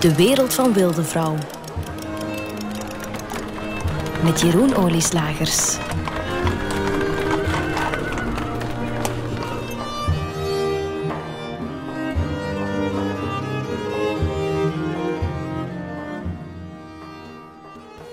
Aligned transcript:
De 0.00 0.14
wereld 0.14 0.54
van 0.54 0.72
Wilde 0.72 1.04
Vrouw. 1.04 1.34
Met 4.24 4.40
Jeroen 4.40 4.76
Olieslagers. 4.76 5.76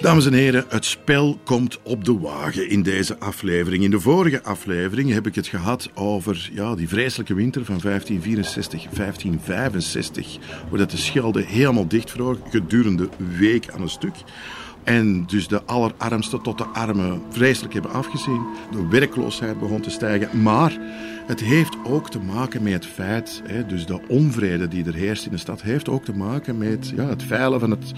Dames 0.06 0.26
en 0.26 0.34
heren, 0.34 0.66
het 0.70 0.86
spel 0.86 1.40
komt 1.44 1.80
op 1.84 2.04
de 2.06 2.20
wagen 2.20 2.70
in 2.70 2.84
deze 2.84 3.20
aflevering. 3.20 3.84
In 3.84 3.92
de 3.92 4.00
vorige 4.00 4.44
aflevering 4.44 5.12
heb 5.12 5.28
ik 5.28 5.36
het 5.36 5.48
gehad 5.48 5.90
over 5.94 6.50
ja, 6.54 6.76
die 6.76 6.88
vreselijke 6.88 7.34
winter 7.34 7.66
van 7.66 7.80
1564, 7.82 8.82
1565, 8.82 10.38
waar 10.70 10.88
de 10.88 10.98
Schelde 10.98 11.44
helemaal 11.44 11.88
dichtvroor 11.88 12.38
gedurende 12.50 13.10
week 13.38 13.70
aan 13.70 13.82
een 13.82 13.90
stuk. 13.90 14.16
En 14.84 15.26
dus 15.26 15.48
de 15.48 15.64
allerarmsten 15.64 16.42
tot 16.42 16.58
de 16.58 16.66
armen 16.66 17.22
vreselijk 17.30 17.74
hebben 17.74 17.92
afgezien. 17.92 18.46
De 18.72 18.88
werkloosheid 18.88 19.60
begon 19.60 19.82
te 19.82 19.90
stijgen. 19.90 20.42
Maar 20.42 20.80
het 21.28 21.40
heeft 21.40 21.76
ook 21.84 22.10
te 22.10 22.20
maken 22.20 22.64
met 22.64 22.74
het 22.74 22.86
feit, 22.86 23.42
hè, 23.46 23.66
dus 23.66 23.86
de 23.86 24.08
onvrede 24.08 24.68
die 24.68 24.86
er 24.86 24.94
heerst 24.94 25.26
in 25.26 25.32
de 25.32 25.38
stad, 25.38 25.62
heeft 25.62 25.90
ook 25.90 26.06
te 26.06 26.14
maken 26.14 26.58
met 26.58 26.94
ja, 26.96 27.08
het 27.08 27.24
veilen 27.24 27.60
van 27.60 27.72
het, 27.72 27.92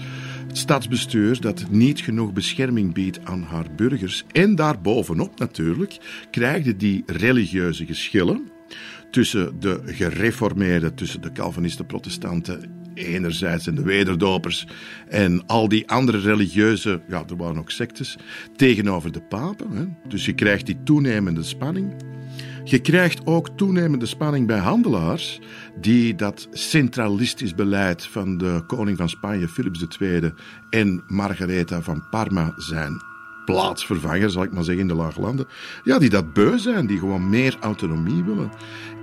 het 0.46 0.58
stadsbestuur 0.58 1.40
dat 1.40 1.64
niet 1.70 2.00
genoeg 2.00 2.32
bescherming 2.32 2.94
biedt 2.94 3.24
aan 3.24 3.42
haar 3.42 3.66
burgers. 3.76 4.24
En 4.32 4.54
daarbovenop 4.54 5.38
natuurlijk 5.38 5.98
krijgen 6.30 6.78
die 6.78 7.02
religieuze 7.06 7.86
geschillen 7.86 8.50
tussen 9.10 9.60
de 9.60 9.80
gereformeerden, 9.84 10.94
tussen 10.94 11.20
de 11.20 11.32
Calvinisten, 11.32 11.86
protestanten 11.86 12.76
enerzijds 12.94 13.66
en 13.66 13.74
de 13.74 13.82
wederdopers 13.82 14.66
en 15.08 15.46
al 15.46 15.68
die 15.68 15.88
andere 15.88 16.18
religieuze, 16.18 17.00
ja, 17.08 17.24
er 17.28 17.36
waren 17.36 17.58
ook 17.58 17.70
sectes, 17.70 18.16
tegenover 18.56 19.12
de 19.12 19.20
papen. 19.20 19.70
Hè. 19.70 19.84
Dus 20.08 20.24
je 20.24 20.32
krijgt 20.32 20.66
die 20.66 20.82
toenemende 20.84 21.42
spanning. 21.42 21.94
Je 22.70 22.78
krijgt 22.78 23.26
ook 23.26 23.48
toenemende 23.48 24.06
spanning 24.06 24.46
bij 24.46 24.58
handelaars 24.58 25.40
die 25.80 26.14
dat 26.14 26.48
centralistisch 26.50 27.54
beleid 27.54 28.06
van 28.06 28.38
de 28.38 28.62
koning 28.66 28.96
van 28.96 29.08
Spanje, 29.08 29.48
Philips 29.48 29.86
II 29.98 30.32
en 30.70 31.02
Margaretha 31.06 31.82
van 31.82 32.08
Parma 32.10 32.52
zijn 32.56 33.02
plaatsvervanger, 33.44 34.30
zal 34.30 34.42
ik 34.42 34.52
maar 34.52 34.64
zeggen, 34.64 34.82
in 34.82 34.88
de 34.88 34.94
lage 34.94 35.20
landen. 35.20 35.46
Ja, 35.84 35.98
die 35.98 36.10
dat 36.10 36.32
beu 36.32 36.58
zijn, 36.58 36.86
die 36.86 36.98
gewoon 36.98 37.28
meer 37.28 37.56
autonomie 37.60 38.24
willen. 38.24 38.50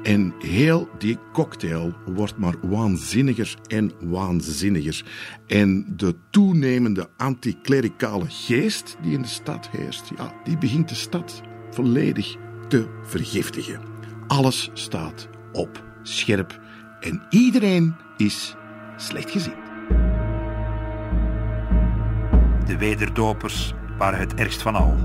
En 0.03 0.33
heel 0.39 0.89
die 0.97 1.17
cocktail 1.33 1.94
wordt 2.05 2.38
maar 2.38 2.55
waanzinniger 2.61 3.55
en 3.67 3.91
waanzinniger. 4.00 5.03
En 5.47 5.94
de 5.95 6.16
toenemende 6.29 7.09
anticlericale 7.17 8.25
geest 8.27 8.97
die 9.02 9.13
in 9.13 9.22
de 9.22 9.27
stad 9.27 9.69
heerst, 9.72 10.11
ja, 10.17 10.33
die 10.44 10.57
begint 10.57 10.89
de 10.89 10.95
stad 10.95 11.41
volledig 11.72 12.35
te 12.67 12.88
vergiftigen. 13.03 13.81
Alles 14.27 14.69
staat 14.73 15.27
op 15.52 15.83
scherp 16.03 16.59
en 16.99 17.22
iedereen 17.30 17.95
is 18.17 18.55
slecht 18.97 19.31
gezien. 19.31 19.63
De 22.66 22.77
wederdopers 22.77 23.73
waren 23.97 24.19
het 24.19 24.33
ergst 24.33 24.61
van 24.61 24.75
al. 24.75 24.97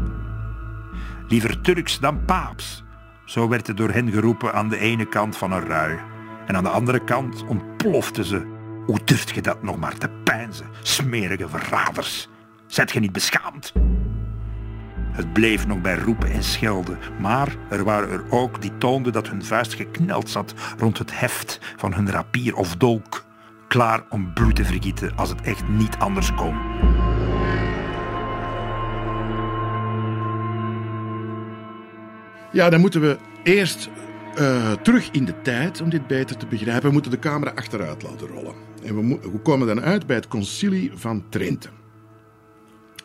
Liever 1.29 1.61
Turks 1.61 1.99
dan 1.99 2.25
paaps, 2.25 2.83
zo 3.25 3.49
werd 3.49 3.67
het 3.67 3.77
door 3.77 3.91
hen 3.91 4.11
geroepen 4.11 4.55
aan 4.55 4.69
de 4.69 4.79
ene 4.79 5.09
kant 5.09 5.37
van 5.37 5.53
een 5.53 5.65
rui. 5.67 5.99
En 6.47 6.57
aan 6.57 6.63
de 6.63 6.71
andere 6.71 7.05
kant 7.05 7.45
ontploften 7.47 8.25
ze. 8.25 8.59
Hoe 8.87 9.01
durft 9.05 9.31
je 9.31 9.43
dat 9.43 9.63
nog 9.63 9.77
maar 9.77 9.99
te 9.99 10.09
pijnzen, 10.25 10.67
smerige 10.83 11.49
verraders? 11.49 12.29
Zet 12.67 12.91
je 12.91 13.01
niet 13.01 13.13
beschaamd? 13.13 13.73
Het 15.21 15.33
bleef 15.33 15.67
nog 15.67 15.81
bij 15.81 15.97
roepen 15.97 16.31
en 16.31 16.43
schelden, 16.43 16.99
maar 17.19 17.57
er 17.69 17.85
waren 17.85 18.11
er 18.11 18.25
ook 18.31 18.63
die 18.63 18.79
toonden 18.79 19.13
dat 19.13 19.29
hun 19.29 19.45
vuist 19.45 19.75
gekneld 19.75 20.31
zat 20.31 20.55
rond 20.79 20.99
het 20.99 21.21
heft 21.21 21.59
van 21.77 21.95
hun 21.95 22.11
rapier 22.11 22.55
of 22.55 22.77
dolk, 22.77 23.25
klaar 23.69 24.05
om 24.09 24.33
bloed 24.33 24.57
te 24.57 24.65
vergieten 24.65 25.17
als 25.17 25.29
het 25.29 25.41
echt 25.41 25.69
niet 25.69 25.97
anders 25.99 26.35
kon. 26.35 26.55
Ja, 32.53 32.71
dan 32.71 32.81
moeten 32.81 33.01
we 33.01 33.19
eerst 33.43 33.89
uh, 34.39 34.73
terug 34.73 35.11
in 35.11 35.25
de 35.25 35.43
tijd 35.43 35.81
om 35.81 35.91
dit 35.91 36.07
beter 36.07 36.37
te 36.37 36.47
begrijpen. 36.47 36.87
We 36.87 36.93
moeten 36.93 37.11
de 37.11 37.19
camera 37.19 37.53
achteruit 37.55 38.03
laten 38.03 38.27
rollen. 38.27 38.55
En 38.85 38.97
we, 38.97 39.31
we 39.33 39.39
komen 39.39 39.67
dan 39.67 39.81
uit 39.81 40.07
bij 40.07 40.17
het 40.17 40.29
concilie 40.29 40.91
van 40.95 41.25
Trente. 41.29 41.69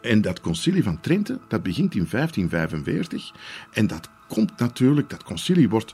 En 0.06 0.22
dat 0.22 0.42
concilie 0.42 0.84
van 0.84 1.00
Trente, 1.00 1.40
dat 1.48 1.64
begint 1.64 1.96
in 1.96 2.08
1545. 2.10 3.32
En 3.72 3.88
dat 3.88 4.10
komt 4.28 4.60
natuurlijk, 4.60 5.10
dat 5.10 5.24
concilie 5.24 5.70
wordt 5.70 5.94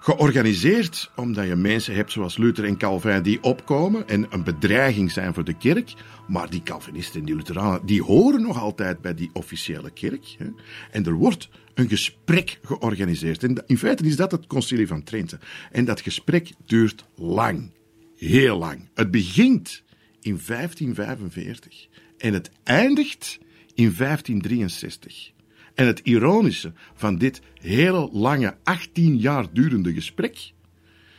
georganiseerd 0.00 1.10
omdat 1.16 1.46
je 1.46 1.56
mensen 1.56 1.94
hebt 1.94 2.12
zoals 2.12 2.36
Luther 2.36 2.64
en 2.64 2.76
Calvin 2.76 3.22
die 3.22 3.42
opkomen 3.42 4.08
en 4.08 4.26
een 4.30 4.44
bedreiging 4.44 5.12
zijn 5.12 5.34
voor 5.34 5.44
de 5.44 5.56
kerk. 5.56 5.94
Maar 6.28 6.50
die 6.50 6.62
Calvinisten 6.62 7.20
en 7.20 7.26
die 7.26 7.34
Lutheranen, 7.34 7.86
die 7.86 8.02
horen 8.02 8.42
nog 8.42 8.58
altijd 8.58 9.00
bij 9.00 9.14
die 9.14 9.30
officiële 9.32 9.90
kerk. 9.90 10.34
Hè. 10.38 10.46
En 10.90 11.06
er 11.06 11.12
wordt 11.12 11.48
een 11.74 11.88
gesprek 11.88 12.58
georganiseerd. 12.62 13.42
En 13.42 13.62
in 13.66 13.78
feite 13.78 14.04
is 14.04 14.16
dat 14.16 14.32
het 14.32 14.46
concilie 14.46 14.86
van 14.86 15.02
Trente. 15.02 15.38
En 15.72 15.84
dat 15.84 16.00
gesprek 16.00 16.52
duurt 16.66 17.04
lang. 17.14 17.72
Heel 18.16 18.58
lang. 18.58 18.88
Het 18.94 19.10
begint 19.10 19.82
in 20.20 20.40
1545 20.46 21.88
en 22.18 22.32
het 22.32 22.50
eindigt 22.64 23.38
in 23.80 23.94
1563. 23.96 25.32
En 25.74 25.86
het 25.86 26.00
ironische 26.02 26.72
van 26.94 27.18
dit 27.18 27.40
hele 27.60 28.08
lange, 28.12 28.56
18 28.62 29.18
jaar 29.18 29.52
durende 29.52 29.92
gesprek 29.92 30.52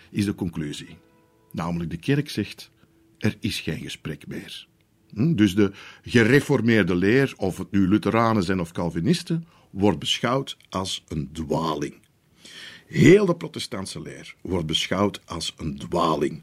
is 0.09 0.25
de 0.25 0.35
conclusie. 0.35 0.97
Namelijk, 1.51 1.89
de 1.89 1.97
kerk 1.97 2.29
zegt: 2.29 2.71
er 3.17 3.37
is 3.39 3.59
geen 3.59 3.79
gesprek 3.79 4.27
meer. 4.27 4.67
Hm, 5.13 5.35
dus 5.35 5.55
de 5.55 5.71
gereformeerde 6.01 6.95
leer, 6.95 7.33
of 7.37 7.57
het 7.57 7.71
nu 7.71 7.87
Lutheranen 7.87 8.43
zijn 8.43 8.59
of 8.59 8.71
Calvinisten, 8.71 9.47
wordt 9.69 9.99
beschouwd 9.99 10.57
als 10.69 11.03
een 11.07 11.29
dwaling. 11.31 11.95
Heel 12.87 13.25
de 13.25 13.35
protestantse 13.35 14.01
leer 14.01 14.35
wordt 14.41 14.65
beschouwd 14.65 15.21
als 15.25 15.53
een 15.57 15.77
dwaling. 15.77 16.41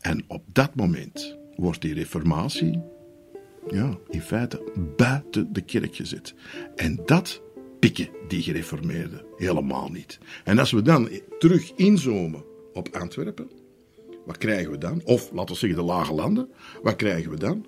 En 0.00 0.24
op 0.26 0.44
dat 0.52 0.74
moment 0.74 1.36
wordt 1.56 1.80
die 1.80 1.94
reformatie 1.94 2.82
ja, 3.70 3.98
in 4.08 4.22
feite 4.22 4.62
buiten 4.96 5.52
de 5.52 5.60
kerk 5.60 5.96
gezet. 5.96 6.34
En 6.76 7.00
dat 7.04 7.42
pikken 7.78 8.08
die 8.28 8.42
gereformeerden 8.42 9.24
helemaal 9.36 9.90
niet. 9.90 10.18
En 10.44 10.58
als 10.58 10.70
we 10.70 10.82
dan 10.82 11.08
terug 11.38 11.72
inzoomen 11.76 12.44
op 12.72 12.88
Antwerpen, 12.88 13.50
wat 14.26 14.38
krijgen 14.38 14.70
we 14.70 14.78
dan? 14.78 15.00
Of 15.04 15.32
laten 15.32 15.54
we 15.54 15.60
zeggen 15.60 15.78
de 15.78 15.84
lage 15.84 16.14
landen, 16.14 16.48
wat 16.82 16.96
krijgen 16.96 17.30
we 17.30 17.36
dan? 17.36 17.66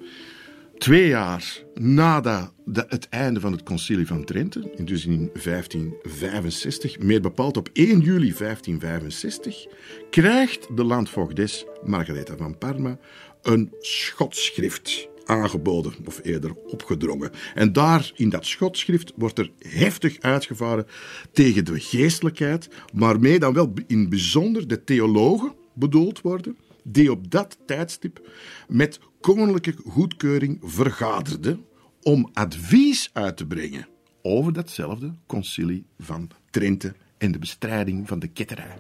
Twee 0.78 1.08
jaar 1.08 1.62
na 1.74 2.50
het 2.74 3.08
einde 3.08 3.40
van 3.40 3.52
het 3.52 3.62
concilie 3.62 4.06
van 4.06 4.24
Trente, 4.24 4.72
dus 4.84 5.06
in 5.06 5.30
1565, 5.44 6.98
meer 6.98 7.20
bepaald 7.20 7.56
op 7.56 7.68
1 7.72 8.00
juli 8.00 8.34
1565, 8.38 9.66
krijgt 10.10 10.76
de 10.76 10.84
landvoogdes 10.84 11.66
Margaretha 11.84 12.36
van 12.36 12.58
Parma 12.58 12.98
een 13.42 13.72
schotschrift 13.80 15.08
aangeboden, 15.26 15.92
of 16.04 16.20
eerder 16.22 16.54
opgedrongen. 16.54 17.30
En 17.54 17.72
daar, 17.72 18.12
in 18.14 18.28
dat 18.28 18.46
schotschrift, 18.46 19.12
wordt 19.16 19.38
er 19.38 19.50
heftig 19.58 20.20
uitgevaren 20.20 20.86
tegen 21.32 21.64
de 21.64 21.80
geestelijkheid, 21.80 22.68
waarmee 22.92 23.38
dan 23.38 23.52
wel 23.52 23.72
in 23.86 24.08
bijzonder 24.08 24.68
de 24.68 24.84
theologen 24.84 25.54
bedoeld 25.74 26.20
worden, 26.20 26.56
die 26.82 27.10
op 27.10 27.30
dat 27.30 27.58
tijdstip 27.66 28.28
met 28.68 29.00
koninklijke 29.20 29.74
goedkeuring 29.86 30.58
vergaderden 30.62 31.64
om 32.02 32.30
advies 32.32 33.10
uit 33.12 33.36
te 33.36 33.46
brengen 33.46 33.88
over 34.22 34.52
datzelfde 34.52 35.14
concilie 35.26 35.86
van 35.98 36.30
Trente 36.50 36.94
en 37.18 37.32
de 37.32 37.38
bestrijding 37.38 38.08
van 38.08 38.18
de 38.18 38.28
ketterij. 38.28 38.76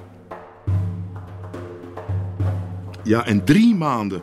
Ja, 3.04 3.26
en 3.26 3.44
drie 3.44 3.74
maanden 3.74 4.22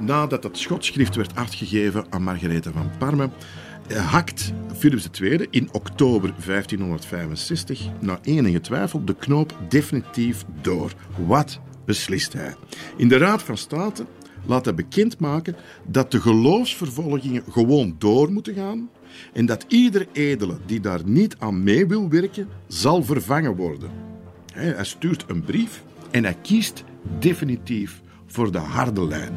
nadat 0.00 0.42
het 0.42 0.58
schotschrift 0.58 1.16
werd 1.16 1.36
afgegeven 1.36 2.06
aan 2.10 2.22
Margaretha 2.22 2.70
van 2.70 2.90
Parma, 2.98 3.30
eh, 3.88 4.12
hakt 4.12 4.52
Philips 4.76 5.08
II 5.20 5.46
in 5.50 5.68
oktober 5.72 6.34
1565 6.36 7.88
na 8.00 8.18
enige 8.22 8.60
twijfel 8.60 9.04
de 9.04 9.14
knoop 9.14 9.58
definitief 9.68 10.44
door. 10.60 10.92
Wat 11.26 11.60
beslist 11.84 12.32
hij? 12.32 12.54
In 12.96 13.08
de 13.08 13.16
Raad 13.16 13.42
van 13.42 13.56
State 13.56 14.06
laat 14.46 14.64
hij 14.64 14.74
bekendmaken 14.74 15.56
dat 15.86 16.10
de 16.10 16.20
geloofsvervolgingen 16.20 17.42
gewoon 17.50 17.94
door 17.98 18.32
moeten 18.32 18.54
gaan 18.54 18.90
en 19.32 19.46
dat 19.46 19.64
ieder 19.68 20.06
edele 20.12 20.58
die 20.66 20.80
daar 20.80 21.00
niet 21.04 21.36
aan 21.38 21.62
mee 21.62 21.86
wil 21.86 22.08
werken, 22.08 22.48
zal 22.66 23.02
vervangen 23.02 23.56
worden. 23.56 23.90
Hij 24.52 24.84
stuurt 24.84 25.24
een 25.26 25.42
brief 25.42 25.82
en 26.10 26.24
hij 26.24 26.36
kiest 26.42 26.84
definitief 27.18 28.02
voor 28.26 28.52
de 28.52 28.58
harde 28.58 29.06
lijn. 29.06 29.36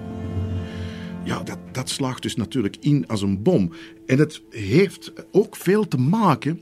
Ja, 1.23 1.44
dat, 1.44 1.57
dat 1.71 1.89
slaagt 1.89 2.21
dus 2.21 2.35
natuurlijk 2.35 2.77
in 2.79 3.07
als 3.07 3.21
een 3.21 3.41
bom. 3.41 3.71
En 4.06 4.19
het 4.19 4.41
heeft 4.50 5.13
ook 5.31 5.56
veel 5.56 5.88
te 5.88 5.97
maken 5.97 6.62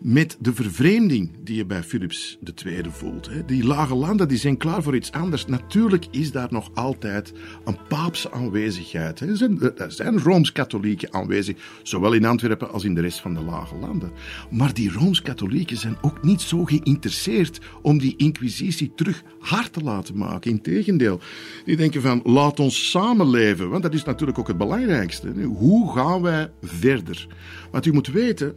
met 0.00 0.36
de 0.40 0.54
vervreemding 0.54 1.30
die 1.44 1.56
je 1.56 1.66
bij 1.66 1.82
Philips 1.82 2.38
II 2.64 2.82
voelt. 2.88 3.30
Die 3.46 3.64
lage 3.64 3.94
landen 3.94 4.28
die 4.28 4.38
zijn 4.38 4.56
klaar 4.56 4.82
voor 4.82 4.96
iets 4.96 5.12
anders. 5.12 5.46
Natuurlijk 5.46 6.06
is 6.10 6.32
daar 6.32 6.48
nog 6.50 6.70
altijd 6.74 7.32
een 7.64 7.78
paapse 7.88 8.32
aanwezigheid. 8.32 9.20
Er 9.20 9.36
zijn, 9.36 9.60
er 9.76 9.92
zijn 9.92 10.18
Rooms-Katholieken 10.18 11.12
aanwezig, 11.12 11.56
zowel 11.82 12.12
in 12.12 12.24
Antwerpen 12.24 12.70
als 12.70 12.84
in 12.84 12.94
de 12.94 13.00
rest 13.00 13.20
van 13.20 13.34
de 13.34 13.40
lage 13.40 13.76
landen. 13.76 14.12
Maar 14.50 14.74
die 14.74 14.92
Rooms-Katholieken 14.92 15.76
zijn 15.76 15.96
ook 16.00 16.22
niet 16.22 16.40
zo 16.40 16.64
geïnteresseerd 16.64 17.60
om 17.82 17.98
die 17.98 18.14
inquisitie 18.16 18.92
terug 18.94 19.22
hard 19.38 19.72
te 19.72 19.80
laten 19.80 20.16
maken. 20.16 20.50
Integendeel, 20.50 21.20
die 21.64 21.76
denken 21.76 22.02
van 22.02 22.20
laat 22.24 22.60
ons 22.60 22.90
samenleven, 22.90 23.70
want 23.70 23.82
dat 23.82 23.94
is 23.94 24.04
natuurlijk 24.04 24.38
ook 24.38 24.48
het 24.48 24.58
belangrijkste. 24.58 25.32
Hoe 25.42 25.92
gaan 25.92 26.22
wij 26.22 26.50
verder? 26.62 27.26
Want 27.70 27.86
u 27.86 27.92
moet 27.92 28.06
weten, 28.06 28.54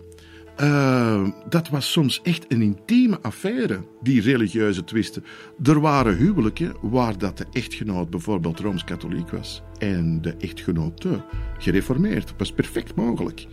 uh, 0.62 1.28
dat 1.50 1.70
was 1.70 1.92
soms 1.92 2.22
echt 2.24 2.46
een 2.48 2.62
intieme 2.62 3.20
affaire, 3.22 3.80
die 4.02 4.22
religieuze 4.22 4.84
twisten. 4.84 5.24
Er 5.64 5.80
waren 5.80 6.18
huwelijken 6.18 6.76
waar 6.82 7.18
dat 7.18 7.38
de 7.38 7.46
echtgenoot 7.52 8.10
bijvoorbeeld 8.10 8.60
rooms-katholiek 8.60 9.30
was 9.30 9.62
en 9.78 10.22
de 10.22 10.36
echtgenote 10.40 11.22
gereformeerd. 11.58 12.28
Dat 12.28 12.38
was 12.38 12.52
perfect 12.52 12.96
mogelijk. 12.96 13.48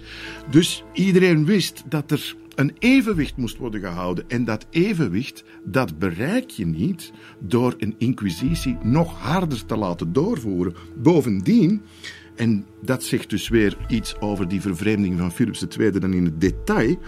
Dus 0.50 0.84
iedereen 0.92 1.44
wist 1.44 1.82
dat 1.88 2.10
er 2.10 2.36
een 2.54 2.76
evenwicht 2.78 3.36
moest 3.36 3.56
worden 3.56 3.80
gehouden. 3.80 4.24
En 4.28 4.44
dat 4.44 4.66
evenwicht, 4.70 5.44
dat 5.64 5.98
bereik 5.98 6.50
je 6.50 6.66
niet 6.66 7.12
door 7.40 7.74
een 7.78 7.94
inquisitie 7.98 8.76
nog 8.82 9.18
harder 9.20 9.66
te 9.66 9.76
laten 9.76 10.12
doorvoeren. 10.12 10.74
Bovendien 10.96 11.82
en 12.36 12.66
dat 12.82 13.02
zegt 13.02 13.30
dus 13.30 13.48
weer 13.48 13.76
iets 13.88 14.20
over 14.20 14.48
die 14.48 14.60
vervreemding 14.60 15.18
van 15.18 15.32
Philips 15.32 15.66
II 15.78 15.90
dan 15.90 16.12
in 16.12 16.24
het 16.24 16.40
detail. 16.40 16.98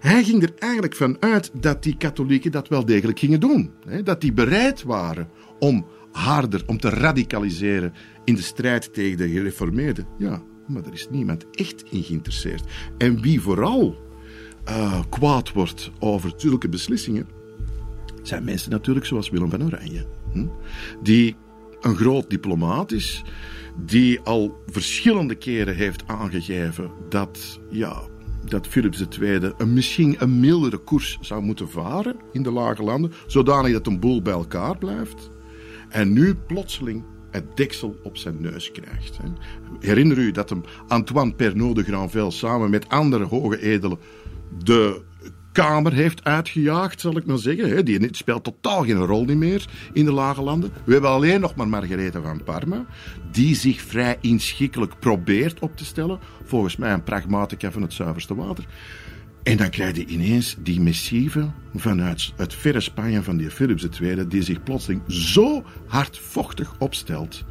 Hij 0.00 0.24
ging 0.24 0.42
er 0.42 0.52
eigenlijk 0.58 0.96
van 0.96 1.16
uit 1.20 1.50
dat 1.60 1.82
die 1.82 1.96
katholieken 1.96 2.50
dat 2.50 2.68
wel 2.68 2.84
degelijk 2.84 3.18
gingen 3.18 3.40
doen. 3.40 3.70
Dat 4.04 4.20
die 4.20 4.32
bereid 4.32 4.82
waren 4.82 5.28
om 5.58 5.86
harder, 6.12 6.62
om 6.66 6.78
te 6.78 6.88
radicaliseren 6.88 7.92
in 8.24 8.34
de 8.34 8.42
strijd 8.42 8.94
tegen 8.94 9.16
de 9.16 9.28
gereformeerden. 9.28 10.06
Ja, 10.18 10.42
maar 10.66 10.84
er 10.84 10.92
is 10.92 11.08
niemand 11.10 11.46
echt 11.50 11.84
in 11.90 12.02
geïnteresseerd. 12.02 12.64
En 12.98 13.20
wie 13.20 13.40
vooral 13.40 13.96
uh, 14.68 15.00
kwaad 15.08 15.52
wordt 15.52 15.90
over 15.98 16.32
zulke 16.36 16.68
beslissingen, 16.68 17.26
zijn 18.22 18.44
mensen 18.44 18.70
natuurlijk 18.70 19.06
zoals 19.06 19.30
Willem 19.30 19.50
van 19.50 19.64
Oranje. 19.64 20.06
Hm? 20.32 20.46
Die 21.02 21.36
een 21.80 21.96
groot 21.96 22.30
diplomaat 22.30 22.92
is 22.92 23.22
die 23.76 24.20
al 24.20 24.62
verschillende 24.66 25.34
keren 25.34 25.74
heeft 25.74 26.06
aangegeven 26.06 26.90
dat, 27.08 27.60
ja, 27.70 28.02
dat 28.44 28.66
Philips 28.66 29.04
II 29.20 29.52
een, 29.58 29.72
misschien 29.72 30.16
een 30.18 30.40
mildere 30.40 30.78
koers 30.78 31.18
zou 31.20 31.42
moeten 31.42 31.68
varen 31.68 32.16
in 32.32 32.42
de 32.42 32.50
lage 32.50 32.82
landen, 32.82 33.12
zodanig 33.26 33.72
dat 33.72 33.86
een 33.86 34.00
boel 34.00 34.22
bij 34.22 34.32
elkaar 34.32 34.78
blijft. 34.78 35.30
En 35.88 36.12
nu 36.12 36.34
plotseling 36.34 37.04
het 37.30 37.56
deksel 37.56 37.96
op 38.02 38.16
zijn 38.16 38.40
neus 38.40 38.72
krijgt. 38.72 39.18
Herinner 39.80 40.18
u 40.18 40.30
dat 40.30 40.50
hem 40.50 40.62
Antoine 40.88 41.34
Pernod 41.34 41.76
de 41.76 41.82
Granvelle 41.82 42.30
samen 42.30 42.70
met 42.70 42.88
andere 42.88 43.24
hoge 43.24 43.60
edelen 43.60 43.98
de 44.64 45.02
Kamer 45.52 45.92
heeft 45.92 46.24
uitgejaagd, 46.24 47.00
zal 47.00 47.16
ik 47.16 47.26
maar 47.26 47.38
zeggen. 47.38 47.84
Die 47.84 48.08
speelt 48.10 48.44
totaal 48.44 48.84
geen 48.84 49.04
rol 49.06 49.24
meer 49.24 49.64
in 49.92 50.04
de 50.04 50.12
lage 50.12 50.42
landen. 50.42 50.70
We 50.84 50.92
hebben 50.92 51.10
alleen 51.10 51.40
nog 51.40 51.54
maar 51.54 51.68
Margaretha 51.68 52.20
van 52.20 52.42
Parma, 52.44 52.84
die 53.30 53.54
zich 53.54 53.80
vrij 53.80 54.16
inschikkelijk 54.20 54.98
probeert 54.98 55.58
op 55.58 55.76
te 55.76 55.84
stellen. 55.84 56.18
Volgens 56.44 56.76
mij 56.76 56.92
een 56.92 57.02
pragmatica 57.02 57.70
van 57.70 57.82
het 57.82 57.92
zuiverste 57.92 58.34
water. 58.34 58.64
En 59.42 59.56
dan 59.56 59.70
krijg 59.70 59.96
je 59.96 60.06
ineens 60.06 60.56
die 60.58 60.80
missieve 60.80 61.50
vanuit 61.74 62.32
het 62.36 62.54
verre 62.54 62.80
Spanje 62.80 63.22
van 63.22 63.36
die 63.36 63.50
Philips 63.50 63.88
II, 64.00 64.28
die 64.28 64.42
zich 64.42 64.62
plotseling 64.62 65.02
zo 65.06 65.64
hardvochtig 65.86 66.74
opstelt 66.78 67.44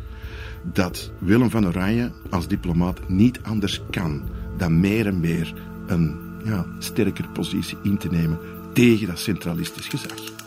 dat 0.64 1.12
Willem 1.20 1.50
van 1.50 1.68
Oranje 1.68 2.12
als 2.30 2.48
diplomaat 2.48 3.10
niet 3.10 3.40
anders 3.42 3.82
kan 3.90 4.22
dan 4.58 4.80
meer 4.80 5.08
en 5.08 5.20
meer 5.20 5.54
een 5.88 6.31
ja, 6.44 6.66
sterker 6.80 7.28
positie 7.34 7.78
in 7.84 7.98
te 7.98 8.08
nemen 8.08 8.40
tegen 8.74 9.08
dat 9.08 9.20
centralistisch 9.20 9.88
gezag. 9.88 10.40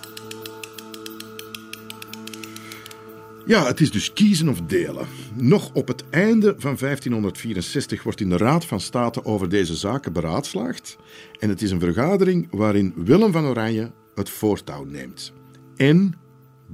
Ja, 3.47 3.67
het 3.67 3.81
is 3.81 3.91
dus 3.91 4.13
kiezen 4.13 4.49
of 4.49 4.61
delen. 4.61 5.07
Nog 5.35 5.71
op 5.73 5.89
het 5.89 6.05
einde 6.11 6.55
van 6.59 6.77
1564 6.79 8.03
wordt 8.03 8.21
in 8.21 8.29
de 8.29 8.37
Raad 8.37 8.65
van 8.65 8.81
State 8.81 9.25
over 9.25 9.49
deze 9.49 9.75
zaken 9.75 10.13
beraadslaagd. 10.13 10.97
En 11.39 11.49
het 11.49 11.63
is 11.63 11.71
een 11.71 11.81
vergadering 11.81 12.49
waarin 12.51 12.93
Willem 12.97 13.33
van 13.33 13.45
Oranje 13.45 13.91
het 14.15 14.31
voortouw 14.31 14.85
neemt. 14.85 15.33
En 15.77 16.15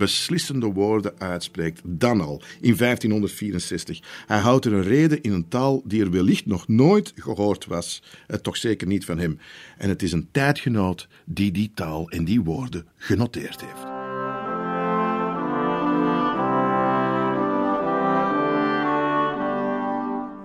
beslissende 0.00 0.66
woorden 0.66 1.12
uitspreekt, 1.18 1.80
dan 1.84 2.20
al, 2.20 2.42
in 2.60 2.76
1564. 2.76 4.00
Hij 4.26 4.38
houdt 4.38 4.64
er 4.64 4.72
een 4.72 4.82
reden 4.82 5.20
in 5.22 5.32
een 5.32 5.48
taal 5.48 5.82
die 5.84 6.02
er 6.02 6.10
wellicht 6.10 6.46
nog 6.46 6.68
nooit 6.68 7.12
gehoord 7.16 7.66
was, 7.66 8.02
eh, 8.26 8.36
toch 8.36 8.56
zeker 8.56 8.86
niet 8.86 9.04
van 9.04 9.18
hem. 9.18 9.38
En 9.78 9.88
het 9.88 10.02
is 10.02 10.12
een 10.12 10.28
tijdgenoot 10.30 11.08
die 11.24 11.52
die 11.52 11.70
taal 11.74 12.10
en 12.10 12.24
die 12.24 12.40
woorden 12.40 12.86
genoteerd 12.96 13.60
heeft. 13.60 13.88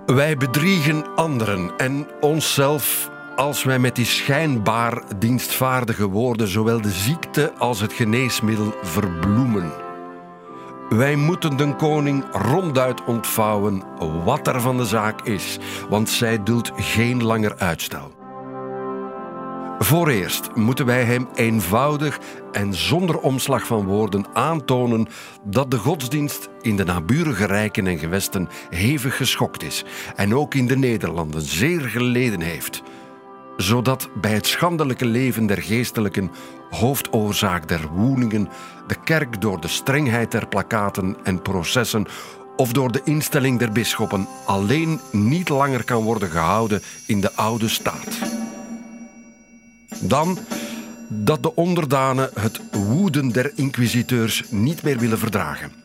Wij 0.06 0.38
bedriegen 0.38 1.16
anderen 1.16 1.78
en 1.78 2.08
onszelf 2.22 3.14
als 3.36 3.64
wij 3.64 3.80
met 3.80 3.96
die 3.96 4.06
schijnbaar 4.06 5.02
dienstvaardige 5.20 6.08
woorden 6.08 6.48
zowel 6.48 6.82
de 6.82 6.92
ziekte 6.92 7.54
als 7.54 7.82
het 7.82 7.94
geneesmiddel 7.94 8.76
verbloemen. 8.82 9.72
Wij 10.90 11.16
moeten 11.16 11.58
de 11.58 11.76
koning 11.76 12.24
ronduit 12.32 13.04
ontvouwen 13.04 13.84
wat 14.24 14.48
er 14.48 14.62
van 14.62 14.78
de 14.78 14.86
zaak 14.86 15.22
is, 15.22 15.58
want 15.90 16.10
zij 16.10 16.44
duldt 16.44 16.72
geen 16.76 17.24
langer 17.24 17.56
uitstel. 17.58 18.14
Vooreerst 19.80 20.56
moeten 20.56 20.86
wij 20.86 21.04
hem 21.04 21.28
eenvoudig 21.36 22.20
en 22.52 22.74
zonder 22.74 23.20
omslag 23.20 23.66
van 23.66 23.86
woorden 23.86 24.26
aantonen 24.34 25.08
dat 25.44 25.72
de 25.72 25.78
godsdienst 25.78 26.50
in 26.62 26.76
de 26.76 26.84
naburige 26.84 27.46
rijken 27.46 27.88
en 27.88 27.98
gewesten 27.98 28.50
hevig 28.70 29.18
geschokt 29.18 29.64
is 29.64 29.86
en 30.16 30.36
ook 30.36 30.54
in 30.54 30.68
de 30.68 30.78
Nederlanden 30.78 31.42
zeer 31.42 31.82
geleden 31.82 32.42
heeft 32.42 32.84
zodat 33.58 34.10
bij 34.22 34.34
het 34.34 34.48
schandelijke 34.48 35.06
leven 35.06 35.46
der 35.46 35.62
geestelijken, 35.62 36.32
hoofdoorzaak 36.70 37.68
der 37.68 37.88
woningen, 37.88 38.50
de 38.88 38.96
kerk 39.04 39.42
door 39.42 39.62
de 39.62 39.68
strengheid 39.68 40.32
der 40.32 40.48
plakaten 40.48 41.16
en 41.24 41.42
processen 41.42 42.06
of 42.56 42.72
door 42.72 42.92
de 42.92 43.02
instelling 43.04 43.60
der 43.60 43.72
bisschoppen 43.72 44.28
alleen 44.46 45.00
niet 45.12 45.50
langer 45.50 45.84
kan 45.84 46.04
worden 46.04 46.30
gehouden 46.30 46.82
in 47.06 47.22
de 47.22 47.34
oude 47.36 47.68
staat. 47.68 48.18
Dan 50.00 50.38
dat 51.08 51.44
de 51.44 51.56
onderdanen 51.56 52.30
het 52.40 52.62
woeden 52.72 53.32
der 53.32 53.52
inquisiteurs 53.56 54.44
niet 54.50 54.84
meer 54.84 54.98
willen 54.98 55.20
verdragen. 55.20 55.85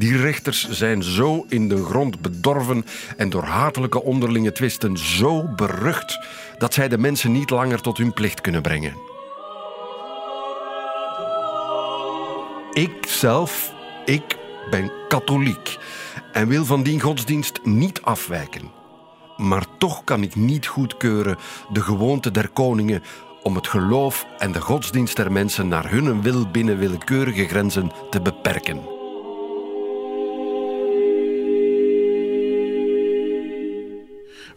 Die 0.00 0.16
rechters 0.16 0.68
zijn 0.70 1.02
zo 1.02 1.44
in 1.48 1.68
de 1.68 1.84
grond 1.84 2.20
bedorven 2.20 2.84
en 3.16 3.30
door 3.30 3.42
hatelijke 3.42 4.02
onderlinge 4.02 4.52
twisten 4.52 4.96
zo 4.96 5.48
berucht 5.56 6.18
dat 6.58 6.74
zij 6.74 6.88
de 6.88 6.98
mensen 6.98 7.32
niet 7.32 7.50
langer 7.50 7.80
tot 7.80 7.98
hun 7.98 8.12
plicht 8.12 8.40
kunnen 8.40 8.62
brengen. 8.62 8.94
Ik 12.72 13.06
zelf, 13.06 13.72
ik 14.04 14.36
ben 14.70 14.92
katholiek 15.08 15.78
en 16.32 16.48
wil 16.48 16.64
van 16.64 16.82
die 16.82 17.00
godsdienst 17.00 17.60
niet 17.64 18.02
afwijken. 18.02 18.70
Maar 19.36 19.64
toch 19.78 20.04
kan 20.04 20.22
ik 20.22 20.34
niet 20.36 20.66
goedkeuren 20.66 21.38
de 21.72 21.80
gewoonte 21.80 22.30
der 22.30 22.48
koningen 22.48 23.02
om 23.42 23.54
het 23.54 23.68
geloof 23.68 24.26
en 24.38 24.52
de 24.52 24.60
godsdienst 24.60 25.16
der 25.16 25.32
mensen 25.32 25.68
naar 25.68 25.90
hun 25.90 26.22
wil 26.22 26.50
binnen 26.50 26.78
willekeurige 26.78 27.46
grenzen 27.46 27.92
te 28.10 28.20
beperken. 28.20 28.98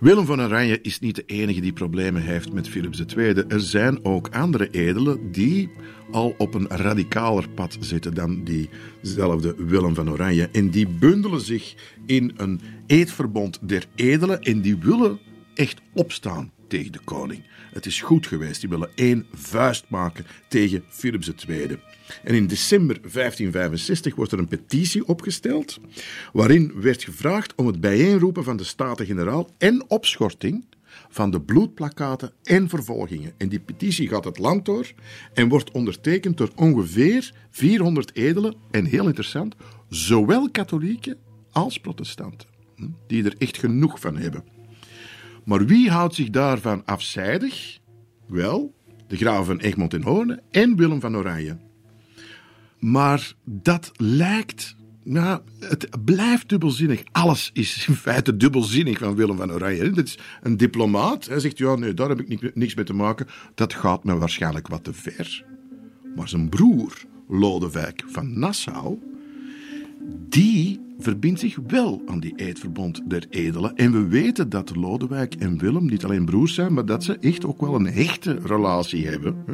Willem 0.03 0.25
van 0.25 0.41
Oranje 0.41 0.81
is 0.81 0.99
niet 0.99 1.15
de 1.15 1.23
enige 1.25 1.61
die 1.61 1.73
problemen 1.73 2.21
heeft 2.21 2.53
met 2.53 2.69
Philips 2.69 3.03
II. 3.15 3.33
Er 3.47 3.61
zijn 3.61 4.05
ook 4.05 4.29
andere 4.29 4.69
edelen 4.69 5.31
die 5.31 5.69
al 6.11 6.35
op 6.37 6.53
een 6.53 6.67
radicaler 6.67 7.49
pad 7.49 7.77
zitten 7.79 8.13
dan 8.13 8.43
diezelfde 8.43 9.55
Willem 9.57 9.95
van 9.95 10.09
Oranje. 10.09 10.49
En 10.51 10.69
die 10.69 10.87
bundelen 10.87 11.41
zich 11.41 11.75
in 12.05 12.33
een 12.37 12.61
eedverbond 12.87 13.59
der 13.61 13.85
edelen 13.95 14.41
en 14.41 14.61
die 14.61 14.77
willen 14.77 15.19
echt 15.53 15.81
opstaan 15.93 16.51
tegen 16.67 16.91
de 16.91 16.99
koning. 17.03 17.43
Het 17.73 17.85
is 17.85 18.01
goed 18.01 18.27
geweest. 18.27 18.61
Die 18.61 18.69
willen 18.69 18.89
één 18.95 19.25
vuist 19.33 19.85
maken 19.87 20.25
tegen 20.47 20.83
Philips 20.89 21.31
II. 21.47 21.77
En 22.23 22.35
in 22.35 22.47
december 22.47 22.99
1565 23.01 24.15
wordt 24.15 24.31
er 24.31 24.39
een 24.39 24.47
petitie 24.47 25.07
opgesteld, 25.07 25.79
waarin 26.33 26.71
werd 26.75 27.03
gevraagd 27.03 27.55
om 27.55 27.67
het 27.67 27.81
bijeenroepen 27.81 28.43
van 28.43 28.57
de 28.57 28.63
Staten-Generaal 28.63 29.49
en 29.57 29.89
opschorting 29.89 30.65
van 31.09 31.31
de 31.31 31.41
bloedplakaten 31.41 32.31
en 32.43 32.69
vervolgingen. 32.69 33.33
En 33.37 33.49
die 33.49 33.59
petitie 33.59 34.07
gaat 34.07 34.23
het 34.23 34.37
land 34.37 34.65
door 34.65 34.93
en 35.33 35.49
wordt 35.49 35.71
ondertekend 35.71 36.37
door 36.37 36.51
ongeveer 36.55 37.33
400 37.51 38.15
edelen 38.15 38.55
en 38.71 38.85
heel 38.85 39.05
interessant, 39.05 39.55
zowel 39.89 40.51
katholieken 40.51 41.17
als 41.51 41.79
protestanten, 41.79 42.47
hm, 42.75 42.87
die 43.07 43.23
er 43.23 43.35
echt 43.37 43.57
genoeg 43.57 43.99
van 43.99 44.17
hebben. 44.17 44.43
Maar 45.45 45.65
wie 45.65 45.89
houdt 45.89 46.15
zich 46.15 46.29
daarvan 46.29 46.85
afzijdig? 46.85 47.79
Wel, 48.27 48.73
de 49.07 49.17
graven 49.17 49.45
van 49.45 49.59
Egmond 49.59 49.93
en 49.93 50.03
Hoorn 50.03 50.41
en 50.51 50.75
Willem 50.75 50.99
van 50.99 51.17
Oranje. 51.17 51.57
Maar 52.83 53.33
dat 53.45 53.91
lijkt 53.95 54.75
het 55.59 56.05
blijft 56.05 56.49
dubbelzinnig. 56.49 57.03
Alles 57.11 57.49
is 57.53 57.87
in 57.87 57.95
feite 57.95 58.37
dubbelzinnig 58.37 58.97
van 58.97 59.15
Willem 59.15 59.37
van 59.37 59.51
Oranje. 59.51 59.89
Dat 59.89 60.05
is 60.05 60.17
een 60.41 60.57
diplomaat. 60.57 61.25
Hij 61.25 61.39
zegt, 61.39 61.57
ja, 61.57 61.75
nee, 61.75 61.93
daar 61.93 62.09
heb 62.09 62.21
ik 62.21 62.55
niks 62.55 62.75
mee 62.75 62.85
te 62.85 62.93
maken. 62.93 63.27
Dat 63.55 63.73
gaat 63.73 64.03
me 64.03 64.17
waarschijnlijk 64.17 64.67
wat 64.67 64.83
te 64.83 64.93
ver. 64.93 65.45
Maar 66.15 66.29
zijn 66.29 66.49
broer, 66.49 67.01
Lodewijk 67.27 68.03
van 68.07 68.39
Nassau, 68.39 68.99
die 70.29 70.79
verbindt 70.97 71.39
zich 71.39 71.57
wel 71.67 72.01
aan 72.05 72.19
die 72.19 72.33
eedverbond 72.35 73.01
der 73.09 73.25
edelen. 73.29 73.75
En 73.75 73.91
we 73.91 74.07
weten 74.07 74.49
dat 74.49 74.75
Lodewijk 74.75 75.35
en 75.35 75.57
Willem 75.57 75.85
niet 75.85 76.03
alleen 76.03 76.25
broers 76.25 76.53
zijn, 76.53 76.73
maar 76.73 76.85
dat 76.85 77.03
ze 77.03 77.17
echt 77.17 77.45
ook 77.45 77.61
wel 77.61 77.75
een 77.75 77.87
hechte 77.87 78.39
relatie 78.43 79.07
hebben. 79.07 79.45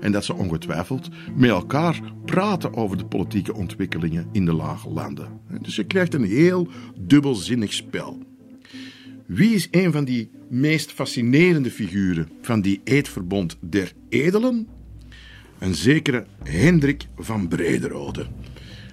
En 0.00 0.12
dat 0.12 0.24
ze 0.24 0.34
ongetwijfeld 0.34 1.08
met 1.36 1.50
elkaar 1.50 2.00
praten 2.24 2.74
over 2.74 2.96
de 2.96 3.06
politieke 3.06 3.54
ontwikkelingen 3.54 4.28
in 4.32 4.44
de 4.44 4.52
lage 4.52 4.88
landen. 4.88 5.28
Dus 5.62 5.76
je 5.76 5.84
krijgt 5.84 6.14
een 6.14 6.24
heel 6.24 6.68
dubbelzinnig 7.00 7.72
spel. 7.72 8.18
Wie 9.26 9.54
is 9.54 9.68
een 9.70 9.92
van 9.92 10.04
die 10.04 10.30
meest 10.48 10.92
fascinerende 10.92 11.70
figuren 11.70 12.28
van 12.40 12.60
die 12.60 12.80
eedverbond 12.84 13.56
der 13.60 13.92
edelen? 14.08 14.68
Een 15.58 15.74
zekere 15.74 16.26
Hendrik 16.44 17.06
van 17.16 17.48
Brederode. 17.48 18.26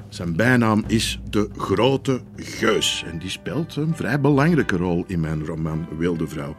Zijn 0.09 0.35
bijnaam 0.35 0.83
is 0.88 1.19
de 1.29 1.50
Grote 1.57 2.21
Geus 2.35 3.03
en 3.07 3.19
die 3.19 3.29
speelt 3.29 3.75
een 3.75 3.95
vrij 3.95 4.19
belangrijke 4.19 4.77
rol 4.77 5.03
in 5.07 5.19
mijn 5.19 5.45
roman 5.45 5.88
Wilde 5.97 6.27
Vrouw. 6.27 6.55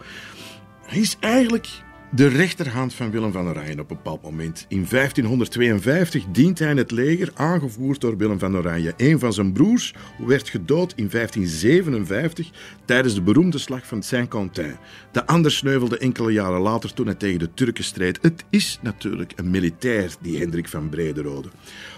Hij 0.87 0.99
is 0.99 1.17
eigenlijk 1.21 1.69
de 2.17 2.27
rechterhand 2.27 2.95
van 2.95 3.11
Willem 3.11 3.33
van 3.33 3.49
Oranje 3.49 3.73
op 3.73 3.79
een 3.79 3.87
bepaald 3.87 4.23
moment. 4.23 4.65
In 4.69 4.87
1552 4.91 6.25
dient 6.33 6.59
hij 6.59 6.71
in 6.71 6.77
het 6.77 6.91
leger, 6.91 7.31
aangevoerd 7.35 8.01
door 8.01 8.17
Willem 8.17 8.39
van 8.39 8.57
Oranje. 8.57 8.95
Een 8.97 9.19
van 9.19 9.33
zijn 9.33 9.53
broers 9.53 9.95
werd 10.19 10.49
gedood 10.49 10.93
in 10.97 11.09
1557 11.11 12.51
tijdens 12.85 13.15
de 13.15 13.23
beroemde 13.23 13.59
slag 13.59 13.87
van 13.87 14.03
Saint-Quentin. 14.03 14.77
De 15.13 15.27
ander 15.27 15.51
sneuvelde 15.51 15.99
enkele 15.99 16.33
jaren 16.33 16.61
later 16.61 16.95
toen 16.95 17.07
hij 17.07 17.15
tegen 17.15 17.39
de 17.39 17.55
Turken 17.55 17.85
streed. 17.85 18.19
Het 18.23 18.45
is 18.51 18.79
natuurlijk 18.83 19.33
een 19.37 19.51
militair, 19.51 20.15
die 20.21 20.39
Hendrik 20.39 20.69
van 20.69 20.89
Brederode. 20.89 21.49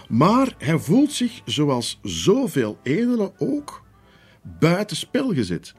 Maar 0.09 0.53
hij 0.57 0.77
voelt 0.77 1.11
zich, 1.11 1.41
zoals 1.45 1.99
zoveel 2.03 2.79
edelen 2.83 3.31
ook, 3.37 3.83
buitenspel 4.59 5.33
gezet. 5.33 5.73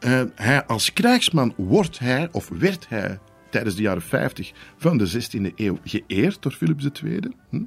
Eh, 0.00 0.22
hij, 0.34 0.64
als 0.64 0.92
krijgsman 0.92 1.54
wordt 1.56 1.98
hij, 1.98 2.28
of 2.32 2.48
werd 2.48 2.88
hij 2.88 3.18
tijdens 3.50 3.74
de 3.74 3.82
jaren 3.82 4.02
50 4.02 4.52
van 4.76 4.98
de 4.98 5.10
16e 5.10 5.54
eeuw 5.54 5.78
geëerd 5.84 6.42
door 6.42 6.52
Philips 6.52 6.88
II. 7.02 7.20
Hm? 7.50 7.62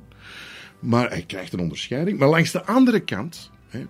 Maar 0.80 1.10
hij 1.10 1.24
krijgt 1.28 1.54
een 1.54 1.60
onderscheiding. 1.60 2.20
Maar 2.20 2.30
langs 2.30 2.52
de 2.52 2.66
andere 2.66 3.00
kant 3.00 3.52
hè, 3.68 3.86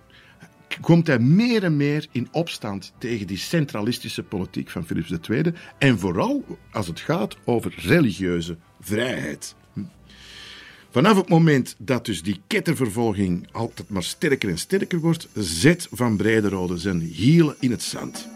komt 0.80 1.06
hij 1.06 1.18
meer 1.18 1.64
en 1.64 1.76
meer 1.76 2.06
in 2.10 2.28
opstand 2.32 2.92
tegen 2.98 3.26
die 3.26 3.36
centralistische 3.36 4.22
politiek 4.22 4.70
van 4.70 4.86
Philips 4.86 5.28
II. 5.28 5.52
En 5.78 5.98
vooral 5.98 6.58
als 6.72 6.86
het 6.86 7.00
gaat 7.00 7.36
over 7.44 7.74
religieuze 7.76 8.56
vrijheid. 8.80 9.54
Hm? 9.72 9.80
Vanaf 10.90 11.16
het 11.16 11.28
moment 11.28 11.74
dat 11.78 12.06
dus 12.06 12.22
die 12.22 12.40
kettervervolging 12.46 13.48
altijd 13.52 13.88
maar 13.88 14.02
sterker 14.02 14.48
en 14.48 14.58
sterker 14.58 14.98
wordt, 14.98 15.28
zet 15.34 15.88
Van 15.90 16.16
Brederode 16.16 16.78
zijn 16.78 17.00
hielen 17.00 17.56
in 17.60 17.70
het 17.70 17.82
zand. 17.82 18.31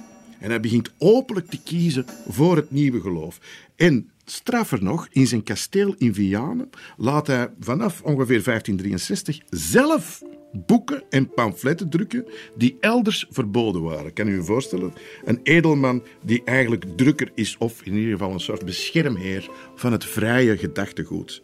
En 0.47 0.53
hij 0.53 0.61
begint 0.61 0.91
openlijk 0.99 1.51
te 1.51 1.63
kiezen 1.63 2.05
voor 2.29 2.57
het 2.57 2.71
nieuwe 2.71 3.01
geloof. 3.01 3.41
En 3.77 4.11
straffer 4.25 4.83
nog, 4.83 5.09
in 5.11 5.27
zijn 5.27 5.43
kasteel 5.43 5.95
in 5.99 6.15
Vianen 6.15 6.71
laat 6.97 7.27
hij 7.27 7.51
vanaf 7.61 8.03
ongeveer 8.03 8.43
1563 8.43 9.41
zelf 9.51 10.23
boeken 10.53 11.03
en 11.11 11.31
pamfletten 11.31 11.89
drukken 11.89 12.27
die 12.57 12.77
elders 12.81 13.27
verboden 13.31 13.83
waren. 13.83 14.13
Kan 14.13 14.29
u 14.29 14.35
je 14.35 14.43
voorstellen? 14.43 14.93
Een 15.25 15.41
edelman 15.43 16.03
die 16.23 16.43
eigenlijk 16.45 16.85
drukker 16.97 17.31
is, 17.35 17.57
of 17.59 17.83
in 17.83 17.95
ieder 17.95 18.13
geval 18.13 18.33
een 18.33 18.41
soort 18.41 18.65
beschermheer 18.65 19.51
van 19.75 19.93
het 19.93 20.05
vrije 20.05 20.57
gedachtegoed. 20.57 21.43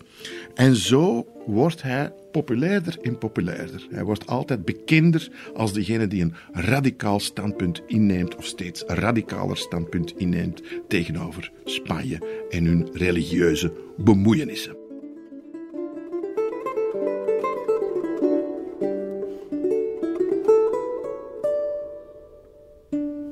En 0.54 0.76
zo 0.76 1.26
wordt 1.46 1.82
hij 1.82 2.12
populairder 2.32 2.98
en 3.02 3.18
populairder. 3.18 3.86
Hij 3.90 4.04
wordt 4.04 4.26
altijd 4.26 4.64
bekender 4.64 5.30
als 5.54 5.72
degene 5.72 6.06
die 6.06 6.22
een 6.22 6.34
radicaal 6.52 7.20
standpunt 7.20 7.82
inneemt, 7.86 8.36
of 8.36 8.44
steeds 8.44 8.82
radicaler 8.86 9.56
standpunt 9.56 10.14
inneemt 10.16 10.62
tegenover 10.88 11.52
Spanje 11.64 12.46
en 12.50 12.64
hun 12.64 12.88
religieuze 12.92 13.72
bemoeienissen. 13.96 14.76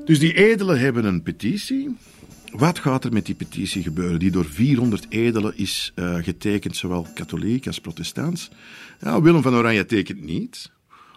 Dus 0.04 0.18
die 0.18 0.35
edelen 0.35 0.80
hebben 0.80 1.04
een 1.04 1.23
petitie. 1.23 1.97
Wat 2.52 2.78
gaat 2.78 3.04
er 3.04 3.12
met 3.12 3.26
die 3.26 3.35
petitie 3.35 3.83
gebeuren, 3.83 4.19
die 4.19 4.30
door 4.30 4.45
400 4.45 5.07
edelen 5.09 5.57
is 5.57 5.92
uh, 5.95 6.14
getekend, 6.14 6.76
zowel 6.76 7.07
katholiek 7.14 7.66
als 7.66 7.80
protestants? 7.80 8.50
Ja, 9.00 9.21
Willem 9.23 9.42
van 9.42 9.54
Oranje 9.54 9.87
tekent 9.87 10.23
niet, 10.23 10.71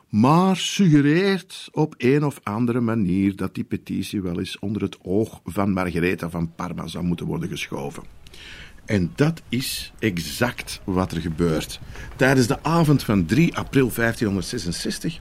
maar 0.09 0.57
suggereert 0.57 1.69
op 1.71 1.95
een 1.97 2.25
of 2.25 2.39
andere 2.43 2.79
manier 2.79 3.35
dat 3.35 3.55
die 3.55 3.63
petitie 3.63 4.21
wel 4.21 4.39
eens 4.39 4.59
onder 4.59 4.81
het 4.81 4.97
oog 5.01 5.41
van 5.45 5.73
Margaretha 5.73 6.29
van 6.29 6.53
Parma 6.55 6.87
zou 6.87 7.03
moeten 7.03 7.25
worden 7.25 7.49
geschoven. 7.49 8.03
En 8.85 9.11
dat 9.15 9.41
is 9.49 9.93
exact 9.99 10.81
wat 10.83 11.11
er 11.11 11.21
gebeurt. 11.21 11.79
Tijdens 12.15 12.47
de 12.47 12.63
avond 12.63 13.03
van 13.03 13.25
3 13.25 13.57
april 13.57 13.91
1566 13.95 15.19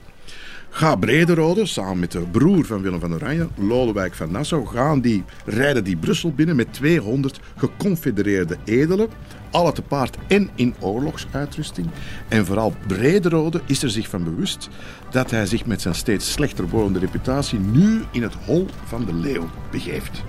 Ga 0.75 0.95
Brederode, 0.95 1.65
samen 1.65 1.99
met 1.99 2.11
de 2.11 2.19
broer 2.19 2.65
van 2.65 2.81
Willem 2.81 2.99
van 2.99 3.13
Oranje, 3.13 3.47
Lodewijk 3.55 4.13
van 4.13 4.31
Nassau, 4.31 4.67
gaan 4.67 5.01
die, 5.01 5.23
rijden 5.45 5.83
die 5.83 5.95
Brussel 5.95 6.31
binnen 6.31 6.55
met 6.55 6.73
200 6.73 7.39
geconfedereerde 7.57 8.57
edelen. 8.63 9.07
Alle 9.51 9.71
te 9.71 9.81
paard 9.81 10.17
en 10.27 10.49
in 10.55 10.75
oorlogsuitrusting. 10.79 11.87
En 12.27 12.45
vooral 12.45 12.73
Brederode 12.87 13.61
is 13.65 13.83
er 13.83 13.89
zich 13.89 14.09
van 14.09 14.23
bewust 14.23 14.69
dat 15.11 15.31
hij 15.31 15.45
zich 15.45 15.65
met 15.65 15.81
zijn 15.81 15.95
steeds 15.95 16.31
slechter 16.31 16.69
wordende 16.69 16.99
reputatie 16.99 17.59
nu 17.59 18.03
in 18.11 18.23
het 18.23 18.33
hol 18.45 18.65
van 18.85 19.05
de 19.05 19.13
leeuw 19.13 19.49
begeeft. 19.71 20.23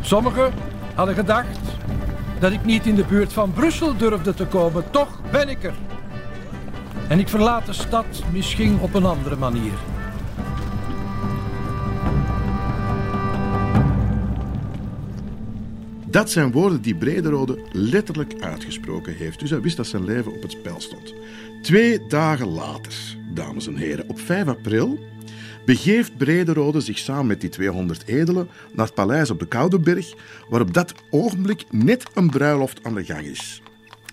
Sommigen 0.00 0.52
hadden 0.94 1.14
gedacht 1.14 1.58
dat 2.40 2.52
ik 2.52 2.64
niet 2.64 2.86
in 2.86 2.94
de 2.94 3.04
buurt 3.04 3.32
van 3.32 3.52
Brussel 3.52 3.96
durfde 3.96 4.34
te 4.34 4.46
komen. 4.46 4.90
Toch 4.90 5.20
ben 5.30 5.48
ik 5.48 5.64
er. 5.64 5.74
En 7.08 7.18
ik 7.18 7.28
verlaat 7.28 7.66
de 7.66 7.72
stad 7.72 8.22
misschien 8.32 8.80
op 8.80 8.94
een 8.94 9.04
andere 9.04 9.36
manier. 9.36 9.72
Dat 16.06 16.30
zijn 16.30 16.52
woorden 16.52 16.82
die 16.82 16.94
Brederode 16.94 17.58
letterlijk 17.72 18.40
uitgesproken 18.40 19.14
heeft. 19.14 19.40
Dus 19.40 19.50
hij 19.50 19.60
wist 19.60 19.76
dat 19.76 19.86
zijn 19.86 20.04
leven 20.04 20.32
op 20.32 20.42
het 20.42 20.50
spel 20.50 20.80
stond. 20.80 21.14
Twee 21.62 22.06
dagen 22.06 22.48
later, 22.48 23.16
dames 23.34 23.66
en 23.66 23.76
heren, 23.76 24.08
op 24.08 24.20
5 24.20 24.46
april, 24.46 24.98
begeeft 25.64 26.16
Brederode 26.16 26.80
zich 26.80 26.98
samen 26.98 27.26
met 27.26 27.40
die 27.40 27.50
200 27.50 28.06
edelen 28.06 28.48
naar 28.72 28.86
het 28.86 28.94
paleis 28.94 29.30
op 29.30 29.38
de 29.38 29.46
Koudenberg, 29.46 30.14
waar 30.48 30.60
op 30.60 30.74
dat 30.74 30.94
ogenblik 31.10 31.64
net 31.70 32.04
een 32.14 32.30
bruiloft 32.30 32.84
aan 32.84 32.94
de 32.94 33.04
gang 33.04 33.26
is. 33.26 33.62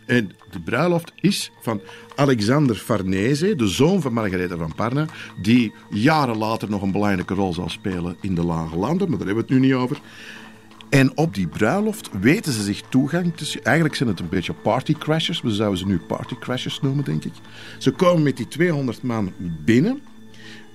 En 0.05 0.31
de 0.51 0.59
bruiloft 0.59 1.11
is 1.15 1.51
van 1.61 1.81
Alexander 2.15 2.75
Farnese, 2.75 3.55
de 3.55 3.67
zoon 3.67 4.01
van 4.01 4.13
Margaretha 4.13 4.57
van 4.57 4.75
Parma, 4.75 5.05
die 5.41 5.73
jaren 5.89 6.37
later 6.37 6.69
nog 6.69 6.81
een 6.81 6.91
belangrijke 6.91 7.33
rol 7.33 7.53
zal 7.53 7.69
spelen 7.69 8.15
in 8.21 8.35
de 8.35 8.45
Lage 8.45 8.77
Landen, 8.77 9.09
maar 9.09 9.17
daar 9.17 9.27
hebben 9.27 9.45
we 9.47 9.53
het 9.53 9.61
nu 9.61 9.67
niet 9.67 9.75
over. 9.75 9.99
En 10.89 11.17
op 11.17 11.33
die 11.33 11.47
bruiloft 11.47 12.09
weten 12.19 12.53
ze 12.53 12.63
zich 12.63 12.81
toegang. 12.81 13.33
Eigenlijk 13.63 13.95
zijn 13.95 14.09
het 14.09 14.19
een 14.19 14.29
beetje 14.29 14.53
partycrashers. 14.53 15.41
We 15.41 15.51
zouden 15.51 15.79
ze 15.79 15.85
nu 15.85 15.97
partycrashers 15.97 16.81
noemen, 16.81 17.05
denk 17.05 17.23
ik. 17.23 17.33
Ze 17.77 17.91
komen 17.91 18.23
met 18.23 18.37
die 18.37 18.47
200 18.47 19.01
man 19.01 19.31
binnen. 19.65 20.01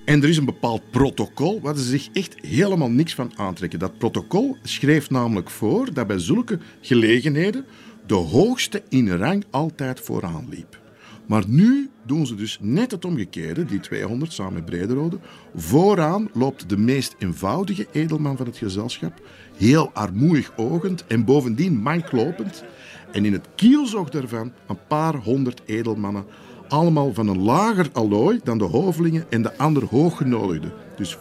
En 0.04 0.22
er 0.22 0.28
is 0.28 0.36
een 0.36 0.44
bepaald 0.44 0.90
protocol 0.90 1.60
waar 1.60 1.76
ze 1.76 1.82
zich 1.82 2.08
echt 2.12 2.34
helemaal 2.40 2.90
niks 2.90 3.14
van 3.14 3.32
aantrekken. 3.36 3.78
Dat 3.78 3.98
protocol 3.98 4.56
schreef 4.62 5.10
namelijk 5.10 5.50
voor 5.50 5.92
dat 5.92 6.06
bij 6.06 6.18
zulke 6.18 6.58
gelegenheden 6.80 7.64
de 8.10 8.16
hoogste 8.16 8.82
in 8.88 9.16
rang 9.16 9.44
altijd 9.50 10.00
vooraan 10.00 10.46
liep. 10.48 10.80
Maar 11.26 11.44
nu 11.46 11.90
doen 12.06 12.26
ze 12.26 12.34
dus 12.34 12.58
net 12.60 12.90
het 12.90 13.04
omgekeerde, 13.04 13.64
die 13.64 13.80
200 13.80 14.32
samen 14.32 14.52
met 14.52 14.64
Brederode. 14.64 15.18
Vooraan 15.54 16.28
loopt 16.32 16.68
de 16.68 16.76
meest 16.76 17.14
eenvoudige 17.18 17.86
edelman 17.92 18.36
van 18.36 18.46
het 18.46 18.56
gezelschap, 18.56 19.20
heel 19.56 19.90
armoeig 19.92 20.52
ogend 20.56 21.06
en 21.06 21.24
bovendien 21.24 21.82
manklopend. 21.82 22.64
En 23.12 23.24
in 23.24 23.32
het 23.32 23.48
kielzog 23.54 24.08
daarvan 24.08 24.52
een 24.66 24.86
paar 24.88 25.14
honderd 25.14 25.62
edelmannen, 25.64 26.24
allemaal 26.68 27.14
van 27.14 27.28
een 27.28 27.42
lager 27.42 27.88
allooi 27.92 28.40
dan 28.44 28.58
de 28.58 28.64
hovelingen 28.64 29.26
en 29.28 29.42
de 29.42 29.56
andere 29.56 29.86
hooggenodigden. 29.86 30.72
Dus 30.96 31.18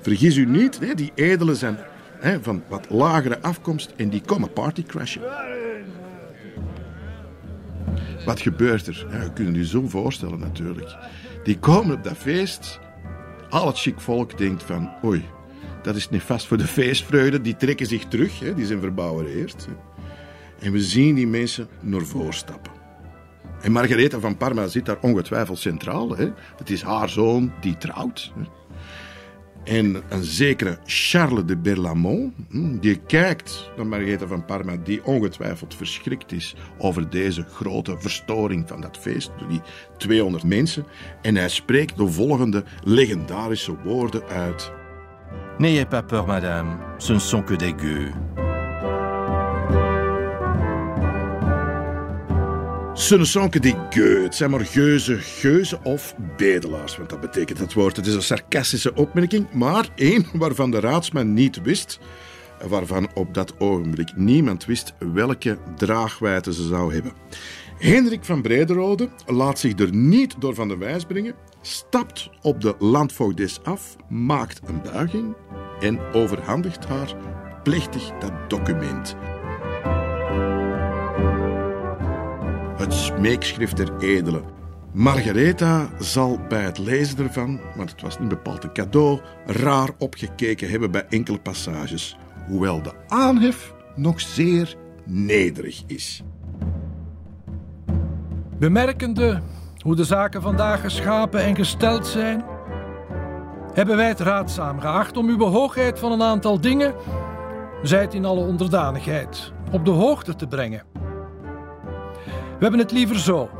vergis 0.00 0.36
u 0.36 0.46
niet, 0.46 0.96
die 0.96 1.12
edelen 1.14 1.56
zijn 1.56 1.78
van 2.40 2.62
wat 2.68 2.90
lagere 2.90 3.42
afkomst 3.42 3.92
en 3.96 4.08
die 4.08 4.20
komen 4.20 4.52
partycrashen. 4.52 5.22
Wat 8.30 8.40
gebeurt 8.40 8.86
er? 8.86 9.06
Ja, 9.10 9.22
je 9.22 9.32
kunt 9.32 9.56
je 9.56 9.66
zo 9.66 9.88
voorstellen 9.88 10.38
natuurlijk. 10.38 10.96
Die 11.44 11.58
komen 11.58 11.96
op 11.96 12.04
dat 12.04 12.16
feest. 12.16 12.80
Al 13.48 13.66
het 13.66 13.78
chic 13.78 14.00
volk 14.00 14.38
denkt 14.38 14.62
van, 14.62 14.90
oei, 15.04 15.24
dat 15.82 15.96
is 15.96 16.10
niet 16.10 16.22
vast 16.22 16.46
voor 16.46 16.56
de 16.56 16.66
feestvreugde. 16.66 17.40
Die 17.40 17.56
trekken 17.56 17.86
zich 17.86 18.04
terug, 18.04 18.40
hè. 18.40 18.54
die 18.54 18.66
zijn 18.66 18.80
verbouwereerd. 18.80 19.68
En 20.58 20.72
we 20.72 20.80
zien 20.80 21.14
die 21.14 21.26
mensen 21.26 21.68
naar 21.80 22.00
voren 22.00 22.34
stappen. 22.34 22.72
En 23.60 23.72
Margaretha 23.72 24.18
van 24.18 24.36
Parma 24.36 24.66
zit 24.66 24.86
daar 24.86 25.00
ongetwijfeld 25.00 25.58
centraal. 25.58 26.16
Hè. 26.16 26.30
Het 26.56 26.70
is 26.70 26.82
haar 26.82 27.08
zoon 27.08 27.52
die 27.60 27.76
trouwt. 27.76 28.32
Hè. 28.34 28.59
En 29.70 30.02
een 30.08 30.24
zekere 30.24 30.78
Charles 30.84 31.44
de 31.44 31.56
Berlamont, 31.56 32.34
hm, 32.50 32.78
die 32.78 32.96
kijkt 32.96 33.70
naar 33.76 33.86
Margaretha 33.86 34.26
van 34.26 34.44
Parma, 34.44 34.76
die 34.76 35.04
ongetwijfeld 35.04 35.74
verschrikt 35.74 36.32
is 36.32 36.54
over 36.78 37.10
deze 37.10 37.42
grote 37.42 37.96
verstoring 37.98 38.68
van 38.68 38.80
dat 38.80 38.98
feest, 39.00 39.30
die 39.48 39.60
200 39.96 40.44
mensen. 40.44 40.86
En 41.22 41.36
hij 41.36 41.48
spreekt 41.48 41.96
de 41.96 42.08
volgende 42.08 42.64
legendarische 42.84 43.76
woorden 43.84 44.22
uit. 44.28 44.72
N'ayez 45.58 45.84
pas 45.88 46.02
peur, 46.06 46.26
madame, 46.26 46.70
ce 46.98 47.12
ne 47.12 47.18
sont 47.18 47.44
que 47.46 47.56
des 47.56 47.74
gueux. 47.76 48.49
Des 53.00 53.74
gueux. 53.90 54.22
Het 54.22 54.34
zijn 54.34 54.50
maar 54.50 54.66
geuzen, 54.66 55.20
geuzen 55.20 55.84
of 55.84 56.14
bedelaars, 56.36 56.96
want 56.96 57.10
dat 57.10 57.20
betekent 57.20 57.58
het 57.58 57.72
woord. 57.72 57.96
Het 57.96 58.06
is 58.06 58.14
een 58.14 58.22
sarcastische 58.22 58.94
opmerking, 58.94 59.52
maar 59.52 59.88
één 59.94 60.26
waarvan 60.32 60.70
de 60.70 60.80
raadsman 60.80 61.34
niet 61.34 61.62
wist, 61.62 61.98
waarvan 62.68 63.08
op 63.14 63.34
dat 63.34 63.60
ogenblik 63.60 64.16
niemand 64.16 64.64
wist 64.64 64.94
welke 65.12 65.58
draagwijte 65.76 66.52
ze 66.52 66.66
zou 66.66 66.94
hebben. 66.94 67.12
Hendrik 67.78 68.24
van 68.24 68.42
Brederode 68.42 69.08
laat 69.26 69.58
zich 69.58 69.78
er 69.78 69.94
niet 69.94 70.34
door 70.38 70.54
van 70.54 70.68
de 70.68 70.76
wijs 70.76 71.04
brengen, 71.04 71.34
stapt 71.60 72.30
op 72.42 72.60
de 72.60 72.74
landvoogdes 72.78 73.62
af, 73.62 73.96
maakt 74.08 74.60
een 74.66 74.82
buiging 74.92 75.34
en 75.80 76.00
overhandigt 76.12 76.84
haar 76.84 77.14
plechtig 77.62 78.10
dat 78.18 78.50
document. 78.50 79.16
Het 82.80 82.94
smeekschrift 82.94 83.76
der 83.76 83.98
edelen. 83.98 84.44
Margaretha 84.92 85.88
zal 85.98 86.40
bij 86.48 86.62
het 86.62 86.78
lezen 86.78 87.18
ervan, 87.18 87.60
want 87.76 87.90
het 87.90 88.02
was 88.02 88.18
niet 88.18 88.28
bepaald 88.28 88.64
een 88.64 88.72
cadeau, 88.72 89.20
raar 89.46 89.88
opgekeken 89.98 90.70
hebben 90.70 90.90
bij 90.90 91.06
enkele 91.08 91.38
passages, 91.38 92.16
hoewel 92.48 92.82
de 92.82 92.92
aanhef 93.08 93.74
nog 93.96 94.20
zeer 94.20 94.76
nederig 95.04 95.82
is. 95.86 96.22
Bemerkende 98.58 99.40
hoe 99.78 99.96
de 99.96 100.04
zaken 100.04 100.42
vandaag 100.42 100.80
geschapen 100.80 101.40
en 101.40 101.56
gesteld 101.56 102.06
zijn, 102.06 102.44
hebben 103.72 103.96
wij 103.96 104.08
het 104.08 104.20
raadzaam 104.20 104.80
geacht 104.80 105.16
om 105.16 105.28
uw 105.28 105.44
hoogheid 105.44 105.98
van 105.98 106.12
een 106.12 106.22
aantal 106.22 106.60
dingen, 106.60 106.94
zijt 107.82 108.14
in 108.14 108.24
alle 108.24 108.46
onderdanigheid, 108.46 109.52
op 109.72 109.84
de 109.84 109.90
hoogte 109.90 110.36
te 110.36 110.46
brengen. 110.46 110.89
We 112.60 112.66
hebben 112.66 112.84
het 112.84 112.92
liever 112.92 113.18
zo, 113.18 113.50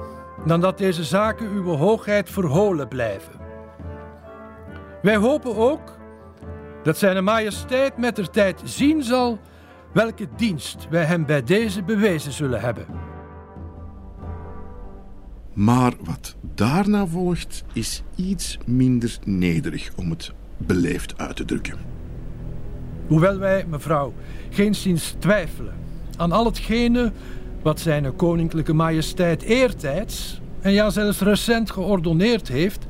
dan 0.47 0.61
dat 0.61 0.79
deze 0.79 1.05
zaken 1.05 1.51
uw 1.51 1.65
hoogheid 1.65 2.31
verholen 2.31 2.89
blijven. 2.89 3.33
Wij 5.03 5.17
hopen 5.17 5.57
ook 5.57 5.99
dat 6.83 6.99
zijn 6.99 7.25
majesteit 7.25 7.97
met 7.97 8.17
der 8.17 8.31
tijd 8.31 8.61
zien 8.65 9.03
zal 9.03 9.39
welke 9.93 10.29
dienst 10.37 10.87
wij 10.91 11.05
hem 11.05 11.27
bij 11.27 11.43
deze 11.43 11.83
bewezen 11.83 12.33
zullen 12.33 12.61
hebben. 12.61 12.87
Maar 15.53 15.93
wat 16.05 16.37
daarna 16.55 17.07
volgt 17.07 17.65
is 17.73 18.03
iets 18.15 18.59
minder 18.67 19.19
nederig 19.25 19.91
om 19.97 20.11
het 20.11 20.33
beleefd 20.57 21.19
uit 21.19 21.37
te 21.37 21.45
drukken. 21.45 21.79
Hoewel 23.07 23.39
wij, 23.39 23.67
mevrouw, 23.69 24.13
geenszins 24.51 25.15
twijfelen 25.19 25.75
aan 26.17 26.33
al 26.33 26.45
hetgene 26.45 27.13
wat 27.63 27.81
zijn 27.81 28.17
koninklijke 28.17 28.73
majesteit 28.73 29.43
eertijds 29.43 30.41
en 30.61 30.73
ja 30.73 30.91
zelfs 30.91 31.21
recent 31.21 31.71
geordoneerd 31.71 32.49
heeft 32.49 32.87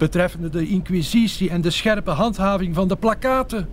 betreffende 0.00 0.48
de 0.48 0.66
inquisitie 0.66 1.50
en 1.50 1.60
de 1.60 1.70
scherpe 1.70 2.10
handhaving 2.10 2.74
van 2.74 2.88
de 2.88 2.96
plakaten, 2.96 3.68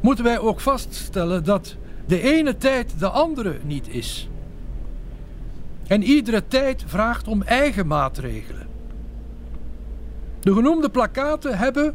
moeten 0.00 0.24
wij 0.24 0.38
ook 0.38 0.60
vaststellen 0.60 1.44
dat 1.44 1.76
de 2.06 2.22
ene 2.22 2.56
tijd 2.56 2.98
de 2.98 3.08
andere 3.08 3.56
niet 3.62 3.88
is. 3.88 4.28
En 5.86 6.02
iedere 6.02 6.42
tijd 6.48 6.84
vraagt 6.86 7.28
om 7.28 7.42
eigen 7.42 7.86
maatregelen. 7.86 8.66
De 10.40 10.52
genoemde 10.52 10.88
plakaten 10.88 11.58
hebben, 11.58 11.94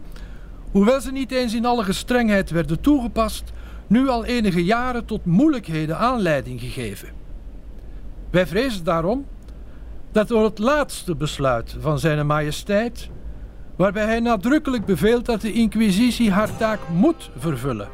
hoewel 0.72 1.02
ze 1.02 1.12
niet 1.12 1.32
eens 1.32 1.54
in 1.54 1.66
alle 1.66 1.84
gestrengheid 1.84 2.50
werden 2.50 2.82
toegepast, 2.82 3.52
nu 3.92 4.08
al 4.08 4.26
enige 4.26 4.64
jaren 4.64 5.06
tot 5.06 5.26
moeilijkheden 5.26 5.98
aanleiding 5.98 6.60
gegeven. 6.60 7.10
Wij 8.30 8.48
vrezen 8.48 8.84
daarom 8.84 9.26
dat 10.12 10.28
door 10.28 10.44
het 10.44 10.60
laatste 10.60 11.16
besluit 11.16 11.76
van 11.80 12.00
zijn 12.00 12.26
majesteit, 12.26 13.10
waarbij 13.76 14.06
hij 14.06 14.20
nadrukkelijk 14.20 14.86
beveelt 14.86 15.26
dat 15.26 15.42
de 15.42 15.54
inquisitie 15.54 16.32
haar 16.32 16.58
taak 16.58 16.80
moet 16.94 17.30
vervullen 17.38 17.90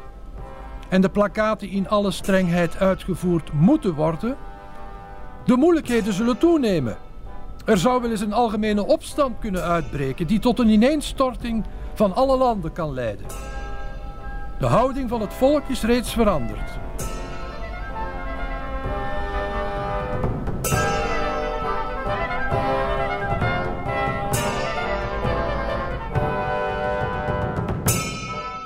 en 0.88 1.00
de 1.00 1.10
plakaten 1.10 1.68
in 1.68 1.88
alle 1.88 2.10
strengheid 2.10 2.76
uitgevoerd 2.76 3.52
moeten 3.52 3.94
worden, 3.94 4.36
de 5.44 5.56
moeilijkheden 5.56 6.12
zullen 6.12 6.38
toenemen. 6.38 6.96
Er 7.64 7.78
zou 7.78 8.02
wel 8.02 8.10
eens 8.10 8.20
een 8.20 8.32
algemene 8.32 8.86
opstand 8.86 9.38
kunnen 9.38 9.62
uitbreken 9.62 10.26
die 10.26 10.38
tot 10.38 10.58
een 10.58 10.68
ineenstorting 10.68 11.64
van 11.94 12.14
alle 12.14 12.36
landen 12.36 12.72
kan 12.72 12.94
leiden. 12.94 13.47
De 14.58 14.66
houding 14.66 15.08
van 15.08 15.20
het 15.20 15.34
volk 15.34 15.68
is 15.68 15.82
reeds 15.82 16.12
veranderd. 16.12 16.78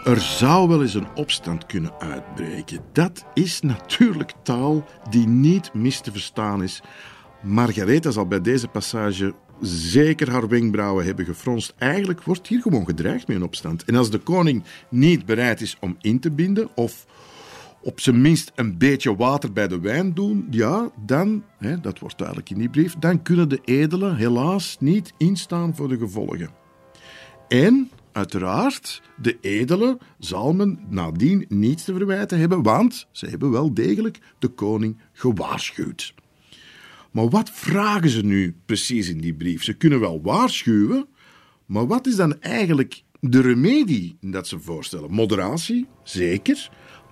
Er 0.05 0.21
zou 0.21 0.69
wel 0.69 0.83
eens 0.83 0.95
een 0.95 1.07
opstand 1.15 1.67
kunnen 1.67 1.93
uitbreken. 1.99 2.81
Dat 2.93 3.25
is 3.35 3.61
natuurlijk 3.61 4.33
taal 4.43 4.85
die 5.11 5.27
niet 5.27 5.75
mis 5.75 6.01
te 6.01 6.13
verstaan 6.13 6.63
is. 6.63 6.83
Margaretha 7.43 8.11
zal 8.11 8.27
bij 8.27 8.41
deze 8.41 8.69
passage 8.69 9.35
zeker 9.67 10.31
haar 10.31 10.49
wenkbrauwen 10.49 11.05
hebben 11.05 11.25
gefronst. 11.25 11.75
Eigenlijk 11.79 12.23
wordt 12.23 12.47
hier 12.47 12.61
gewoon 12.61 12.87
gedreigd 12.87 13.27
met 13.27 13.37
een 13.37 13.43
opstand. 13.43 13.85
En 13.85 13.95
als 13.95 14.11
de 14.11 14.19
koning 14.19 14.63
niet 14.89 15.27
bereid 15.27 15.61
is 15.61 15.77
om 15.81 15.97
in 16.01 16.21
te 16.21 16.31
binden 16.31 16.69
of 16.75 17.07
op 17.83 18.01
zijn 18.01 18.21
minst 18.21 18.53
een 18.55 18.79
beetje 18.79 19.17
water 19.17 19.53
bij 19.53 19.69
de 19.69 19.81
wijn 19.81 20.15
doen, 20.15 20.47
ja, 20.51 20.91
dan, 21.07 21.45
hè, 21.59 21.81
dat 21.81 21.99
wordt 21.99 22.19
duidelijk 22.19 22.51
in 22.51 22.59
die 22.59 22.71
brief, 22.71 22.95
dan 22.95 23.23
kunnen 23.23 23.49
de 23.49 23.61
edelen 23.65 24.17
helaas 24.17 24.77
niet 24.81 25.13
instaan 25.17 25.77
voor 25.77 25.89
de 25.89 25.99
gevolgen. 25.99 26.51
En 27.49 27.91
uiteraard, 28.13 29.03
de 29.17 29.39
edelen 29.41 29.99
zal 30.19 30.53
men 30.53 30.79
nadien 30.89 31.45
niets 31.49 31.85
te 31.85 31.95
verwijten 31.95 32.39
hebben, 32.39 32.63
want 32.63 33.07
ze 33.11 33.27
hebben 33.27 33.51
wel 33.51 33.75
degelijk 33.75 34.19
de 34.39 34.49
koning 34.49 35.01
gewaarschuwd. 35.13 36.15
Maar 37.13 37.29
wat 37.29 37.51
vragen 37.51 38.11
ze 38.11 38.25
nu 38.25 38.57
precies 38.67 39.09
in 39.09 39.21
die 39.21 39.35
brief? 39.35 39.63
Ze 39.63 39.73
kunnen 39.73 40.01
wel 40.01 40.23
waarschuwen, 40.23 41.07
maar 41.67 41.87
wat 41.87 42.07
is 42.07 42.17
dan 42.17 42.41
eigenlijk 42.41 43.03
de 43.21 43.41
remedie 43.41 44.17
dat 44.21 44.49
ze 44.49 44.61
voorstellen? 44.61 45.11
Moderatie, 45.11 45.87
zeker, 46.03 46.71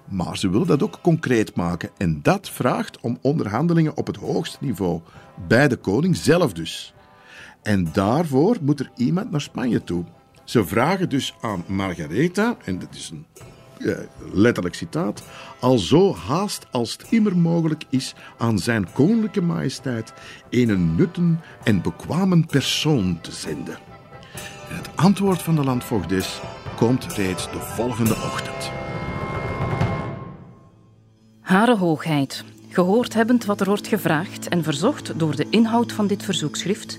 maar 0.09 0.39
ze 0.39 0.51
willen 0.51 0.67
dat 0.67 0.83
ook 0.83 0.99
concreet 1.03 1.55
maken. 1.55 1.91
En 1.97 2.23
dat 2.23 2.51
vraagt 2.51 3.01
om 3.01 3.19
onderhandelingen 3.21 3.97
op 3.97 4.07
het 4.07 4.17
hoogste 4.17 4.59
niveau, 4.61 5.01
bij 5.49 5.69
de 5.69 5.77
koning 5.77 6.17
zelf 6.17 6.53
dus. 6.53 6.95
En 7.63 7.89
daarvoor 7.93 8.57
moet 8.61 8.81
er 8.81 8.91
iemand 8.97 9.31
naar 9.31 9.41
Spanje 9.41 9.85
toe. 9.85 10.05
Ze 10.45 10.67
vragen 10.67 11.09
dus 11.09 11.35
aan 11.41 11.65
Margaretha, 11.67 12.57
en 12.65 12.79
dat 12.79 12.95
is 12.95 13.11
een 13.11 13.27
eh, 13.81 13.99
letterlijk 14.33 14.75
citaat, 14.75 15.23
al 15.61 15.79
zo 15.79 16.15
haast 16.15 16.67
als 16.71 16.93
het 16.93 17.07
immer 17.11 17.37
mogelijk 17.37 17.85
is 17.89 18.15
aan 18.39 18.59
zijn 18.59 18.93
koninklijke 18.93 19.41
majesteit 19.41 20.13
een 20.51 20.95
nutten 20.95 21.41
en 21.65 21.83
bekwamen 21.83 22.47
persoon 22.47 23.19
te 23.21 23.33
zenden. 23.33 23.79
En 24.69 24.77
het 24.77 24.91
antwoord 24.95 25.43
van 25.43 25.55
de 25.55 25.65
landvoogdes 25.65 26.41
komt 26.77 27.05
reeds 27.05 27.51
de 27.51 27.61
volgende 27.61 28.15
ochtend. 28.15 28.71
Hare 31.41 31.77
Hoogheid, 31.77 32.45
gehoord 32.69 33.15
hebbend 33.15 33.45
wat 33.45 33.61
er 33.61 33.67
wordt 33.67 33.87
gevraagd 33.87 34.49
en 34.49 34.63
verzocht 34.63 35.19
door 35.19 35.37
de 35.37 35.47
inhoud 35.51 35.93
van 35.93 36.07
dit 36.07 36.23
verzoekschrift, 36.23 36.99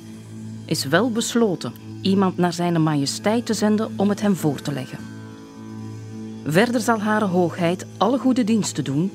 is 0.65 0.85
wel 0.85 1.11
besloten 1.11 1.73
iemand 2.01 2.37
naar 2.37 2.53
zijn 2.53 2.83
majesteit 2.83 3.45
te 3.45 3.53
zenden 3.53 3.93
om 3.95 4.09
het 4.09 4.21
hem 4.21 4.35
voor 4.35 4.61
te 4.61 4.71
leggen. 4.71 5.20
Verder 6.45 6.81
zal 6.81 6.99
Hare 6.99 7.25
Hoogheid 7.25 7.85
alle 7.97 8.17
goede 8.17 8.43
diensten 8.43 8.83
doen 8.83 9.11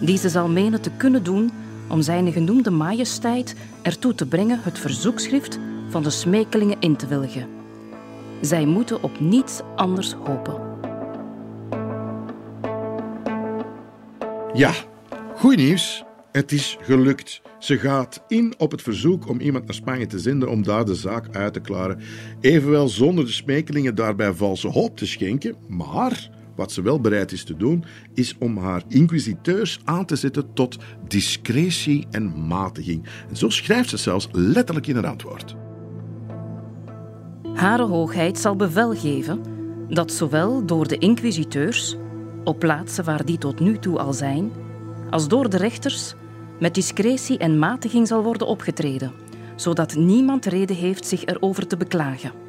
die 0.00 0.18
ze 0.18 0.28
zal 0.28 0.48
menen 0.48 0.80
te 0.80 0.90
kunnen 0.90 1.22
doen 1.22 1.50
om 1.88 2.02
zijn 2.02 2.32
genoemde 2.32 2.70
majesteit 2.70 3.54
ertoe 3.82 4.14
te 4.14 4.26
brengen 4.26 4.60
het 4.62 4.78
verzoekschrift 4.78 5.58
van 5.88 6.02
de 6.02 6.10
smekelingen 6.10 6.80
in 6.80 6.96
te 6.96 7.06
wilgen. 7.06 7.48
Zij 8.40 8.66
moeten 8.66 9.02
op 9.02 9.20
niets 9.20 9.60
anders 9.76 10.12
hopen. 10.12 10.60
Ja, 14.52 14.72
goed 15.36 15.56
nieuws. 15.56 16.04
Het 16.32 16.52
is 16.52 16.76
gelukt. 16.80 17.42
Ze 17.58 17.78
gaat 17.78 18.24
in 18.28 18.54
op 18.58 18.70
het 18.70 18.82
verzoek 18.82 19.28
om 19.28 19.40
iemand 19.40 19.64
naar 19.64 19.74
Spanje 19.74 20.06
te 20.06 20.18
zenden 20.18 20.50
om 20.50 20.62
daar 20.62 20.84
de 20.84 20.94
zaak 20.94 21.36
uit 21.36 21.52
te 21.52 21.60
klaren. 21.60 22.00
Evenwel 22.40 22.88
zonder 22.88 23.24
de 23.24 23.32
smekelingen 23.32 23.94
daarbij 23.94 24.32
valse 24.32 24.68
hoop 24.68 24.96
te 24.96 25.06
schenken. 25.06 25.56
Maar 25.68 26.30
wat 26.58 26.72
ze 26.72 26.82
wel 26.82 27.00
bereid 27.00 27.32
is 27.32 27.44
te 27.44 27.56
doen, 27.56 27.84
is 28.14 28.36
om 28.38 28.56
haar 28.56 28.82
inquisiteurs 28.88 29.80
aan 29.84 30.04
te 30.04 30.16
zetten 30.16 30.52
tot 30.52 30.78
discretie 31.08 32.06
en 32.10 32.46
matiging. 32.46 33.04
En 33.28 33.36
zo 33.36 33.48
schrijft 33.48 33.88
ze 33.88 33.96
zelfs 33.96 34.28
letterlijk 34.32 34.86
in 34.86 34.96
het 34.96 35.04
antwoord. 35.04 35.56
Hare 37.54 37.82
Hoogheid 37.82 38.38
zal 38.38 38.56
bevel 38.56 38.94
geven 38.94 39.40
dat 39.88 40.12
zowel 40.12 40.66
door 40.66 40.88
de 40.88 40.98
inquisiteurs, 40.98 41.96
op 42.44 42.58
plaatsen 42.58 43.04
waar 43.04 43.24
die 43.24 43.38
tot 43.38 43.60
nu 43.60 43.78
toe 43.78 43.98
al 43.98 44.12
zijn, 44.12 44.50
als 45.10 45.28
door 45.28 45.50
de 45.50 45.56
rechters 45.56 46.14
met 46.60 46.74
discretie 46.74 47.38
en 47.38 47.58
matiging 47.58 48.06
zal 48.06 48.22
worden 48.22 48.46
opgetreden, 48.46 49.12
zodat 49.56 49.94
niemand 49.94 50.46
reden 50.46 50.76
heeft 50.76 51.06
zich 51.06 51.24
erover 51.24 51.66
te 51.66 51.76
beklagen. 51.76 52.47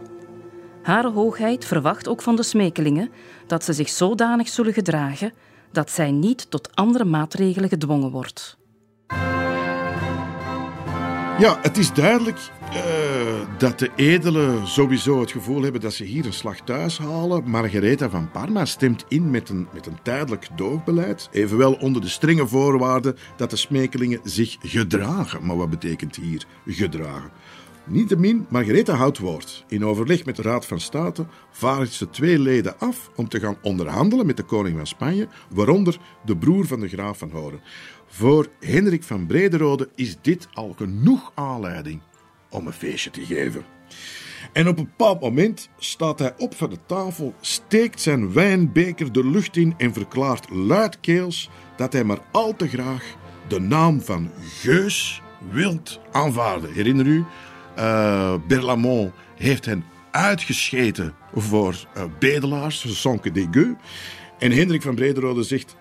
Hare 0.90 1.12
Hoogheid 1.12 1.66
verwacht 1.66 2.08
ook 2.08 2.22
van 2.22 2.36
de 2.36 2.44
smekelingen 2.44 3.10
dat 3.48 3.64
ze 3.64 3.74
zich 3.74 3.90
zodanig 3.90 4.48
zullen 4.48 4.74
gedragen 4.74 5.34
dat 5.72 5.92
zij 5.92 6.12
niet 6.12 6.52
tot 6.52 6.76
andere 6.76 7.06
maatregelen 7.06 7.70
gedwongen 7.70 8.12
wordt. 8.12 8.58
Ja, 11.40 11.60
het 11.62 11.78
is 11.78 11.94
duidelijk 11.94 12.38
uh, 12.74 12.80
dat 13.58 13.80
de 13.80 13.90
edelen 13.96 14.68
sowieso 14.68 15.20
het 15.20 15.32
gevoel 15.32 15.62
hebben 15.62 15.82
dat 15.82 15.94
ze 15.94 16.04
hier 16.04 16.26
een 16.26 16.34
slag 16.34 16.60
thuis 16.60 16.98
halen. 16.98 17.50
Margaretha 17.50 18.10
van 18.10 18.32
Parma 18.32 18.66
stemt 18.66 19.06
in 19.08 19.32
met 19.32 19.50
een, 19.50 19.68
met 19.74 19.86
een 19.86 20.02
tijdelijk 20.04 20.48
doogbeleid. 20.56 21.30
Evenwel 21.32 21.74
onder 21.74 22.02
de 22.02 22.08
strenge 22.08 22.48
voorwaarden 22.48 23.18
dat 23.36 23.50
de 23.50 23.56
smekelingen 23.56 24.20
zich 24.24 24.58
gedragen. 24.60 25.46
Maar 25.46 25.58
wat 25.58 25.70
betekent 25.70 26.16
hier 26.16 26.46
gedragen? 26.66 27.32
Niettemin, 27.90 28.46
Margaretha 28.50 28.94
houdt 28.94 29.18
woord. 29.18 29.66
In 29.68 29.86
overleg 29.86 30.26
met 30.26 30.36
de 30.36 30.42
Raad 30.42 30.66
van 30.66 30.80
State 30.80 31.26
vaardigt 31.52 31.94
ze 31.94 32.10
twee 32.10 32.40
leden 32.40 32.80
af 32.80 33.12
om 33.16 33.30
te 33.30 33.40
gaan 33.40 33.58
onderhandelen 33.62 34.26
met 34.26 34.38
de 34.38 34.44
koning 34.44 34.78
van 34.78 34.88
Spanje, 34.88 35.28
waaronder 35.50 35.98
de 36.26 36.38
broer 36.38 36.66
van 36.66 36.80
de 36.80 36.88
graaf 36.88 37.18
van 37.18 37.32
Horen. 37.32 37.62
Voor 38.08 38.48
Hendrik 38.60 39.04
van 39.04 39.26
Brederode 39.26 39.90
is 39.96 40.16
dit 40.22 40.48
al 40.54 40.74
genoeg 40.78 41.32
aanleiding 41.36 42.02
om 42.50 42.68
een 42.68 42.74
feestje 42.74 43.10
te 43.10 43.26
geven. 43.26 43.66
En 44.54 44.68
op 44.68 44.78
een 44.78 44.84
bepaald 44.84 45.22
moment 45.22 45.70
staat 45.78 46.20
hij 46.20 46.34
op 46.38 46.56
van 46.56 46.70
de 46.70 46.80
tafel, 46.86 47.34
steekt 47.42 48.02
zijn 48.02 48.34
wijnbeker 48.34 49.12
de 49.12 49.26
lucht 49.26 49.56
in 49.56 49.74
en 49.78 49.94
verklaart 49.94 50.50
luidkeels 50.50 51.50
dat 51.76 51.94
hij 51.94 52.04
maar 52.04 52.22
al 52.32 52.56
te 52.56 52.68
graag 52.68 53.16
de 53.48 53.60
naam 53.60 54.02
van 54.02 54.30
Geus 54.42 55.22
wilt 55.52 56.00
aanvaarden. 56.12 56.74
Herinner 56.74 57.06
u, 57.06 57.24
uh, 57.80 58.34
Berlamont 58.48 59.12
heeft 59.36 59.66
hen 59.66 59.84
uitgescheten 60.12 61.14
voor 61.36 61.76
uh, 61.98 62.04
bedelaars, 62.20 63.02
Sonke 63.02 63.32
de 63.32 63.48
Gueux. 63.52 63.80
En 64.40 64.52
Hendrik 64.52 64.82
van 64.82 64.96
Brederode 64.96 65.44
zegt: 65.44 65.76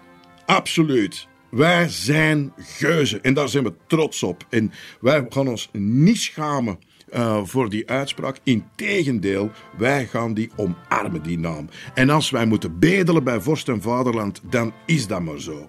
absoluut. 0.47 1.29
Wij 1.51 1.89
zijn 1.89 2.53
geuzen 2.57 3.23
en 3.23 3.35
daar 3.35 3.49
zijn 3.49 3.65
we 3.65 3.75
trots 3.87 4.23
op. 4.23 4.47
En 4.49 4.73
wij 5.01 5.27
gaan 5.29 5.49
ons 5.49 5.69
niet 5.73 6.21
schamen 6.21 6.79
uh, 7.15 7.41
voor 7.45 7.69
die 7.69 7.89
uitspraak. 7.89 8.39
Integendeel, 8.43 9.51
wij 9.79 10.07
gaan 10.07 10.35
die 10.35 10.51
omarmen, 10.57 11.23
die 11.23 11.39
naam. 11.39 11.69
En 11.95 12.11
als 12.11 12.31
wij 12.31 12.47
moeten 12.47 12.79
bedelen 12.79 13.25
bij 13.25 13.41
vorst 13.41 13.69
en 13.69 13.83
vaderland, 13.83 14.41
dan 14.51 14.73
is 14.87 15.07
dat 15.07 15.23
maar 15.23 15.41
zo. 15.41 15.69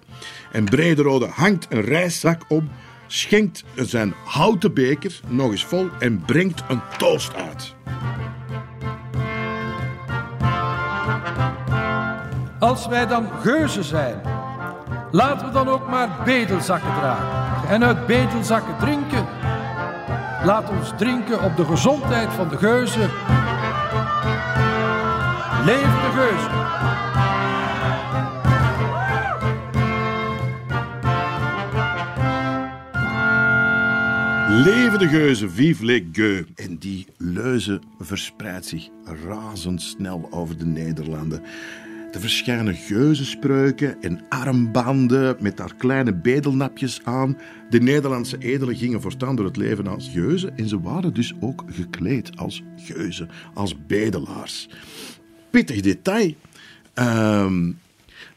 En 0.52 0.64
Brederode 0.64 1.26
hangt 1.26 1.66
een 1.68 1.82
reiszak 1.82 2.42
om 2.48 2.70
schenkt 3.12 3.64
zijn 3.74 4.14
houten 4.24 4.74
beker 4.74 5.20
nog 5.26 5.50
eens 5.50 5.64
vol 5.64 5.88
en 5.98 6.22
brengt 6.26 6.62
een 6.68 6.80
toast 6.98 7.34
uit. 7.34 7.74
Als 12.58 12.86
wij 12.86 13.06
dan 13.06 13.28
geuzen 13.40 13.84
zijn, 13.84 14.20
laten 15.10 15.46
we 15.46 15.52
dan 15.52 15.68
ook 15.68 15.88
maar 15.88 16.08
bedelzakken 16.24 16.94
dragen 16.94 17.68
en 17.68 17.84
uit 17.84 18.06
bedelzakken 18.06 18.76
drinken. 18.78 19.26
Laat 20.44 20.70
ons 20.70 20.92
drinken 20.98 21.42
op 21.42 21.56
de 21.56 21.64
gezondheid 21.64 22.32
van 22.32 22.48
de 22.48 22.56
geuzen. 22.56 23.10
Leef 25.64 25.82
de 25.82 26.10
geuzen! 26.14 26.59
Leven 34.64 34.98
de 34.98 35.08
geuzen, 35.08 35.50
vive 35.50 35.84
les 35.84 36.02
gueux. 36.12 36.46
En 36.54 36.76
die 36.76 37.06
leuze 37.16 37.80
verspreidt 37.98 38.66
zich 38.66 38.88
razendsnel 39.26 40.28
over 40.30 40.58
de 40.58 40.64
Nederlanden. 40.64 41.42
Er 42.12 42.20
verschijnen 42.20 42.74
geuzenspreuken 42.74 44.02
en 44.02 44.20
armbanden 44.28 45.36
met 45.40 45.56
daar 45.56 45.74
kleine 45.74 46.14
bedelnapjes 46.14 47.00
aan. 47.04 47.38
De 47.70 47.80
Nederlandse 47.80 48.38
edelen 48.38 48.76
gingen 48.76 49.00
voortaan 49.00 49.36
door 49.36 49.44
het 49.44 49.56
leven 49.56 49.86
als 49.86 50.08
geuzen 50.08 50.56
en 50.56 50.68
ze 50.68 50.80
waren 50.80 51.14
dus 51.14 51.34
ook 51.40 51.64
gekleed 51.70 52.36
als 52.36 52.62
geuzen, 52.76 53.28
als 53.54 53.86
bedelaars. 53.86 54.68
Pittig 55.50 55.80
detail. 55.80 56.34
Um, 56.94 57.78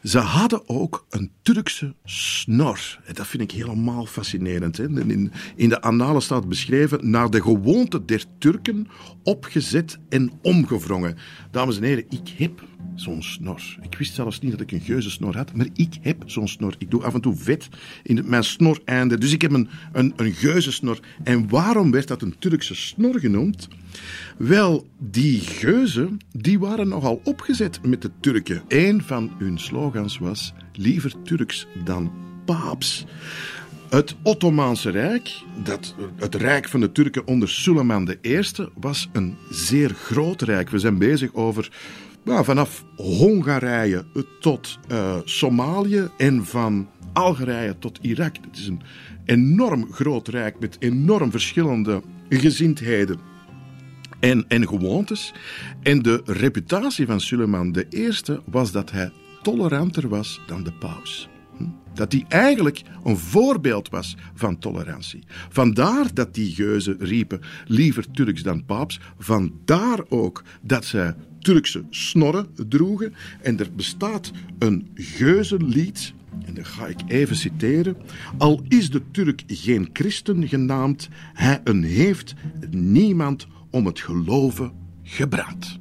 ze 0.04 0.18
hadden 0.18 0.68
ook 0.68 1.06
een 1.10 1.30
Turkse 1.42 1.94
snor. 2.04 3.00
Dat 3.12 3.26
vind 3.26 3.42
ik 3.42 3.50
helemaal 3.50 4.06
fascinerend. 4.06 4.76
Hè? 4.76 4.84
In, 4.84 5.32
in 5.56 5.68
de 5.68 5.80
annalen 5.80 6.22
staat 6.22 6.48
beschreven 6.48 7.10
naar 7.10 7.30
de 7.30 7.42
gewoonte 7.42 8.04
der 8.04 8.24
Turken 8.38 8.88
opgezet 9.22 9.98
en 10.08 10.32
omgevrongen. 10.42 11.16
Dames 11.50 11.76
en 11.76 11.82
heren, 11.82 12.04
ik 12.08 12.28
heb 12.36 12.62
zo'n 12.94 13.22
snor. 13.22 13.60
Ik 13.82 13.98
wist 13.98 14.14
zelfs 14.14 14.40
niet 14.40 14.50
dat 14.50 14.60
ik 14.60 14.72
een 14.72 14.80
geuzensnor 14.80 15.36
had, 15.36 15.54
maar 15.54 15.66
ik 15.74 15.98
heb 16.00 16.22
zo'n 16.26 16.48
snor. 16.48 16.74
Ik 16.78 16.90
doe 16.90 17.02
af 17.02 17.14
en 17.14 17.20
toe 17.20 17.36
vet 17.36 17.68
in 18.02 18.22
mijn 18.24 18.44
snoreinde. 18.44 19.18
Dus 19.18 19.32
ik 19.32 19.42
heb 19.42 19.52
een, 19.52 19.68
een, 19.92 20.12
een 20.16 20.32
geuzensnor. 20.32 20.98
En 21.22 21.48
waarom 21.48 21.90
werd 21.90 22.08
dat 22.08 22.22
een 22.22 22.34
Turkse 22.38 22.74
snor 22.74 23.20
genoemd? 23.20 23.68
Wel, 24.36 24.86
die 24.98 25.40
geuzen 25.40 26.18
die 26.32 26.58
waren 26.58 26.88
nogal 26.88 27.20
opgezet 27.24 27.80
met 27.82 28.02
de 28.02 28.10
Turken. 28.20 28.62
Een 28.68 29.02
van 29.02 29.30
hun 29.38 29.58
slogans 29.58 30.18
was 30.18 30.52
liever 30.72 31.22
Turks 31.22 31.66
dan 31.84 32.12
paaps. 32.44 33.06
Het 33.88 34.14
Ottomaanse 34.22 34.90
Rijk, 34.90 35.42
dat, 35.64 35.94
het 36.16 36.34
rijk 36.34 36.68
van 36.68 36.80
de 36.80 36.92
Turken 36.92 37.26
onder 37.26 37.48
Suleiman 37.48 38.16
I, 38.22 38.40
was 38.74 39.08
een 39.12 39.36
zeer 39.50 39.90
groot 39.90 40.42
rijk. 40.42 40.70
We 40.70 40.78
zijn 40.78 40.98
bezig 40.98 41.34
over 41.34 41.70
nou, 42.24 42.44
vanaf 42.44 42.84
Hongarije 42.96 44.04
tot 44.40 44.78
uh, 44.92 45.16
Somalië 45.24 46.08
en 46.16 46.44
van 46.46 46.88
Algerije 47.12 47.78
tot 47.78 47.98
Irak. 48.02 48.36
Het 48.36 48.56
is 48.56 48.66
een 48.66 48.82
enorm 49.24 49.92
groot 49.92 50.28
rijk 50.28 50.60
met 50.60 50.76
enorm 50.78 51.30
verschillende 51.30 52.02
gezindheden 52.28 53.18
en, 54.20 54.44
en 54.48 54.68
gewoontes. 54.68 55.32
En 55.82 56.02
de 56.02 56.22
reputatie 56.24 57.06
van 57.06 57.20
Suleiman 57.20 57.84
I 57.94 58.10
was 58.44 58.72
dat 58.72 58.90
hij 58.90 59.12
toleranter 59.42 60.08
was 60.08 60.40
dan 60.46 60.62
de 60.62 60.72
paus. 60.72 61.28
Hm? 61.56 61.64
Dat 61.94 62.12
hij 62.12 62.24
eigenlijk 62.28 62.82
een 63.04 63.16
voorbeeld 63.16 63.88
was 63.88 64.16
van 64.34 64.58
tolerantie. 64.58 65.24
Vandaar 65.48 66.14
dat 66.14 66.34
die 66.34 66.54
geuzen 66.54 66.96
riepen 66.98 67.40
liever 67.66 68.10
Turks 68.10 68.42
dan 68.42 68.64
paaps. 68.64 69.00
Vandaar 69.18 70.00
ook 70.08 70.42
dat 70.62 70.84
zij 70.84 71.14
Turkse 71.44 71.84
snorren 71.90 72.48
droegen. 72.68 73.14
En 73.42 73.58
er 73.58 73.68
bestaat 73.76 74.32
een 74.58 74.88
geuzenlied, 74.94 76.14
en 76.44 76.54
dat 76.54 76.66
ga 76.66 76.86
ik 76.86 77.00
even 77.06 77.36
citeren. 77.36 77.96
Al 78.38 78.62
is 78.68 78.90
de 78.90 79.02
Turk 79.10 79.42
geen 79.46 79.88
christen 79.92 80.48
genaamd, 80.48 81.08
hij 81.32 81.60
een 81.64 81.82
heeft 81.82 82.34
niemand 82.70 83.46
om 83.70 83.86
het 83.86 84.00
geloven 84.00 84.72
gebrand. 85.02 85.78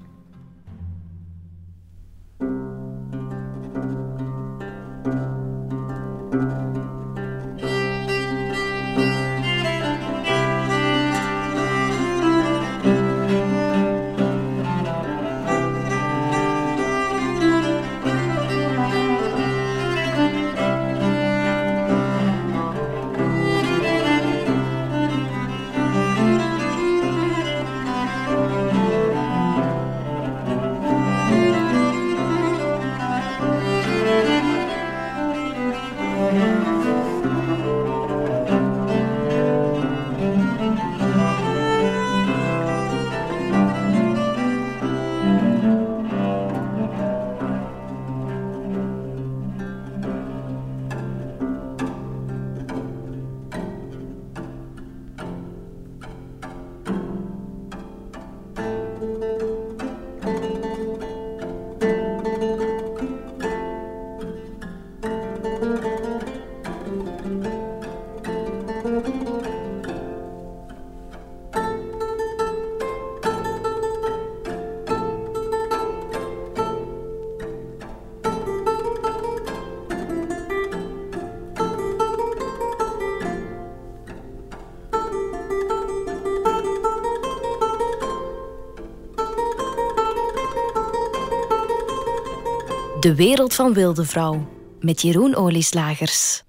De 93.04 93.16
wereld 93.16 93.54
van 93.54 93.74
Wilde 93.74 94.06
Vrouw 94.06 94.48
met 94.80 95.02
Jeroen 95.02 95.36
Olieslagers. 95.36 96.44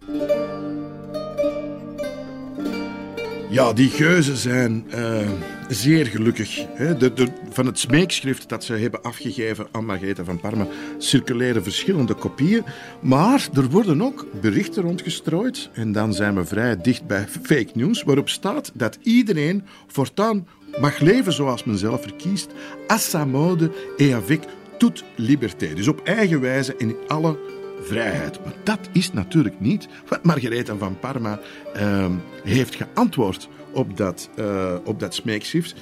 Ja, 3.50 3.72
die 3.72 3.90
geuzen 3.90 4.36
zijn 4.36 4.86
uh, 4.94 5.30
zeer 5.68 6.06
gelukkig. 6.06 6.66
Hè. 6.74 6.96
De, 6.96 7.28
van 7.50 7.66
het 7.66 7.78
smeekschrift 7.78 8.48
dat 8.48 8.64
ze 8.64 8.72
hebben 8.72 9.02
afgegeven 9.02 9.66
aan 9.72 9.84
Margaretha 9.84 10.24
van 10.24 10.40
Parma 10.40 10.66
circuleren 10.98 11.62
verschillende 11.62 12.14
kopieën. 12.14 12.64
Maar 13.00 13.48
er 13.54 13.70
worden 13.70 14.02
ook 14.02 14.26
berichten 14.40 14.82
rondgestrooid. 14.82 15.70
En 15.72 15.92
dan 15.92 16.12
zijn 16.12 16.34
we 16.34 16.44
vrij 16.44 16.76
dicht 16.76 17.06
bij 17.06 17.26
fake 17.42 17.70
news, 17.72 18.02
waarop 18.02 18.28
staat 18.28 18.70
dat 18.74 18.98
iedereen 19.02 19.64
voortaan 19.86 20.46
mag 20.80 20.98
leven 20.98 21.32
zoals 21.32 21.64
men 21.64 21.78
zelf 21.78 22.02
verkiest, 22.02 22.50
à 22.90 22.96
sa 22.96 23.24
mode 23.24 23.70
et 23.96 24.12
avec 24.12 24.40
toute 24.78 25.02
liberté. 25.16 25.74
Dus 25.74 25.88
op 25.88 26.00
eigen 26.04 26.40
wijze 26.40 26.74
in 26.76 26.96
alle 27.06 27.38
vrijheid. 27.80 28.44
Maar 28.44 28.54
dat 28.62 28.78
is 28.92 29.12
natuurlijk 29.12 29.60
niet 29.60 29.88
wat 30.08 30.24
Margaretha 30.24 30.76
van 30.76 30.98
Parma 30.98 31.40
uh, 31.76 32.06
heeft 32.44 32.74
geantwoord 32.74 33.48
op 33.72 33.96
dat, 33.96 34.30
uh, 34.38 34.74
op 34.84 35.00
dat 35.00 35.14
smeekschrift. 35.14 35.74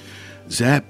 Zij 0.47 0.81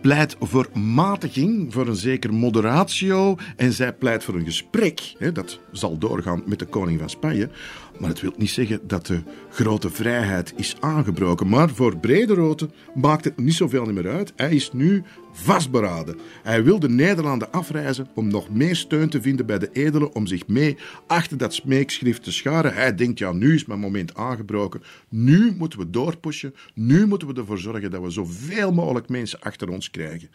pleit 0.00 0.36
voor 0.40 0.68
matiging, 0.78 1.72
voor 1.72 1.86
een 1.86 1.96
zeker 1.96 2.34
moderatio 2.34 3.36
en 3.56 3.72
zij 3.72 3.92
pleit 3.92 4.24
voor 4.24 4.34
een 4.34 4.44
gesprek. 4.44 5.14
Hè, 5.18 5.32
dat 5.32 5.60
zal 5.72 5.98
doorgaan 5.98 6.42
met 6.46 6.58
de 6.58 6.64
koning 6.64 6.98
van 6.98 7.10
Spanje. 7.10 7.48
Maar 7.98 8.08
het 8.08 8.20
wil 8.20 8.32
niet 8.36 8.50
zeggen 8.50 8.80
dat 8.86 9.06
de 9.06 9.22
grote 9.50 9.90
vrijheid 9.90 10.52
is 10.56 10.76
aangebroken. 10.80 11.48
Maar 11.48 11.70
voor 11.70 11.98
Brederode 11.98 12.68
maakt 12.94 13.24
het 13.24 13.36
niet 13.36 13.54
zoveel 13.54 13.84
meer 13.84 14.08
uit. 14.08 14.32
Hij 14.36 14.54
is 14.54 14.72
nu 14.72 15.02
vastberaden. 15.32 16.18
Hij 16.42 16.64
wil 16.64 16.78
de 16.78 16.88
Nederlanden 16.88 17.52
afreizen 17.52 18.08
om 18.14 18.28
nog 18.28 18.50
meer 18.50 18.76
steun 18.76 19.08
te 19.08 19.22
vinden 19.22 19.46
bij 19.46 19.58
de 19.58 19.68
edelen, 19.72 20.14
om 20.14 20.26
zich 20.26 20.46
mee 20.46 20.76
achter 21.06 21.38
dat 21.38 21.54
smeekschrift 21.54 22.22
te 22.22 22.32
scharen. 22.32 22.74
Hij 22.74 22.94
denkt, 22.94 23.18
ja, 23.18 23.32
nu 23.32 23.54
is 23.54 23.64
mijn 23.64 23.80
moment 23.80 24.14
aangebroken. 24.14 24.82
Nu 25.08 25.54
moeten 25.58 25.78
we 25.78 25.90
doorpushen. 25.90 26.54
Nu 26.74 27.06
moeten 27.06 27.28
we 27.28 27.34
ervoor 27.34 27.58
zorgen 27.58 27.90
dat 27.90 28.02
we 28.02 28.10
zoveel 28.10 28.72
mogelijk 28.72 29.08
mensen 29.08 29.40
achter 29.40 29.68
ons 29.68 29.90
krijgen. 29.90 30.30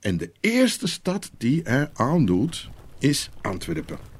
En 0.00 0.16
de 0.16 0.32
eerste 0.40 0.86
stad 0.86 1.30
die 1.38 1.60
hij 1.64 1.90
aandoet, 1.94 2.70
is 2.98 3.30
Antwerpen. 3.40 4.11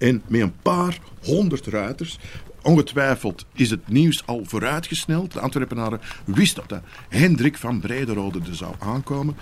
En 0.00 0.22
met 0.26 0.40
een 0.40 0.54
paar 0.62 0.98
honderd 1.22 1.66
ruiters. 1.66 2.18
Ongetwijfeld 2.62 3.46
is 3.52 3.70
het 3.70 3.88
nieuws 3.88 4.26
al 4.26 4.42
vooruitgesneld. 4.44 5.32
De 5.32 5.40
Antwerpenaren 5.40 6.00
wisten 6.24 6.62
dat 6.66 6.80
Hendrik 7.08 7.56
van 7.56 7.80
Brederode 7.80 8.40
er 8.48 8.54
zou 8.54 8.74
aankomen. 8.78 9.36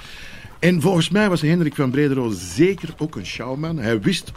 En 0.58 0.80
volgens 0.80 1.08
mij 1.08 1.28
was 1.28 1.40
Hendrik 1.40 1.74
van 1.74 1.90
Brederode 1.90 2.34
zeker 2.34 2.94
ook 2.98 3.16
een 3.16 3.26
showman. 3.26 3.78
Hij 3.78 4.00
wist 4.00 4.32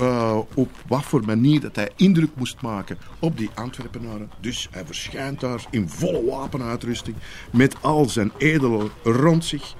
uh, 0.00 0.38
op 0.54 0.70
wat 0.86 1.04
voor 1.04 1.24
manier 1.24 1.60
dat 1.60 1.76
hij 1.76 1.90
indruk 1.96 2.30
moest 2.34 2.60
maken 2.60 2.98
op 3.18 3.38
die 3.38 3.50
Antwerpenaren. 3.54 4.30
Dus 4.40 4.68
hij 4.70 4.84
verschijnt 4.86 5.40
daar 5.40 5.66
in 5.70 5.88
volle 5.88 6.24
wapenuitrusting 6.24 7.16
met 7.52 7.82
al 7.82 8.08
zijn 8.08 8.32
edelen 8.38 8.88
rond 9.02 9.44
zich. 9.44 9.74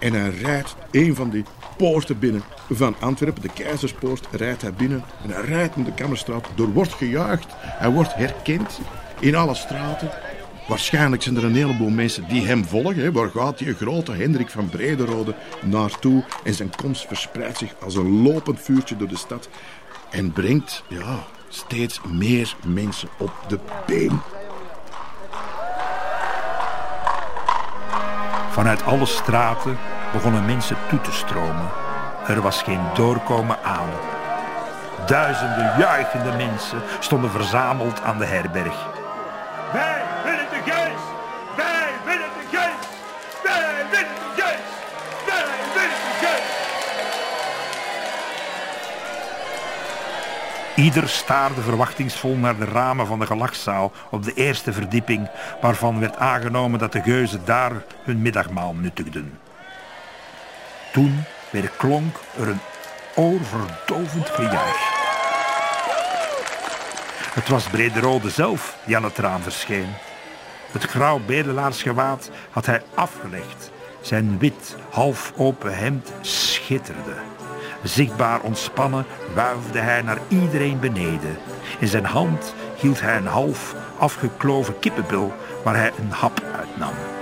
En 0.00 0.12
hij 0.12 0.30
rijdt 0.30 0.76
een 0.90 1.14
van 1.14 1.30
die 1.30 1.44
poorten 1.76 2.18
binnen 2.18 2.42
van 2.70 2.96
Antwerpen, 3.00 3.42
de 3.42 3.52
Keizerspoort, 3.54 4.28
rijdt 4.30 4.62
hij 4.62 4.72
binnen. 4.72 5.04
En 5.22 5.30
hij 5.30 5.42
rijdt 5.42 5.76
in 5.76 5.84
de 5.84 5.94
Kammerstraat. 5.94 6.48
Er 6.56 6.72
wordt 6.72 6.92
gejuicht. 6.92 7.46
Hij 7.56 7.90
wordt 7.90 8.14
herkend 8.14 8.80
in 9.20 9.34
alle 9.34 9.54
straten. 9.54 10.10
Waarschijnlijk 10.68 11.22
zijn 11.22 11.36
er 11.36 11.44
een 11.44 11.54
heleboel 11.54 11.90
mensen 11.90 12.28
die 12.28 12.46
hem 12.46 12.64
volgen. 12.64 13.02
Hè. 13.02 13.12
Waar 13.12 13.30
gaat 13.30 13.58
die 13.58 13.74
grote 13.74 14.12
Hendrik 14.12 14.48
van 14.48 14.68
Brederode 14.68 15.34
naartoe? 15.62 16.24
En 16.44 16.54
zijn 16.54 16.76
komst 16.76 17.06
verspreidt 17.06 17.58
zich 17.58 17.74
als 17.80 17.94
een 17.94 18.22
lopend 18.22 18.60
vuurtje 18.60 18.96
door 18.96 19.08
de 19.08 19.16
stad. 19.16 19.48
En 20.10 20.32
brengt 20.32 20.84
ja, 20.88 21.24
steeds 21.48 22.00
meer 22.08 22.56
mensen 22.66 23.08
op 23.18 23.32
de 23.48 23.58
been. 23.86 24.20
Vanuit 28.50 28.82
alle 28.82 29.06
straten 29.06 29.78
begonnen 30.14 30.44
mensen 30.44 30.76
toe 30.88 31.00
te 31.00 31.12
stromen. 31.12 31.70
Er 32.26 32.40
was 32.40 32.62
geen 32.62 32.80
doorkomen 32.94 33.58
aan. 33.62 33.88
Duizenden 35.06 35.78
juichende 35.78 36.36
mensen 36.36 36.82
stonden 36.98 37.30
verzameld 37.30 38.02
aan 38.02 38.18
de 38.18 38.24
herberg. 38.24 38.76
Wij 39.72 40.02
willen 40.24 40.46
de 40.50 40.70
geest! 40.70 41.04
Wij 41.56 41.90
willen 42.04 42.30
de 42.38 42.56
geest! 42.56 42.88
Wij 43.42 43.84
willen 43.90 44.14
de 44.14 44.42
geest! 44.42 44.72
Wij 45.26 45.44
willen 45.74 46.00
de 46.08 46.26
geest! 46.26 46.52
Ieder 50.76 51.08
staarde 51.08 51.60
verwachtingsvol 51.60 52.36
naar 52.36 52.56
de 52.56 52.64
ramen 52.64 53.06
van 53.06 53.18
de 53.18 53.26
gelachzaal 53.26 53.92
op 54.10 54.22
de 54.22 54.32
eerste 54.34 54.72
verdieping, 54.72 55.28
waarvan 55.60 56.00
werd 56.00 56.16
aangenomen 56.16 56.78
dat 56.78 56.92
de 56.92 57.02
geuzen 57.02 57.40
daar 57.44 57.72
hun 58.02 58.22
middagmaal 58.22 58.74
nuttigden. 58.74 59.38
Toen 60.94 61.24
weerklonk 61.50 62.16
er 62.38 62.48
een 62.48 62.60
oorverdovend 63.14 64.28
gejuich. 64.28 64.92
Het 67.34 67.48
was 67.48 67.68
Brederode 67.68 68.30
zelf 68.30 68.78
die 68.86 68.96
aan 68.96 69.04
het 69.04 69.18
raam 69.18 69.42
verscheen. 69.42 69.86
Het 70.72 70.84
grauw 70.84 71.20
bedelaarsgewaad 71.26 72.30
had 72.50 72.66
hij 72.66 72.82
afgelegd. 72.94 73.70
Zijn 74.00 74.38
wit, 74.38 74.76
half 74.90 75.32
open 75.36 75.76
hemd 75.76 76.12
schitterde. 76.20 77.14
Zichtbaar 77.82 78.40
ontspannen 78.40 79.06
wuifde 79.34 79.78
hij 79.78 80.02
naar 80.02 80.18
iedereen 80.28 80.80
beneden. 80.80 81.38
In 81.78 81.88
zijn 81.88 82.06
hand 82.06 82.54
hield 82.76 83.00
hij 83.00 83.16
een 83.16 83.26
half 83.26 83.74
afgekloven 83.98 84.78
kippenbil 84.78 85.32
waar 85.62 85.76
hij 85.76 85.92
een 85.98 86.10
hap 86.10 86.42
uitnam. 86.56 87.13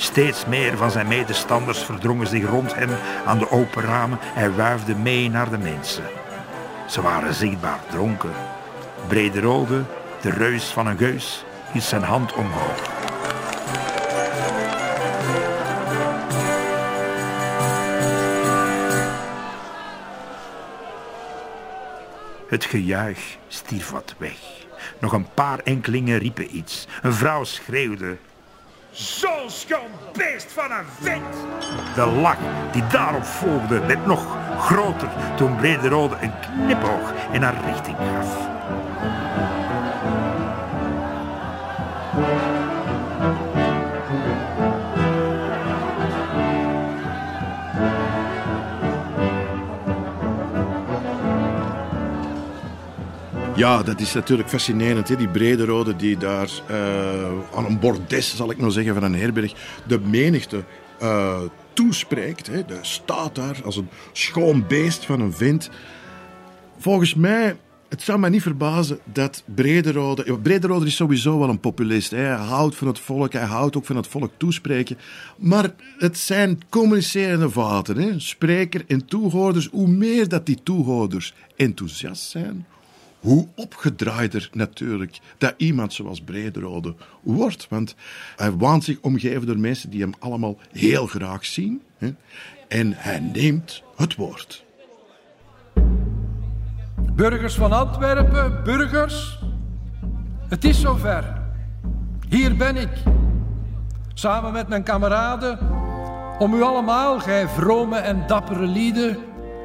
Steeds 0.00 0.46
meer 0.46 0.76
van 0.76 0.90
zijn 0.90 1.08
medestanders 1.08 1.78
verdrongen 1.78 2.26
zich 2.26 2.48
rond 2.48 2.74
hem 2.74 2.90
aan 3.26 3.38
de 3.38 3.50
open 3.50 3.82
ramen. 3.82 4.18
Hij 4.20 4.52
wuifde 4.52 4.94
mee 4.94 5.30
naar 5.30 5.50
de 5.50 5.58
mensen. 5.58 6.04
Ze 6.86 7.02
waren 7.02 7.34
zichtbaar 7.34 7.80
dronken. 7.90 8.32
Brederode, 9.08 9.82
de 10.20 10.30
reus 10.30 10.64
van 10.64 10.86
een 10.86 10.98
geus, 10.98 11.44
hield 11.72 11.84
zijn 11.84 12.02
hand 12.02 12.32
omhoog. 12.32 12.96
Het 22.48 22.64
gejuich 22.64 23.36
stierf 23.48 23.90
wat 23.90 24.14
weg. 24.18 24.38
Nog 25.00 25.12
een 25.12 25.26
paar 25.34 25.58
enkelingen 25.58 26.18
riepen 26.18 26.56
iets. 26.56 26.86
Een 27.02 27.14
vrouw 27.14 27.44
schreeuwde. 27.44 28.16
Zo'n 28.98 29.50
schoon 29.50 29.90
beest 30.12 30.52
van 30.52 30.70
een 30.70 30.86
vent! 31.00 31.34
De 31.94 32.06
lach 32.06 32.36
die 32.72 32.86
daarop 32.86 33.24
volgde 33.24 33.86
werd 33.86 34.06
nog 34.06 34.26
groter 34.58 35.08
toen 35.36 35.56
Brederode 35.56 36.16
een 36.20 36.32
knipoog 36.40 37.12
in 37.32 37.42
haar 37.42 37.64
richting 37.64 37.96
gaf. 37.96 38.36
Ja, 53.58 53.82
dat 53.82 54.00
is 54.00 54.14
natuurlijk 54.14 54.48
fascinerend. 54.48 55.18
Die 55.18 55.28
brede 55.28 55.64
rode 55.64 55.96
die 55.96 56.16
daar 56.16 56.50
uh, 56.70 56.76
aan 57.54 57.64
een 57.64 57.78
bordes, 57.78 58.36
zal 58.36 58.50
ik 58.50 58.58
maar 58.58 58.70
zeggen, 58.70 58.94
van 58.94 59.02
een 59.02 59.14
herberg, 59.14 59.54
de 59.86 60.00
menigte 60.00 60.64
uh, 61.02 61.40
toespreekt. 61.72 62.46
De 62.46 62.78
staat 62.80 63.34
daar 63.34 63.60
als 63.64 63.76
een 63.76 63.88
schoon 64.12 64.64
beest 64.68 65.04
van 65.04 65.20
een 65.20 65.32
vent. 65.32 65.70
Volgens 66.78 67.14
mij, 67.14 67.56
het 67.88 68.02
zou 68.02 68.18
mij 68.18 68.30
niet 68.30 68.42
verbazen 68.42 68.98
dat 69.04 69.42
Brederode... 69.54 70.38
Brederode 70.38 70.86
is 70.86 70.96
sowieso 70.96 71.38
wel 71.38 71.48
een 71.48 71.60
populist. 71.60 72.10
Hij 72.10 72.28
houdt 72.28 72.76
van 72.76 72.86
het 72.86 72.98
volk, 72.98 73.32
hij 73.32 73.44
houdt 73.44 73.76
ook 73.76 73.86
van 73.86 73.96
het 73.96 74.06
volk 74.06 74.32
toespreken. 74.36 74.98
Maar 75.36 75.74
het 75.98 76.18
zijn 76.18 76.60
communicerende 76.68 77.50
vaten. 77.50 77.96
Hè? 77.96 78.20
Spreker 78.20 78.84
en 78.86 79.06
toehoorders. 79.06 79.68
Hoe 79.72 79.88
meer 79.88 80.28
dat 80.28 80.46
die 80.46 80.62
toehoorders 80.62 81.34
enthousiast 81.56 82.30
zijn 82.30 82.66
hoe 83.20 83.48
opgedraaider 83.54 84.48
natuurlijk 84.52 85.18
dat 85.38 85.54
iemand 85.56 85.92
zoals 85.92 86.20
Brederode 86.20 86.94
wordt. 87.20 87.66
Want 87.68 87.94
hij 88.36 88.52
waant 88.52 88.84
zich 88.84 88.98
omgeven 89.00 89.46
door 89.46 89.58
mensen 89.58 89.90
die 89.90 90.00
hem 90.00 90.12
allemaal 90.18 90.56
heel 90.72 91.06
graag 91.06 91.44
zien. 91.44 91.82
Hè? 91.98 92.14
En 92.68 92.92
hij 92.96 93.20
neemt 93.20 93.82
het 93.96 94.14
woord. 94.14 94.64
Burgers 97.14 97.54
van 97.54 97.72
Antwerpen, 97.72 98.64
burgers, 98.64 99.38
het 100.48 100.64
is 100.64 100.80
zover. 100.80 101.36
Hier 102.28 102.56
ben 102.56 102.76
ik, 102.76 102.88
samen 104.14 104.52
met 104.52 104.68
mijn 104.68 104.82
kameraden, 104.82 105.58
om 106.38 106.54
u 106.54 106.62
allemaal, 106.62 107.20
gij 107.20 107.48
vrome 107.48 107.96
en 107.96 108.26
dappere 108.26 108.66
lieden, 108.66 109.18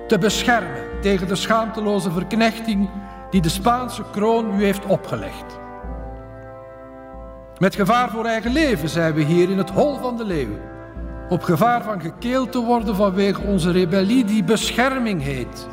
te 0.07 0.17
beschermen 0.17 1.01
tegen 1.01 1.27
de 1.27 1.35
schaamteloze 1.35 2.11
verknechting 2.11 2.89
die 3.33 3.41
de 3.41 3.49
Spaanse 3.49 4.03
kroon 4.11 4.59
u 4.59 4.63
heeft 4.63 4.85
opgelegd. 4.85 5.59
Met 7.57 7.75
gevaar 7.75 8.09
voor 8.09 8.25
eigen 8.25 8.51
leven 8.51 8.89
zijn 8.89 9.13
we 9.13 9.21
hier 9.21 9.49
in 9.49 9.57
het 9.57 9.69
hol 9.69 9.97
van 9.97 10.17
de 10.17 10.25
leeuw. 10.25 10.59
Op 11.29 11.43
gevaar 11.43 11.83
van 11.83 12.01
gekeeld 12.01 12.51
te 12.51 12.59
worden 12.59 12.95
vanwege 12.95 13.41
onze 13.41 13.71
rebellie 13.71 14.25
die 14.25 14.43
bescherming 14.43 15.21
heet. 15.21 15.67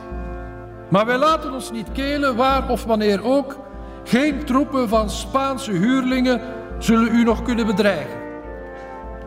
Maar 0.91 1.07
wij 1.07 1.19
laten 1.19 1.53
ons 1.53 1.71
niet 1.71 1.93
kelen, 1.93 2.37
waar 2.37 2.69
of 2.69 2.85
wanneer 2.85 3.25
ook. 3.25 3.59
Geen 4.05 4.45
troepen 4.45 4.89
van 4.89 5.11
Spaanse 5.11 5.73
huurlingen 5.73 6.41
zullen 6.79 7.15
u 7.15 7.25
nog 7.25 7.43
kunnen 7.43 7.67
bedreigen. 7.67 8.21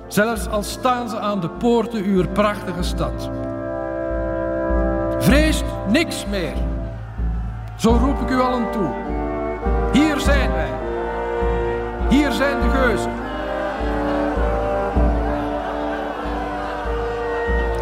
Zelfs 0.08 0.48
al 0.48 0.64
staan 0.64 1.10
ze 1.10 1.20
aan 1.20 1.40
de 1.40 1.50
poorten 1.50 2.04
uw 2.04 2.28
prachtige 2.28 2.84
stad. 2.84 3.30
Vreest 5.20 5.66
niks 5.88 6.26
meer. 6.26 6.73
Zo 7.76 7.90
roep 7.90 8.22
ik 8.22 8.30
u 8.30 8.40
allen 8.40 8.72
toe. 8.72 8.90
Hier 9.92 10.20
zijn 10.20 10.52
wij. 10.52 10.72
Hier 12.10 12.32
zijn 12.32 12.62
de 12.62 12.70
geuzen. 12.70 13.12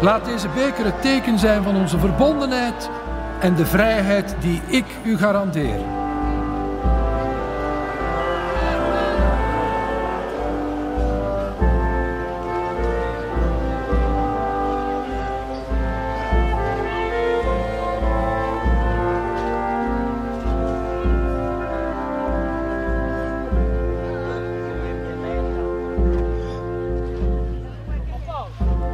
Laat 0.00 0.24
deze 0.24 0.48
beker 0.48 0.84
het 0.84 1.02
teken 1.02 1.38
zijn 1.38 1.62
van 1.62 1.76
onze 1.76 1.98
verbondenheid 1.98 2.90
en 3.40 3.54
de 3.54 3.66
vrijheid 3.66 4.36
die 4.40 4.60
ik 4.66 4.84
u 5.04 5.18
garandeer. 5.18 6.01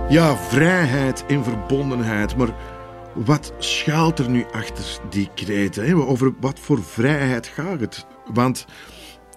Ja, 0.09 0.37
vrijheid 0.37 1.27
en 1.27 1.45
verbondenheid. 1.45 2.37
Maar 2.37 2.55
wat 3.15 3.53
schuilt 3.59 4.19
er 4.19 4.31
nu 4.31 4.47
achter 4.53 5.01
die 5.11 5.29
kreten? 5.35 6.07
Over 6.07 6.33
wat 6.41 6.59
voor 6.59 6.83
vrijheid 6.83 7.47
gaat 7.47 7.81
het? 7.81 8.07
Want 8.33 8.67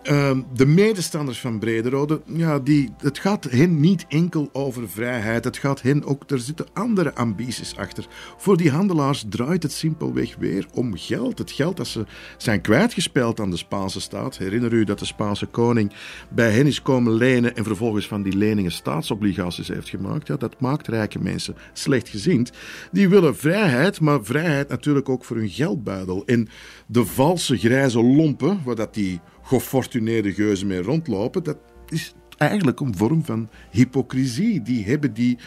Ehm, 0.03 0.41
de 0.53 0.65
medestanders 0.65 1.39
van 1.39 1.59
Brederode, 1.59 2.21
ja, 2.25 2.59
die, 2.59 2.89
het 2.97 3.19
gaat 3.19 3.43
hen 3.43 3.79
niet 3.79 4.05
enkel 4.07 4.49
over 4.51 4.89
vrijheid. 4.89 5.43
Het 5.43 5.57
gaat 5.57 5.81
hen 5.81 6.03
ook, 6.03 6.23
er 6.29 6.39
zitten 6.39 6.65
andere 6.73 7.15
ambities 7.15 7.75
achter. 7.77 8.07
Voor 8.37 8.57
die 8.57 8.71
handelaars 8.71 9.25
draait 9.29 9.63
het 9.63 9.71
simpelweg 9.71 10.35
weer 10.35 10.65
om 10.73 10.97
geld. 10.97 11.37
Het 11.37 11.51
geld 11.51 11.77
dat 11.77 11.87
ze 11.87 12.05
zijn 12.37 12.61
kwijtgespeeld 12.61 13.39
aan 13.39 13.49
de 13.49 13.57
Spaanse 13.57 14.01
staat. 14.01 14.37
Herinner 14.37 14.73
u 14.73 14.83
dat 14.83 14.99
de 14.99 15.05
Spaanse 15.05 15.45
koning 15.45 15.93
bij 16.29 16.51
hen 16.51 16.67
is 16.67 16.81
komen 16.81 17.13
lenen 17.13 17.55
en 17.55 17.63
vervolgens 17.63 18.07
van 18.07 18.23
die 18.23 18.37
leningen 18.37 18.71
staatsobligaties 18.71 19.67
heeft 19.67 19.89
gemaakt? 19.89 20.27
Ja, 20.27 20.37
dat 20.37 20.59
maakt 20.59 20.87
rijke 20.87 21.19
mensen 21.19 21.55
slechtgezind. 21.73 22.51
Die 22.91 23.09
willen 23.09 23.35
vrijheid, 23.35 23.99
maar 23.99 24.23
vrijheid 24.23 24.69
natuurlijk 24.69 25.09
ook 25.09 25.25
voor 25.25 25.37
hun 25.37 25.49
geldbuidel. 25.49 26.23
En 26.25 26.49
de 26.87 27.05
valse 27.05 27.57
grijze 27.57 28.03
lompen, 28.03 28.61
waar 28.63 28.75
dat 28.75 28.93
die 28.93 29.19
gefortuneerde 29.59 30.33
geuzen 30.33 30.67
mee 30.67 30.81
rondlopen, 30.81 31.43
dat 31.43 31.57
is 31.89 32.13
eigenlijk 32.37 32.79
een 32.79 32.97
vorm 32.97 33.25
van 33.25 33.49
hypocrisie. 33.71 34.61
Die 34.61 34.85
hebben 34.85 35.13
die 35.13 35.37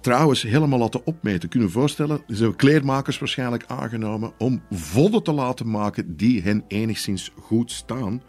trouwens 0.00 0.42
helemaal 0.42 0.78
laten 0.78 1.06
opmeten. 1.06 1.48
Kunnen 1.48 1.70
voorstellen, 1.70 2.20
zijn 2.26 2.56
kleermakers 2.56 3.18
waarschijnlijk 3.18 3.64
aangenomen 3.66 4.32
om 4.38 4.62
vodden 4.70 5.22
te 5.22 5.32
laten 5.32 5.70
maken 5.70 6.16
die 6.16 6.42
hen 6.42 6.64
enigszins 6.68 7.32
goed 7.40 7.70
staan. 7.70 8.22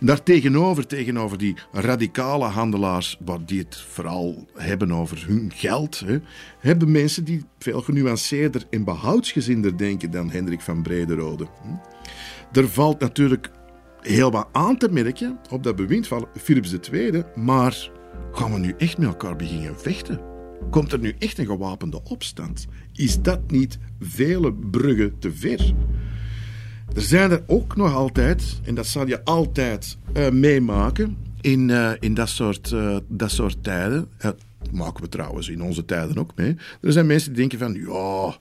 Daartegenover, 0.00 0.86
tegenover 0.86 1.38
die 1.38 1.56
radicale 1.72 2.44
handelaars, 2.44 3.18
die 3.46 3.58
het 3.58 3.76
vooral 3.76 4.46
hebben 4.54 4.92
over 4.92 5.24
hun 5.26 5.52
geld, 5.54 6.00
hè, 6.00 6.18
hebben 6.58 6.90
mensen 6.90 7.24
die 7.24 7.44
veel 7.58 7.80
genuanceerder 7.80 8.64
en 8.70 8.84
behoudsgezinder 8.84 9.78
denken 9.78 10.10
dan 10.10 10.30
Hendrik 10.30 10.60
van 10.60 10.82
Brederode. 10.82 11.46
Hm. 11.62 12.58
Er 12.58 12.68
valt 12.68 13.00
natuurlijk 13.00 13.50
heel 14.00 14.30
wat 14.30 14.48
aan 14.52 14.76
te 14.76 14.88
merken 14.90 15.38
op 15.50 15.62
dat 15.62 15.76
bewind 15.76 16.06
van 16.06 16.28
Philips 16.36 16.76
II, 16.90 17.22
maar 17.34 17.90
gaan 18.32 18.52
we 18.52 18.58
nu 18.58 18.74
echt 18.78 18.98
met 18.98 19.08
elkaar 19.08 19.36
beginnen 19.36 19.78
vechten? 19.78 20.20
Komt 20.70 20.92
er 20.92 20.98
nu 20.98 21.14
echt 21.18 21.38
een 21.38 21.46
gewapende 21.46 22.02
opstand? 22.04 22.66
Is 22.92 23.22
dat 23.22 23.50
niet 23.50 23.78
vele 24.00 24.54
bruggen 24.54 25.18
te 25.18 25.32
ver? 25.32 25.74
Er 26.94 27.02
zijn 27.02 27.30
er 27.30 27.42
ook 27.46 27.76
nog 27.76 27.94
altijd, 27.94 28.60
en 28.64 28.74
dat 28.74 28.86
zal 28.86 29.06
je 29.06 29.24
altijd 29.24 29.98
uh, 30.16 30.30
meemaken 30.30 31.16
in, 31.40 31.68
uh, 31.68 31.92
in 32.00 32.14
dat, 32.14 32.28
soort, 32.28 32.70
uh, 32.70 32.96
dat 33.08 33.30
soort 33.30 33.62
tijden. 33.62 34.08
Maken 34.72 35.02
we 35.02 35.08
trouwens 35.08 35.48
in 35.48 35.62
onze 35.62 35.84
tijden 35.84 36.18
ook 36.18 36.32
mee. 36.34 36.56
Er 36.80 36.92
zijn 36.92 37.06
mensen 37.06 37.32
die 37.32 37.48
denken 37.48 37.58
van, 37.58 37.74
ja, 37.74 38.38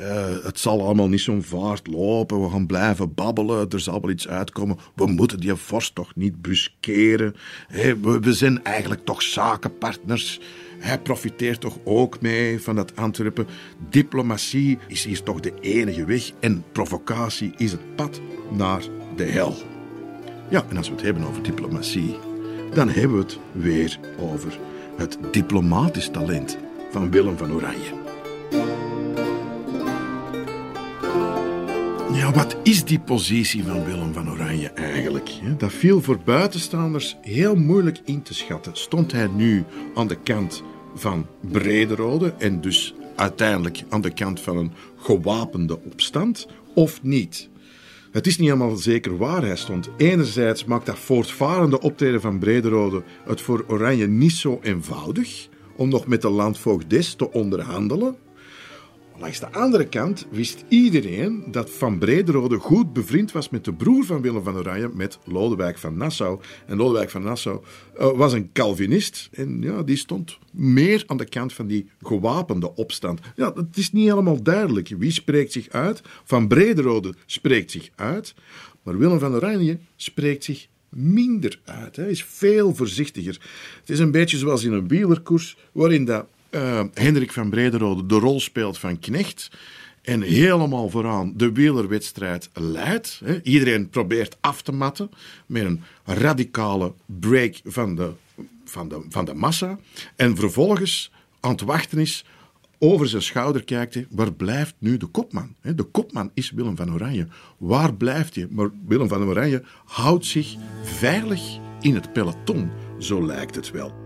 uh, 0.00 0.44
het 0.44 0.58
zal 0.58 0.82
allemaal 0.82 1.08
niet 1.08 1.20
zo'n 1.20 1.42
vaart 1.42 1.86
lopen. 1.86 2.42
We 2.42 2.50
gaan 2.50 2.66
blijven 2.66 3.14
babbelen. 3.14 3.70
Er 3.70 3.80
zal 3.80 4.00
wel 4.00 4.10
iets 4.10 4.28
uitkomen. 4.28 4.78
We 4.94 5.06
moeten 5.06 5.40
die 5.40 5.54
vorst 5.54 5.94
toch 5.94 6.14
niet 6.14 6.42
buskeren. 6.42 7.34
We, 7.68 8.18
we, 8.20 8.32
zijn 8.32 8.64
eigenlijk 8.64 9.04
toch 9.04 9.22
zakenpartners. 9.22 10.40
Hij 10.78 10.98
profiteert 10.98 11.60
toch 11.60 11.78
ook 11.84 12.20
mee 12.20 12.60
van 12.60 12.74
dat 12.74 12.96
Antwerpen. 12.96 13.46
Diplomatie 13.90 14.78
is 14.88 15.04
hier 15.04 15.22
toch 15.22 15.40
de 15.40 15.52
enige 15.60 16.04
weg. 16.04 16.30
En 16.40 16.64
provocatie 16.72 17.52
is 17.56 17.72
het 17.72 17.96
pad 17.96 18.20
naar 18.50 18.82
de 19.16 19.24
hel. 19.24 19.54
Ja, 20.48 20.64
en 20.68 20.76
als 20.76 20.88
we 20.88 20.94
het 20.94 21.04
hebben 21.04 21.24
over 21.24 21.42
diplomatie, 21.42 22.16
dan 22.74 22.88
hebben 22.88 23.16
we 23.16 23.22
het 23.22 23.38
weer 23.52 23.98
over 24.18 24.58
het 24.96 25.18
diplomatisch 25.30 26.08
talent 26.08 26.58
van 26.90 27.10
Willem 27.10 27.36
van 27.36 27.52
Oranje. 27.52 28.00
Ja, 32.12 32.32
wat 32.32 32.56
is 32.62 32.84
die 32.84 33.00
positie 33.00 33.64
van 33.64 33.84
Willem 33.84 34.12
van 34.12 34.30
Oranje 34.30 34.68
eigenlijk? 34.68 35.30
Dat 35.58 35.72
viel 35.72 36.02
voor 36.02 36.18
buitenstaanders 36.24 37.16
heel 37.20 37.54
moeilijk 37.54 38.00
in 38.04 38.22
te 38.22 38.34
schatten. 38.34 38.76
Stond 38.76 39.12
hij 39.12 39.26
nu 39.26 39.64
aan 39.94 40.08
de 40.08 40.16
kant 40.16 40.62
van 40.94 41.26
Brederode 41.40 42.34
en 42.38 42.60
dus 42.60 42.94
uiteindelijk 43.16 43.84
aan 43.88 44.00
de 44.00 44.12
kant 44.12 44.40
van 44.40 44.56
een 44.56 44.72
gewapende 44.96 45.78
opstand 45.84 46.46
of 46.74 47.02
niet? 47.02 47.50
Het 48.12 48.26
is 48.26 48.38
niet 48.38 48.48
helemaal 48.48 48.76
zeker 48.76 49.16
waar 49.16 49.42
hij 49.42 49.56
stond. 49.56 49.88
Enerzijds 49.96 50.64
maakt 50.64 50.86
dat 50.86 50.98
voortvarende 50.98 51.80
optreden 51.80 52.20
van 52.20 52.38
Brederode 52.38 53.02
het 53.24 53.40
voor 53.40 53.64
Oranje 53.68 54.06
niet 54.06 54.32
zo 54.32 54.58
eenvoudig 54.62 55.48
om 55.76 55.88
nog 55.88 56.06
met 56.06 56.22
de 56.22 56.30
landvoogdes 56.30 57.14
te 57.14 57.32
onderhandelen. 57.32 58.16
Langs 59.18 59.40
de 59.40 59.52
andere 59.52 59.88
kant 59.88 60.26
wist 60.30 60.64
iedereen 60.68 61.44
dat 61.50 61.70
Van 61.70 61.98
Brederode 61.98 62.58
goed 62.58 62.92
bevriend 62.92 63.32
was 63.32 63.48
met 63.48 63.64
de 63.64 63.72
broer 63.72 64.04
van 64.04 64.22
Willem 64.22 64.42
van 64.42 64.56
Oranje, 64.56 64.90
met 64.94 65.18
Lodewijk 65.24 65.78
van 65.78 65.96
Nassau. 65.96 66.40
En 66.66 66.76
Lodewijk 66.76 67.10
van 67.10 67.22
Nassau 67.22 67.60
uh, 68.00 68.10
was 68.10 68.32
een 68.32 68.52
Calvinist 68.52 69.28
en 69.32 69.62
ja, 69.62 69.82
die 69.82 69.96
stond 69.96 70.38
meer 70.50 71.04
aan 71.06 71.16
de 71.16 71.28
kant 71.28 71.52
van 71.52 71.66
die 71.66 71.90
gewapende 72.00 72.74
opstand. 72.74 73.20
Ja, 73.36 73.52
het 73.54 73.76
is 73.76 73.92
niet 73.92 74.08
helemaal 74.08 74.42
duidelijk. 74.42 74.88
Wie 74.98 75.10
spreekt 75.10 75.52
zich 75.52 75.68
uit? 75.68 76.02
Van 76.24 76.48
Brederode 76.48 77.14
spreekt 77.26 77.70
zich 77.70 77.90
uit, 77.94 78.34
maar 78.82 78.98
Willem 78.98 79.18
van 79.18 79.34
Oranje 79.34 79.78
spreekt 79.96 80.44
zich 80.44 80.68
minder 80.88 81.60
uit. 81.64 81.96
Hij 81.96 82.10
is 82.10 82.24
veel 82.24 82.74
voorzichtiger. 82.74 83.40
Het 83.80 83.90
is 83.90 83.98
een 83.98 84.10
beetje 84.10 84.38
zoals 84.38 84.64
in 84.64 84.72
een 84.72 84.88
wielerkoers, 84.88 85.56
waarin 85.72 86.04
dat 86.04 86.26
uh, 86.54 86.84
Hendrik 86.94 87.32
van 87.32 87.50
Brederode 87.50 88.06
de 88.06 88.18
rol 88.18 88.40
speelt 88.40 88.78
van 88.78 88.98
knecht. 88.98 89.50
En 90.02 90.22
helemaal 90.22 90.90
vooraan 90.90 91.32
de 91.36 91.52
wielerwedstrijd 91.52 92.50
leidt. 92.54 93.20
Hè. 93.24 93.42
Iedereen 93.42 93.88
probeert 93.88 94.36
af 94.40 94.62
te 94.62 94.72
matten 94.72 95.10
met 95.46 95.64
een 95.64 95.82
radicale 96.04 96.94
break 97.06 97.60
van 97.64 97.94
de, 97.94 98.10
van 98.64 98.88
de, 98.88 99.04
van 99.08 99.24
de 99.24 99.34
massa. 99.34 99.78
En 100.16 100.36
vervolgens 100.36 101.12
aan 101.40 101.50
het 101.50 101.60
wachten 101.60 101.98
is, 101.98 102.24
over 102.78 103.08
zijn 103.08 103.22
schouder 103.22 103.64
kijkt 103.64 103.94
hij, 103.94 104.06
waar 104.10 104.32
blijft 104.32 104.74
nu 104.78 104.96
de 104.96 105.06
kopman? 105.06 105.54
De 105.60 105.82
kopman 105.82 106.30
is 106.34 106.50
Willem 106.50 106.76
van 106.76 106.92
Oranje. 106.92 107.26
Waar 107.58 107.94
blijft 107.94 108.34
hij? 108.34 108.46
Maar 108.50 108.70
Willem 108.86 109.08
van 109.08 109.24
Oranje 109.24 109.62
houdt 109.84 110.26
zich 110.26 110.54
veilig 110.84 111.58
in 111.80 111.94
het 111.94 112.12
peloton, 112.12 112.70
zo 112.98 113.26
lijkt 113.26 113.54
het 113.54 113.70
wel. 113.70 114.01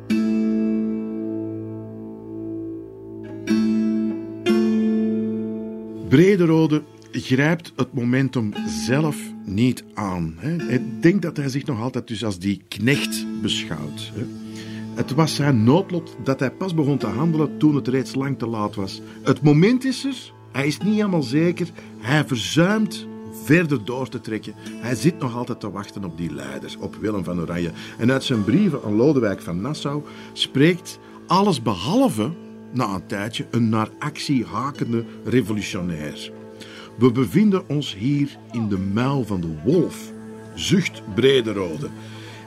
Brederode 6.08 6.82
grijpt 7.12 7.72
het 7.76 7.92
momentum 7.92 8.52
zelf 8.66 9.16
niet 9.44 9.84
aan. 9.94 10.34
Hij 10.38 10.82
denkt 11.00 11.22
dat 11.22 11.36
hij 11.36 11.48
zich 11.48 11.66
nog 11.66 11.80
altijd 11.80 12.08
dus 12.08 12.24
als 12.24 12.38
die 12.38 12.62
knecht 12.68 13.26
beschouwt. 13.42 14.12
Het 14.94 15.14
was 15.14 15.34
zijn 15.34 15.64
noodlot 15.64 16.16
dat 16.24 16.40
hij 16.40 16.50
pas 16.50 16.74
begon 16.74 16.98
te 16.98 17.06
handelen 17.06 17.58
toen 17.58 17.74
het 17.74 17.88
reeds 17.88 18.14
lang 18.14 18.38
te 18.38 18.46
laat 18.46 18.74
was. 18.74 19.00
Het 19.22 19.42
moment 19.42 19.84
is 19.84 20.04
er, 20.04 20.32
hij 20.52 20.66
is 20.66 20.78
niet 20.78 20.94
helemaal 20.94 21.22
zeker, 21.22 21.68
hij 21.98 22.24
verzuimt 22.26 23.06
verder 23.44 23.84
door 23.84 24.08
te 24.08 24.20
trekken. 24.20 24.54
Hij 24.80 24.94
zit 24.94 25.18
nog 25.18 25.36
altijd 25.36 25.60
te 25.60 25.70
wachten 25.70 26.04
op 26.04 26.16
die 26.16 26.34
leider, 26.34 26.76
op 26.80 26.96
Willem 27.00 27.24
van 27.24 27.40
Oranje. 27.40 27.70
En 27.98 28.12
uit 28.12 28.24
zijn 28.24 28.44
brieven 28.44 28.80
aan 28.84 28.96
Lodewijk 28.96 29.40
van 29.40 29.60
Nassau 29.60 30.02
spreekt 30.32 30.98
alles 31.26 31.62
behalve 31.62 32.30
na 32.76 32.94
een 32.94 33.06
tijdje 33.06 33.46
een 33.50 33.68
naar 33.68 33.88
actie 33.98 34.44
hakende 34.44 35.04
revolutionair. 35.24 36.30
We 36.98 37.12
bevinden 37.12 37.68
ons 37.68 37.94
hier 37.94 38.28
in 38.52 38.68
de 38.68 38.78
muil 38.78 39.24
van 39.24 39.40
de 39.40 39.54
wolf, 39.64 40.12
zucht 40.54 41.02
Brederode. 41.14 41.88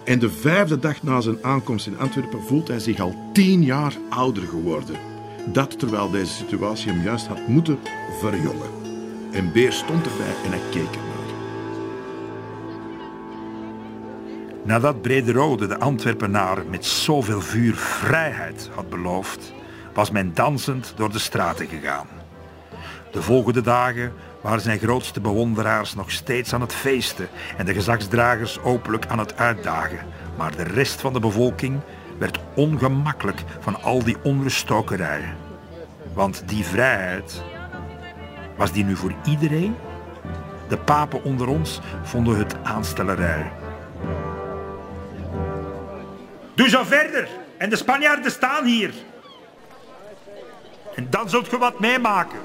En 0.05 0.19
de 0.19 0.29
vijfde 0.29 0.79
dag 0.79 1.03
na 1.03 1.21
zijn 1.21 1.43
aankomst 1.43 1.87
in 1.87 1.99
Antwerpen 1.99 2.41
voelt 2.41 2.67
hij 2.67 2.79
zich 2.79 2.99
al 2.99 3.15
tien 3.33 3.63
jaar 3.63 3.93
ouder 4.09 4.43
geworden. 4.43 4.95
Dat 5.53 5.79
terwijl 5.79 6.11
deze 6.11 6.33
situatie 6.33 6.91
hem 6.91 7.03
juist 7.03 7.27
had 7.27 7.47
moeten 7.47 7.79
verjongen. 8.19 8.69
En 9.31 9.51
Beer 9.51 9.71
stond 9.71 10.05
erbij 10.05 10.33
en 10.45 10.49
hij 10.51 10.61
keek 10.71 10.95
ernaar. 10.95 11.19
Nadat 14.63 15.01
Brederode 15.01 15.67
de 15.67 15.79
Antwerpenaar 15.79 16.63
met 16.69 16.85
zoveel 16.85 17.41
vuur 17.41 17.75
vrijheid 17.75 18.69
had 18.75 18.89
beloofd, 18.89 19.53
was 19.99 20.11
men 20.11 20.33
dansend 20.33 20.93
door 20.95 21.11
de 21.11 21.19
straten 21.19 21.67
gegaan. 21.67 22.07
De 23.11 23.21
volgende 23.21 23.61
dagen 23.61 24.13
waren 24.41 24.61
zijn 24.61 24.79
grootste 24.79 25.21
bewonderaars 25.21 25.95
nog 25.95 26.11
steeds 26.11 26.53
aan 26.53 26.61
het 26.61 26.73
feesten 26.73 27.27
en 27.57 27.65
de 27.65 27.73
gezagsdragers 27.73 28.59
openlijk 28.59 29.05
aan 29.05 29.19
het 29.19 29.37
uitdagen. 29.37 29.99
Maar 30.37 30.55
de 30.55 30.63
rest 30.63 31.01
van 31.01 31.13
de 31.13 31.19
bevolking 31.19 31.79
werd 32.17 32.39
ongemakkelijk 32.55 33.43
van 33.59 33.81
al 33.81 34.03
die 34.03 34.17
onruststokerij. 34.23 35.33
Want 36.13 36.43
die 36.45 36.63
vrijheid, 36.63 37.43
was 38.57 38.71
die 38.71 38.83
nu 38.83 38.95
voor 38.95 39.13
iedereen? 39.25 39.75
De 40.67 40.77
papen 40.77 41.23
onder 41.23 41.47
ons 41.47 41.79
vonden 42.03 42.37
het 42.37 42.55
aanstellerij. 42.63 43.51
Doe 46.55 46.69
zo 46.69 46.83
verder 46.83 47.27
en 47.57 47.69
de 47.69 47.75
Spanjaarden 47.75 48.31
staan 48.31 48.65
hier. 48.65 48.93
En 50.99 51.07
dan 51.09 51.29
zult 51.29 51.49
je 51.49 51.57
wat 51.57 51.79
meemaken. 51.79 52.39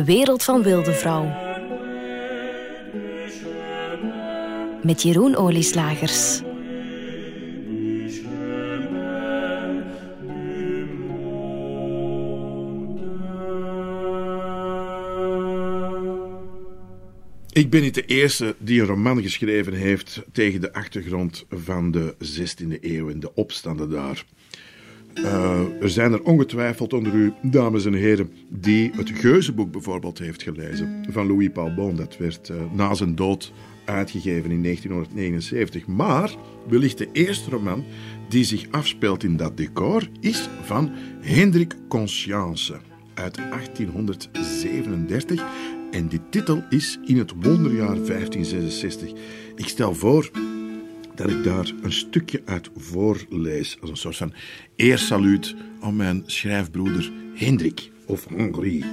De 0.00 0.06
wereld 0.06 0.42
van 0.42 0.62
Wilde 0.62 0.92
Vrouw. 0.92 1.24
Met 4.82 5.02
Jeroen 5.02 5.36
Olieslagers. 5.36 6.40
Ik 17.52 17.70
ben 17.70 17.82
niet 17.82 17.94
de 17.94 18.04
eerste 18.06 18.54
die 18.58 18.80
een 18.80 18.86
roman 18.86 19.22
geschreven 19.22 19.72
heeft 19.72 20.22
tegen 20.32 20.60
de 20.60 20.72
achtergrond 20.72 21.46
van 21.48 21.90
de 21.90 22.14
16e 22.14 22.80
eeuw 22.80 23.10
en 23.10 23.20
de 23.20 23.34
opstanden 23.34 23.90
daar. 23.90 24.24
Uh, 25.14 25.82
er 25.82 25.90
zijn 25.90 26.12
er 26.12 26.22
ongetwijfeld 26.22 26.92
onder 26.92 27.14
u, 27.14 27.32
dames 27.42 27.84
en 27.84 27.92
heren, 27.92 28.30
die 28.48 28.90
het 28.96 29.10
Geuzenboek 29.10 29.72
bijvoorbeeld 29.72 30.18
heeft 30.18 30.42
gelezen 30.42 31.04
van 31.08 31.26
Louis 31.26 31.50
Paul 31.52 31.74
Bon. 31.74 31.96
Dat 31.96 32.16
werd 32.16 32.48
uh, 32.48 32.56
na 32.72 32.94
zijn 32.94 33.14
dood 33.14 33.52
uitgegeven 33.84 34.50
in 34.50 34.62
1979. 34.62 35.86
Maar 35.86 36.34
wellicht 36.68 36.98
de 36.98 37.08
eerste 37.12 37.50
roman 37.50 37.84
die 38.28 38.44
zich 38.44 38.66
afspeelt 38.70 39.22
in 39.22 39.36
dat 39.36 39.56
decor 39.56 40.08
is 40.20 40.48
van 40.62 40.90
Hendrik 41.20 41.74
Conscience 41.88 42.74
uit 43.14 43.36
1837. 43.36 45.44
En 45.90 46.08
die 46.08 46.20
titel 46.30 46.64
is 46.68 46.98
In 47.04 47.18
het 47.18 47.32
wonderjaar 47.42 47.94
1566. 47.94 49.12
Ik 49.56 49.68
stel 49.68 49.94
voor 49.94 50.30
dat 51.20 51.30
ik 51.30 51.44
daar 51.44 51.72
een 51.82 51.92
stukje 51.92 52.42
uit 52.44 52.70
voorlees. 52.76 53.78
Als 53.80 53.90
een 53.90 53.96
soort 53.96 54.16
van 54.16 54.32
eersaluut 54.76 55.54
aan 55.80 55.96
mijn 55.96 56.22
schrijfbroeder 56.26 57.12
Hendrik 57.34 57.90
of 58.06 58.26
Henri. 58.28 58.84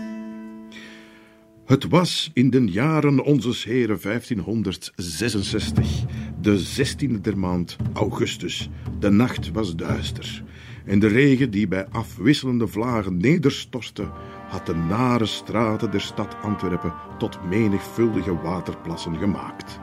Het 1.66 1.88
was 1.88 2.32
in 2.34 2.50
de 2.50 2.66
jaren 2.66 3.24
onze 3.24 3.70
heren 3.70 4.00
1566, 4.02 6.04
de 6.42 6.66
16e 6.78 7.22
der 7.22 7.38
maand 7.38 7.76
augustus. 7.94 8.70
De 9.00 9.10
nacht 9.10 9.52
was 9.52 9.76
duister 9.76 10.44
en 10.86 11.00
de 11.00 11.08
regen 11.08 11.52
die 11.52 11.68
bij 11.68 11.88
afwisselende 11.88 12.68
vlagen 12.68 13.18
nederstortte, 13.18 14.10
had 14.48 14.66
de 14.66 14.76
nare 14.76 15.26
straten 15.26 15.92
der 15.92 16.02
stad 16.02 16.36
Antwerpen 16.42 16.94
tot 17.18 17.40
menigvuldige 17.50 18.42
waterplassen 18.42 19.18
gemaakt. 19.18 19.80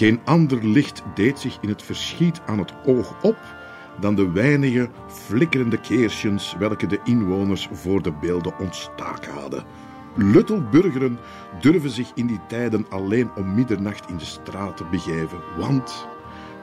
Geen 0.00 0.20
ander 0.24 0.66
licht 0.66 1.02
deed 1.14 1.38
zich 1.38 1.58
in 1.60 1.68
het 1.68 1.82
verschiet 1.82 2.40
aan 2.46 2.58
het 2.58 2.72
oog 2.86 3.22
op 3.22 3.36
dan 3.98 4.14
de 4.14 4.30
weinige 4.30 4.88
flikkerende 5.06 5.80
keersjes 5.80 6.54
welke 6.58 6.86
de 6.86 7.00
inwoners 7.04 7.68
voor 7.72 8.02
de 8.02 8.12
beelden 8.12 8.58
ontstaken 8.58 9.32
hadden. 9.32 9.64
Luttelburgeren 10.14 11.18
durven 11.60 11.90
zich 11.90 12.10
in 12.14 12.26
die 12.26 12.40
tijden 12.48 12.86
alleen 12.88 13.30
om 13.36 13.54
middernacht 13.54 14.08
in 14.08 14.16
de 14.16 14.24
straten 14.24 14.90
begeven, 14.90 15.40
want 15.56 16.08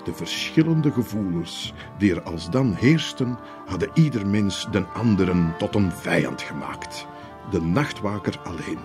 de 0.04 0.14
verschillende 0.14 0.92
gevoelens 0.92 1.74
die 1.98 2.12
er 2.12 2.22
alsdan 2.22 2.74
heersten, 2.74 3.38
hadden 3.66 3.90
ieder 3.94 4.28
mens 4.28 4.68
den 4.72 4.94
anderen 4.94 5.54
tot 5.58 5.76
een 5.76 5.92
vijand 5.92 6.42
gemaakt. 6.42 7.08
De 7.50 7.62
nachtwaker 7.62 8.40
alleen, 8.44 8.80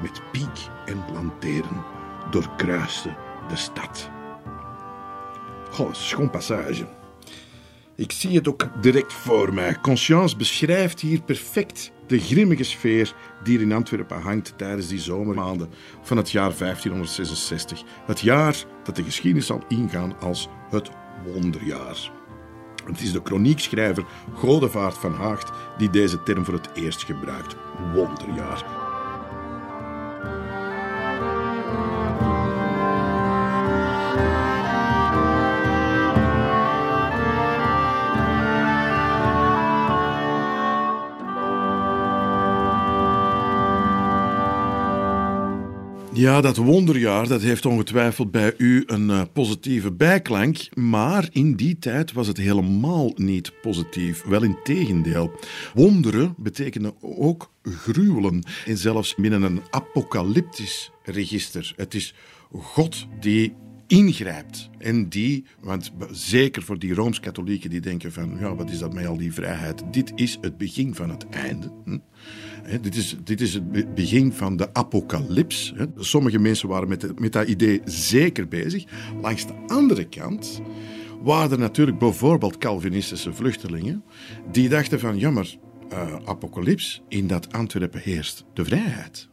met 0.00 0.22
piek 0.32 0.68
en 0.86 1.04
lanteren, 1.12 1.84
doorkruiste 2.30 3.14
de 3.52 3.58
stad. 3.58 4.10
Goh, 5.70 5.92
schoon 5.92 6.30
passage. 6.30 6.86
Ik 7.96 8.12
zie 8.12 8.36
het 8.36 8.48
ook 8.48 8.68
direct 8.80 9.12
voor 9.12 9.54
mij. 9.54 9.78
Conscience 9.80 10.36
beschrijft 10.36 11.00
hier 11.00 11.22
perfect 11.22 11.92
de 12.06 12.18
grimmige 12.18 12.62
sfeer 12.62 13.14
die 13.42 13.56
er 13.56 13.62
in 13.62 13.72
Antwerpen 13.72 14.20
hangt 14.20 14.54
tijdens 14.56 14.88
die 14.88 14.98
zomermaanden 14.98 15.70
van 16.02 16.16
het 16.16 16.30
jaar 16.30 16.56
1566. 16.58 17.82
Het 18.06 18.20
jaar 18.20 18.64
dat 18.84 18.96
de 18.96 19.02
geschiedenis 19.02 19.46
zal 19.46 19.64
ingaan 19.68 20.18
als 20.20 20.48
het 20.70 20.90
wonderjaar. 21.26 22.10
Het 22.84 23.00
is 23.00 23.12
de 23.12 23.20
chroniekschrijver 23.24 24.04
Godevaart 24.34 24.98
van 24.98 25.14
Haagt 25.14 25.50
die 25.78 25.90
deze 25.90 26.22
term 26.22 26.44
voor 26.44 26.54
het 26.54 26.68
eerst 26.74 27.04
gebruikt. 27.04 27.56
Wonderjaar. 27.94 28.81
Ja, 46.22 46.40
dat 46.40 46.56
wonderjaar 46.56 47.28
dat 47.28 47.42
heeft 47.42 47.66
ongetwijfeld 47.66 48.30
bij 48.30 48.54
u 48.56 48.82
een 48.86 49.08
uh, 49.08 49.22
positieve 49.32 49.92
bijklank, 49.92 50.68
maar 50.74 51.28
in 51.32 51.54
die 51.54 51.78
tijd 51.78 52.12
was 52.12 52.26
het 52.26 52.36
helemaal 52.36 53.12
niet 53.14 53.52
positief. 53.60 54.22
Wel 54.22 54.42
in 54.42 54.56
tegendeel. 54.62 55.32
Wonderen 55.74 56.34
betekenen 56.38 56.94
ook 57.00 57.52
gruwelen 57.62 58.44
en 58.66 58.78
zelfs 58.78 59.14
binnen 59.14 59.42
een 59.42 59.62
apocalyptisch 59.70 60.90
register. 61.02 61.72
Het 61.76 61.94
is 61.94 62.14
God 62.52 63.06
die 63.20 63.54
ingrijpt. 63.86 64.70
En 64.78 65.08
die, 65.08 65.44
want 65.60 65.92
zeker 66.10 66.62
voor 66.62 66.78
die 66.78 66.94
Rooms-Katholieken 66.94 67.70
die 67.70 67.80
denken 67.80 68.12
van, 68.12 68.36
ja, 68.38 68.54
wat 68.54 68.70
is 68.70 68.78
dat 68.78 68.94
met 68.94 69.06
al 69.06 69.16
die 69.16 69.32
vrijheid? 69.32 69.82
Dit 69.90 70.12
is 70.14 70.38
het 70.40 70.56
begin 70.56 70.94
van 70.94 71.10
het 71.10 71.28
einde. 71.28 71.72
Hm? 71.84 71.98
Dit, 72.80 72.96
is, 72.96 73.16
dit 73.24 73.40
is 73.40 73.54
het 73.54 73.94
begin 73.94 74.32
van 74.32 74.56
de 74.56 74.74
apocalyps. 74.74 75.74
Sommige 75.96 76.38
mensen 76.38 76.68
waren 76.68 76.88
met, 76.88 77.20
met 77.20 77.32
dat 77.32 77.48
idee 77.48 77.80
zeker 77.84 78.48
bezig. 78.48 78.84
Langs 79.22 79.46
de 79.46 79.54
andere 79.66 80.04
kant 80.08 80.60
waren 81.22 81.50
er 81.50 81.58
natuurlijk 81.58 81.98
bijvoorbeeld 81.98 82.58
Calvinistische 82.58 83.32
vluchtelingen 83.32 84.04
die 84.50 84.68
dachten 84.68 85.00
van, 85.00 85.18
jammer, 85.18 85.58
uh, 85.92 86.14
apocalyps, 86.24 87.02
in 87.08 87.26
dat 87.26 87.52
Antwerpen 87.52 88.00
heerst 88.00 88.44
de 88.52 88.64
vrijheid. 88.64 89.30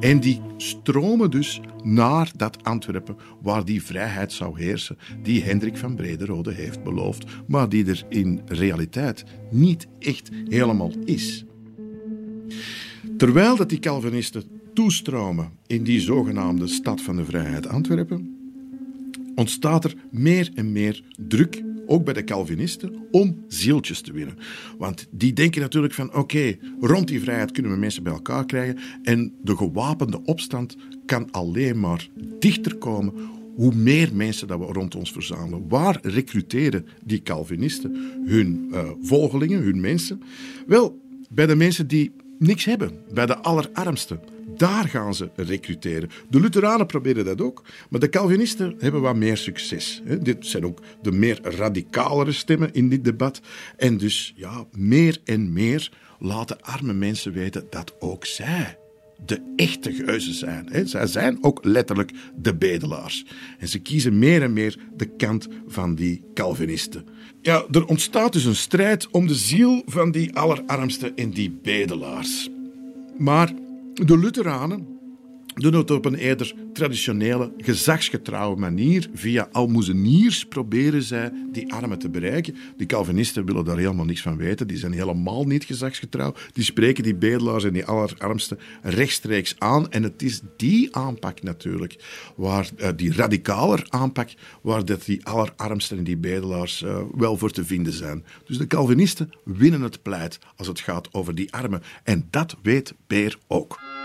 En 0.00 0.20
die 0.20 0.40
stromen 0.56 1.30
dus 1.30 1.60
naar 1.82 2.30
dat 2.36 2.64
Antwerpen 2.64 3.16
waar 3.42 3.64
die 3.64 3.82
vrijheid 3.82 4.32
zou 4.32 4.60
heersen 4.60 4.98
die 5.22 5.42
Hendrik 5.42 5.76
van 5.76 5.94
Brederode 5.94 6.52
heeft 6.52 6.82
beloofd, 6.82 7.24
maar 7.46 7.68
die 7.68 7.86
er 7.86 8.04
in 8.08 8.40
realiteit 8.46 9.24
niet 9.50 9.86
echt 9.98 10.30
helemaal 10.48 10.92
is. 11.04 11.44
Terwijl 13.16 13.56
dat 13.56 13.68
die 13.68 13.78
Calvinisten 13.78 14.42
toestromen 14.74 15.50
in 15.66 15.82
die 15.82 16.00
zogenaamde 16.00 16.66
stad 16.66 17.00
van 17.00 17.16
de 17.16 17.24
vrijheid 17.24 17.66
Antwerpen, 17.66 18.36
ontstaat 19.34 19.84
er 19.84 19.94
meer 20.10 20.50
en 20.54 20.72
meer 20.72 21.02
druk, 21.16 21.62
ook 21.86 22.04
bij 22.04 22.14
de 22.14 22.24
Calvinisten, 22.24 22.94
om 23.10 23.44
zieltjes 23.48 24.00
te 24.00 24.12
winnen. 24.12 24.38
Want 24.78 25.06
die 25.10 25.32
denken 25.32 25.60
natuurlijk 25.60 25.94
van 25.94 26.14
oké, 26.14 26.56
rond 26.80 27.08
die 27.08 27.20
vrijheid 27.20 27.52
kunnen 27.52 27.72
we 27.72 27.78
mensen 27.78 28.02
bij 28.02 28.12
elkaar 28.12 28.46
krijgen 28.46 28.78
en 29.02 29.32
de 29.42 29.56
gewapende 29.56 30.22
opstand 30.24 30.76
kan 31.06 31.30
alleen 31.30 31.80
maar 31.80 32.08
dichter 32.38 32.76
komen 32.76 33.12
hoe 33.54 33.74
meer 33.74 34.10
mensen 34.14 34.48
dat 34.48 34.58
we 34.58 34.64
rond 34.64 34.94
ons 34.94 35.12
verzamelen. 35.12 35.68
Waar 35.68 35.98
recruteren 36.02 36.86
die 37.04 37.22
Calvinisten 37.22 37.96
hun 38.24 38.68
uh, 38.72 38.90
volgelingen, 39.02 39.62
hun 39.62 39.80
mensen? 39.80 40.22
Wel, 40.66 41.00
bij 41.30 41.46
de 41.46 41.54
mensen 41.54 41.86
die 41.86 42.12
niks 42.38 42.64
hebben, 42.64 43.04
bij 43.12 43.26
de 43.26 43.38
allerarmsten. 43.38 44.20
Daar 44.56 44.88
gaan 44.88 45.14
ze 45.14 45.30
recruteren. 45.36 46.10
De 46.30 46.40
Lutheranen 46.40 46.86
proberen 46.86 47.24
dat 47.24 47.40
ook, 47.40 47.62
maar 47.90 48.00
de 48.00 48.08
Calvinisten 48.08 48.74
hebben 48.78 49.00
wat 49.00 49.16
meer 49.16 49.36
succes. 49.36 50.02
Dit 50.20 50.46
zijn 50.46 50.64
ook 50.64 50.80
de 51.02 51.12
meer 51.12 51.38
radicalere 51.42 52.32
stemmen 52.32 52.72
in 52.72 52.88
dit 52.88 53.04
debat. 53.04 53.40
En 53.76 53.96
dus 53.96 54.32
ja, 54.36 54.66
meer 54.72 55.20
en 55.24 55.52
meer 55.52 55.92
laten 56.18 56.60
arme 56.60 56.92
mensen 56.92 57.32
weten 57.32 57.66
dat 57.70 57.94
ook 57.98 58.26
zij 58.26 58.78
de 59.26 59.52
echte 59.56 59.92
geuzen 59.92 60.34
zijn. 60.34 60.88
Zij 60.88 61.06
zijn 61.06 61.38
ook 61.40 61.64
letterlijk 61.64 62.10
de 62.36 62.54
bedelaars. 62.54 63.24
En 63.58 63.68
ze 63.68 63.78
kiezen 63.78 64.18
meer 64.18 64.42
en 64.42 64.52
meer 64.52 64.78
de 64.96 65.06
kant 65.06 65.48
van 65.66 65.94
die 65.94 66.22
Calvinisten. 66.34 67.06
Ja, 67.40 67.64
er 67.70 67.86
ontstaat 67.86 68.32
dus 68.32 68.44
een 68.44 68.56
strijd 68.56 69.08
om 69.10 69.26
de 69.26 69.34
ziel 69.34 69.82
van 69.86 70.10
die 70.10 70.34
allerarmsten 70.36 71.16
en 71.16 71.30
die 71.30 71.58
bedelaars. 71.62 72.48
Maar 73.18 73.52
de 73.94 74.18
Lutheranen 74.18 74.93
doen 75.54 75.74
het 75.74 75.90
op 75.90 76.04
een 76.04 76.14
eerder 76.14 76.54
traditionele, 76.72 77.52
gezagsgetrouwe 77.58 78.56
manier. 78.56 79.08
Via 79.14 79.48
almoezeniers 79.52 80.46
proberen 80.46 81.02
zij 81.02 81.32
die 81.52 81.72
armen 81.72 81.98
te 81.98 82.08
bereiken. 82.08 82.56
Die 82.76 82.86
Calvinisten 82.86 83.44
willen 83.44 83.64
daar 83.64 83.76
helemaal 83.76 84.04
niks 84.04 84.22
van 84.22 84.36
weten. 84.36 84.66
Die 84.66 84.76
zijn 84.76 84.92
helemaal 84.92 85.44
niet 85.44 85.64
gezagsgetrouw. 85.64 86.34
Die 86.52 86.64
spreken 86.64 87.02
die 87.02 87.14
bedelaars 87.14 87.64
en 87.64 87.72
die 87.72 87.84
allerarmsten 87.84 88.58
rechtstreeks 88.82 89.54
aan. 89.58 89.90
En 89.90 90.02
het 90.02 90.22
is 90.22 90.40
die 90.56 90.96
aanpak 90.96 91.42
natuurlijk, 91.42 91.96
waar, 92.36 92.70
uh, 92.76 92.88
die 92.96 93.12
radicaler 93.12 93.86
aanpak, 93.88 94.28
waar 94.62 94.84
dat 94.84 95.04
die 95.04 95.26
allerarmsten 95.26 95.98
en 95.98 96.04
die 96.04 96.16
bedelaars 96.16 96.82
uh, 96.82 96.98
wel 97.14 97.36
voor 97.36 97.50
te 97.50 97.64
vinden 97.64 97.92
zijn. 97.92 98.24
Dus 98.44 98.58
de 98.58 98.66
Calvinisten 98.66 99.30
winnen 99.44 99.82
het 99.82 100.02
pleit 100.02 100.38
als 100.56 100.66
het 100.66 100.80
gaat 100.80 101.14
over 101.14 101.34
die 101.34 101.52
armen. 101.52 101.82
En 102.02 102.28
dat 102.30 102.56
weet 102.62 102.94
Peer 103.06 103.38
ook. 103.46 104.03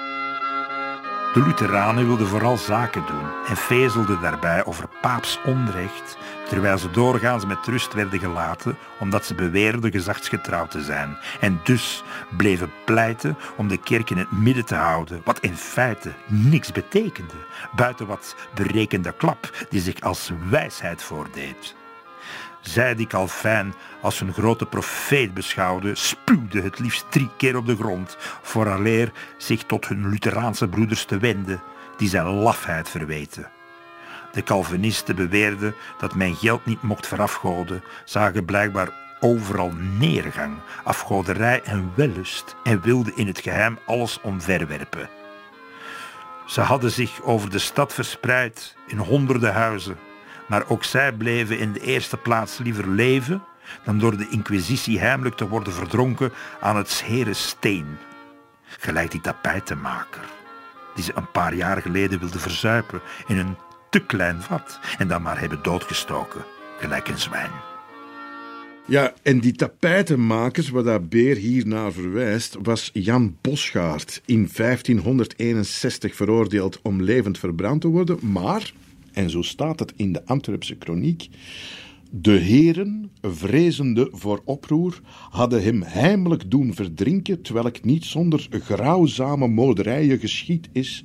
De 1.34 1.44
Lutheranen 1.44 2.06
wilden 2.06 2.28
vooral 2.28 2.58
zaken 2.58 3.04
doen 3.08 3.46
en 3.48 3.58
vezelden 3.58 4.22
daarbij 4.22 4.66
over 4.66 4.90
paaps 5.02 5.40
onrecht, 5.46 6.18
terwijl 6.48 6.78
ze 6.78 6.92
doorgaans 6.92 7.46
met 7.46 7.66
rust 7.66 7.94
werden 7.94 8.20
gelaten 8.20 8.78
omdat 9.00 9.26
ze 9.26 9.36
beweerden 9.36 9.92
gezagsgetrouw 9.92 10.68
te 10.68 10.84
zijn 10.84 11.18
en 11.40 11.60
dus 11.64 12.04
bleven 12.38 12.72
pleiten 12.86 13.38
om 13.56 13.68
de 13.68 13.78
kerk 13.78 14.10
in 14.10 14.18
het 14.18 14.32
midden 14.32 14.66
te 14.66 14.76
houden, 14.76 15.22
wat 15.24 15.40
in 15.40 15.56
feite 15.56 16.12
niks 16.28 16.72
betekende, 16.72 17.34
buiten 17.76 18.08
wat 18.08 18.36
berekende 18.56 19.14
klap 19.18 19.66
die 19.70 19.82
zich 19.82 20.02
als 20.02 20.32
wijsheid 20.50 21.04
voordeed. 21.04 21.76
Zij 22.62 22.96
die 22.96 23.08
Calvijn 23.08 23.74
als 24.02 24.22
een 24.22 24.34
grote 24.34 24.66
profeet 24.66 25.34
beschouwde, 25.34 25.96
spuwde 25.96 26.62
het 26.62 26.80
liefst 26.80 27.06
drie 27.10 27.30
keer 27.38 27.58
op 27.58 27.66
de 27.66 27.76
grond, 27.76 28.18
vooraleer 28.42 29.12
zich 29.38 29.64
tot 29.64 29.88
hun 29.88 30.10
Lutheraanse 30.10 30.68
broeders 30.68 31.06
te 31.06 31.18
wenden, 31.18 31.62
die 31.98 32.10
zij 32.10 32.24
lafheid 32.24 32.90
verweten. 32.90 33.52
De 34.32 34.44
Calvinisten 34.44 35.16
beweerden 35.16 35.76
dat 36.00 36.16
men 36.16 36.36
geld 36.36 36.66
niet 36.66 36.82
mocht 36.82 37.08
verafgoden, 37.08 37.84
zagen 38.06 38.46
blijkbaar 38.46 38.90
overal 39.20 39.72
neergang, 39.98 40.58
afgoderij 40.84 41.62
en 41.64 41.92
wellust 41.96 42.56
en 42.64 42.82
wilden 42.82 43.18
in 43.18 43.28
het 43.28 43.40
geheim 43.40 43.80
alles 43.86 44.22
omverwerpen. 44.22 45.10
Ze 46.46 46.62
hadden 46.62 46.92
zich 46.92 47.22
over 47.22 47.50
de 47.50 47.60
stad 47.60 47.94
verspreid 47.94 48.76
in 48.88 48.98
honderden 48.98 49.54
huizen, 49.54 49.98
maar 50.50 50.70
ook 50.70 50.84
zij 50.84 51.12
bleven 51.12 51.60
in 51.60 51.74
de 51.74 51.82
eerste 51.82 52.18
plaats 52.18 52.58
liever 52.58 52.88
leven 52.88 53.44
dan 53.84 54.00
door 54.00 54.18
de 54.18 54.28
inquisitie 54.30 55.00
heimelijk 55.00 55.36
te 55.36 55.48
worden 55.48 55.74
verdronken 55.74 56.32
aan 56.60 56.78
het 56.78 56.90
scheren 56.90 57.36
steen. 57.36 57.98
Gelijk 58.64 59.12
die 59.12 59.22
tapijtenmaker, 59.22 60.24
die 60.96 61.04
ze 61.04 61.12
een 61.16 61.32
paar 61.32 61.54
jaar 61.54 61.82
geleden 61.82 62.20
wilde 62.20 62.40
verzuipen 62.40 63.02
in 63.28 63.38
een 63.38 63.56
te 63.90 64.00
klein 64.00 64.42
vat 64.42 64.80
en 64.98 65.08
dan 65.08 65.22
maar 65.22 65.40
hebben 65.40 65.60
doodgestoken, 65.64 66.44
gelijk 66.80 67.08
een 67.08 67.20
zwijn. 67.20 67.52
Ja, 68.86 69.14
en 69.22 69.40
die 69.40 69.54
tapijtenmakers, 69.54 70.70
waar 70.70 70.84
dat 70.84 71.10
Beer 71.10 71.36
hier 71.36 71.68
naar 71.68 71.92
verwijst, 71.92 72.58
was 72.62 72.90
Jan 72.94 73.38
Bosgaard 73.42 74.22
in 74.26 74.50
1561 74.56 76.16
veroordeeld 76.16 76.80
om 76.82 77.02
levend 77.02 77.40
verbrand 77.40 77.82
te 77.82 77.88
worden, 77.88 78.20
maar, 78.32 78.74
en 79.14 79.30
zo 79.30 79.42
staat 79.42 79.80
het 79.80 79.94
in 79.96 80.14
de 80.14 80.26
Antwerpse 80.26 80.76
kroniek, 80.76 81.30
de 82.12 82.32
heren, 82.32 83.12
vrezende 83.22 84.10
voor 84.12 84.42
oproer, 84.46 85.02
hadden 85.30 85.64
hem 85.64 85.82
heimelijk 85.82 86.52
doen 86.52 86.74
verdrinken, 86.74 87.42
terwijl 87.42 87.66
niet 87.84 88.06
zonder 88.06 88.48
grauwzame 88.50 89.48
moderijen 89.48 90.20
geschied 90.20 90.70
is, 90.72 91.04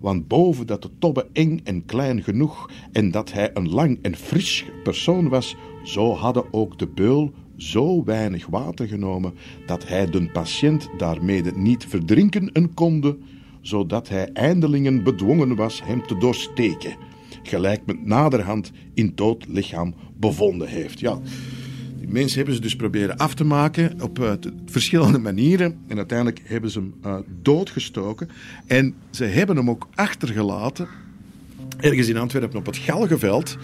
want 0.00 0.28
boven 0.28 0.66
dat 0.66 0.82
de 0.82 0.90
tobbe 0.98 1.26
eng 1.32 1.60
en 1.64 1.84
klein 1.84 2.22
genoeg 2.22 2.70
en 2.92 3.10
dat 3.10 3.32
hij 3.32 3.50
een 3.54 3.68
lang 3.68 3.98
en 4.02 4.16
fris 4.16 4.64
persoon 4.82 5.28
was, 5.28 5.56
zo 5.82 6.14
hadden 6.14 6.52
ook 6.52 6.78
de 6.78 6.86
beul 6.86 7.32
zo 7.56 8.04
weinig 8.04 8.46
water 8.46 8.88
genomen 8.88 9.34
dat 9.66 9.88
hij 9.88 10.10
den 10.10 10.32
patiënt 10.32 10.88
daarmede 10.96 11.52
niet 11.56 11.86
verdrinken 11.86 12.52
konde, 12.74 13.18
zodat 13.60 14.08
hij 14.08 14.32
eindelingen 14.32 15.02
bedwongen 15.02 15.56
was 15.56 15.84
hem 15.84 16.06
te 16.06 16.16
doorsteken, 16.16 16.96
gelijk 17.42 17.86
met 17.86 18.06
naderhand 18.06 18.72
in 18.94 19.12
dood 19.14 19.46
lichaam 19.48 19.94
bevonden 20.16 20.68
heeft. 20.68 21.00
Ja, 21.00 21.20
die 21.98 22.08
mensen 22.08 22.36
hebben 22.36 22.54
ze 22.54 22.60
dus 22.60 22.76
proberen 22.76 23.16
af 23.16 23.34
te 23.34 23.44
maken 23.44 24.02
op 24.02 24.18
uh, 24.18 24.32
verschillende 24.66 25.18
manieren. 25.18 25.78
En 25.86 25.96
uiteindelijk 25.96 26.40
hebben 26.44 26.70
ze 26.70 26.78
hem 26.78 26.94
uh, 27.04 27.16
doodgestoken. 27.42 28.28
En 28.66 28.94
ze 29.10 29.24
hebben 29.24 29.56
hem 29.56 29.70
ook 29.70 29.88
achtergelaten, 29.94 30.88
ergens 31.76 32.08
in 32.08 32.16
Antwerpen 32.16 32.58
op 32.58 32.66
het 32.66 32.76
Galgenveld. 32.76 33.56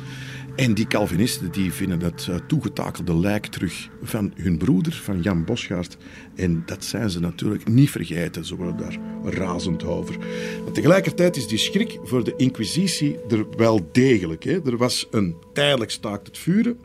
En 0.57 0.75
die 0.75 0.87
Calvinisten 0.87 1.53
die 1.53 1.73
vinden 1.73 2.01
het 2.01 2.27
uh, 2.31 2.37
toegetakelde 2.37 3.17
lijk 3.17 3.47
terug 3.47 3.89
van 4.03 4.33
hun 4.37 4.59
broeder, 4.59 4.93
van 4.93 5.23
Jan 5.23 5.45
Bosgaard. 5.45 5.97
En 6.35 6.63
dat 6.67 6.85
zijn 6.85 7.11
ze 7.11 7.21
natuurlijk 7.21 7.69
niet 7.69 7.91
vergeten. 7.91 8.45
Ze 8.45 8.57
worden 8.57 8.77
daar 8.77 8.99
razend 9.35 9.85
over. 9.85 10.19
Maar 10.65 10.73
tegelijkertijd 10.73 11.37
is 11.37 11.47
die 11.49 11.59
schrik 11.59 11.99
voor 12.03 12.25
de 12.25 12.35
inquisitie 12.37 13.19
er 13.29 13.47
wel 13.57 13.89
degelijk. 13.93 14.45
Hè. 14.45 14.65
Er 14.65 14.77
was 14.77 15.07
een 15.11 15.37
tijdelijk 15.53 15.91
staakt 15.91 16.27
het 16.27 16.39
vuren. 16.39 16.79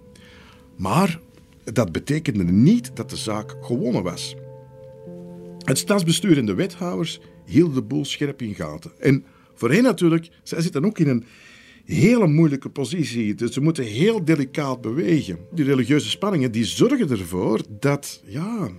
Maar 0.75 1.19
dat 1.63 1.91
betekende 1.91 2.43
niet 2.43 2.95
dat 2.95 3.09
de 3.09 3.17
zaak 3.17 3.55
gewonnen 3.61 4.03
was. 4.03 4.35
Het 5.59 5.77
stadsbestuur 5.77 6.37
en 6.37 6.45
de 6.45 6.53
wethouders 6.53 7.19
hielden 7.45 7.75
de 7.75 7.81
boel 7.81 8.05
scherp 8.05 8.41
in 8.41 8.55
gaten. 8.55 8.91
En 8.99 9.25
voor 9.53 9.71
hen 9.71 9.83
natuurlijk, 9.83 10.29
zij 10.43 10.61
zitten 10.61 10.85
ook 10.85 10.99
in 10.99 11.07
een 11.07 11.25
hele 11.85 12.27
moeilijke 12.27 12.69
positie. 12.69 13.35
Dus 13.35 13.53
ze 13.53 13.61
moeten 13.61 13.83
heel 13.83 14.25
delicaat 14.25 14.81
bewegen. 14.81 15.37
Die 15.51 15.65
religieuze 15.65 16.09
spanningen 16.09 16.51
die 16.51 16.65
zorgen 16.65 17.09
ervoor 17.09 17.61
dat 17.79 18.21
ja, 18.25 18.69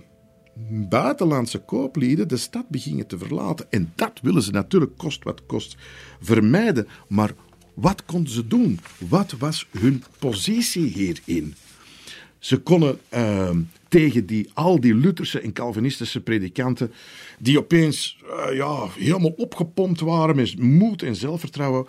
buitenlandse 0.89 1.59
kooplieden 1.59 2.27
de 2.27 2.37
stad 2.37 2.69
beginnen 2.69 3.07
te 3.07 3.17
verlaten. 3.17 3.65
En 3.69 3.91
dat 3.95 4.19
willen 4.21 4.41
ze 4.41 4.51
natuurlijk 4.51 4.97
kost 4.97 5.23
wat 5.23 5.45
kost 5.45 5.75
vermijden. 6.21 6.87
Maar 7.07 7.31
wat 7.73 8.05
konden 8.05 8.33
ze 8.33 8.47
doen? 8.47 8.79
Wat 8.97 9.31
was 9.31 9.67
hun 9.71 10.03
positie 10.19 10.85
hierin? 10.85 11.55
Ze 12.39 12.57
konnen 12.57 12.99
uh, 13.13 13.49
tegen 13.87 14.25
die, 14.25 14.49
al 14.53 14.79
die 14.79 14.95
Lutherse 14.95 15.39
en 15.39 15.53
Calvinistische 15.53 16.21
predikanten, 16.21 16.91
die 17.39 17.59
opeens 17.59 18.17
uh, 18.23 18.55
ja, 18.55 18.87
helemaal 18.97 19.33
opgepompt 19.37 19.99
waren 19.99 20.35
met 20.35 20.59
moed 20.59 21.03
en 21.03 21.15
zelfvertrouwen, 21.15 21.87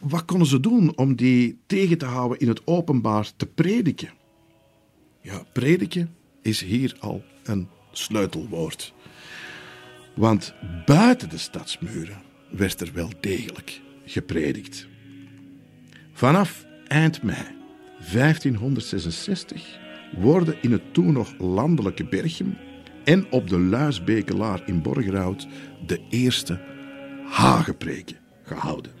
wat 0.00 0.24
konden 0.24 0.48
ze 0.48 0.60
doen 0.60 0.96
om 0.96 1.16
die 1.16 1.58
tegen 1.66 1.98
te 1.98 2.04
houden 2.04 2.38
in 2.38 2.48
het 2.48 2.66
openbaar 2.66 3.30
te 3.36 3.46
prediken? 3.46 4.10
Ja, 5.20 5.42
prediken 5.52 6.14
is 6.42 6.60
hier 6.60 6.96
al 7.00 7.22
een 7.44 7.68
sleutelwoord. 7.92 8.94
Want 10.14 10.54
buiten 10.86 11.28
de 11.28 11.38
stadsmuren 11.38 12.22
werd 12.50 12.80
er 12.80 12.90
wel 12.92 13.10
degelijk 13.20 13.80
gepredikt. 14.04 14.86
Vanaf 16.12 16.66
eind 16.86 17.22
mei 17.22 17.46
1566 18.12 19.78
worden 20.16 20.62
in 20.62 20.72
het 20.72 20.94
toen 20.94 21.12
nog 21.12 21.38
landelijke 21.38 22.04
Berchem 22.04 22.56
en 23.04 23.32
op 23.32 23.48
de 23.48 23.58
Luisbekelaar 23.58 24.62
in 24.66 24.82
Borgerhout 24.82 25.46
de 25.86 26.00
eerste 26.08 26.60
hagepreken 27.24 28.16
gehouden. 28.42 28.97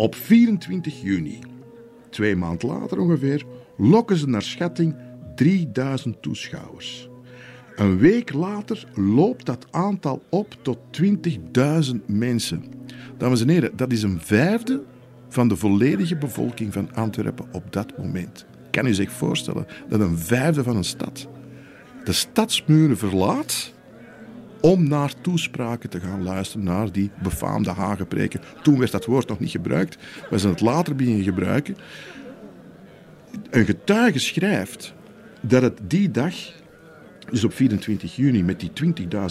Op 0.00 0.14
24 0.14 1.02
juni, 1.02 1.38
twee 2.10 2.36
maanden 2.36 2.68
later 2.68 2.98
ongeveer, 2.98 3.44
lokken 3.76 4.16
ze 4.16 4.28
naar 4.28 4.42
schatting 4.42 4.96
3000 5.34 6.22
toeschouwers. 6.22 7.08
Een 7.76 7.98
week 7.98 8.32
later 8.32 8.88
loopt 8.94 9.46
dat 9.46 9.66
aantal 9.70 10.22
op 10.30 10.56
tot 10.62 10.78
20.000 11.02 11.96
mensen. 12.06 12.64
Dames 13.18 13.40
en 13.40 13.48
heren, 13.48 13.76
dat 13.76 13.92
is 13.92 14.02
een 14.02 14.20
vijfde 14.20 14.82
van 15.28 15.48
de 15.48 15.56
volledige 15.56 16.16
bevolking 16.16 16.72
van 16.72 16.94
Antwerpen 16.94 17.48
op 17.52 17.72
dat 17.72 17.98
moment. 17.98 18.46
Kan 18.70 18.86
u 18.86 18.94
zich 18.94 19.12
voorstellen 19.12 19.66
dat 19.88 20.00
een 20.00 20.18
vijfde 20.18 20.62
van 20.62 20.76
een 20.76 20.84
stad 20.84 21.28
de 22.04 22.12
stadsmuren 22.12 22.98
verlaat 22.98 23.72
om 24.60 24.88
naar 24.88 25.14
toespraken 25.20 25.90
te 25.90 26.00
gaan 26.00 26.22
luisteren, 26.22 26.64
naar 26.64 26.92
die 26.92 27.10
befaamde 27.22 27.70
hagepreken. 27.70 28.40
Toen 28.62 28.78
werd 28.78 28.92
dat 28.92 29.04
woord 29.04 29.28
nog 29.28 29.38
niet 29.38 29.50
gebruikt, 29.50 29.98
we 30.30 30.38
zijn 30.38 30.52
het 30.52 30.60
later 30.60 30.96
beginnen 30.96 31.24
gebruiken. 31.24 31.76
Een 33.50 33.64
getuige 33.64 34.18
schrijft 34.18 34.94
dat 35.40 35.62
het 35.62 35.80
die 35.82 36.10
dag, 36.10 36.34
dus 37.30 37.44
op 37.44 37.54
24 37.54 38.16
juni, 38.16 38.44
met 38.44 38.60
die 38.60 38.70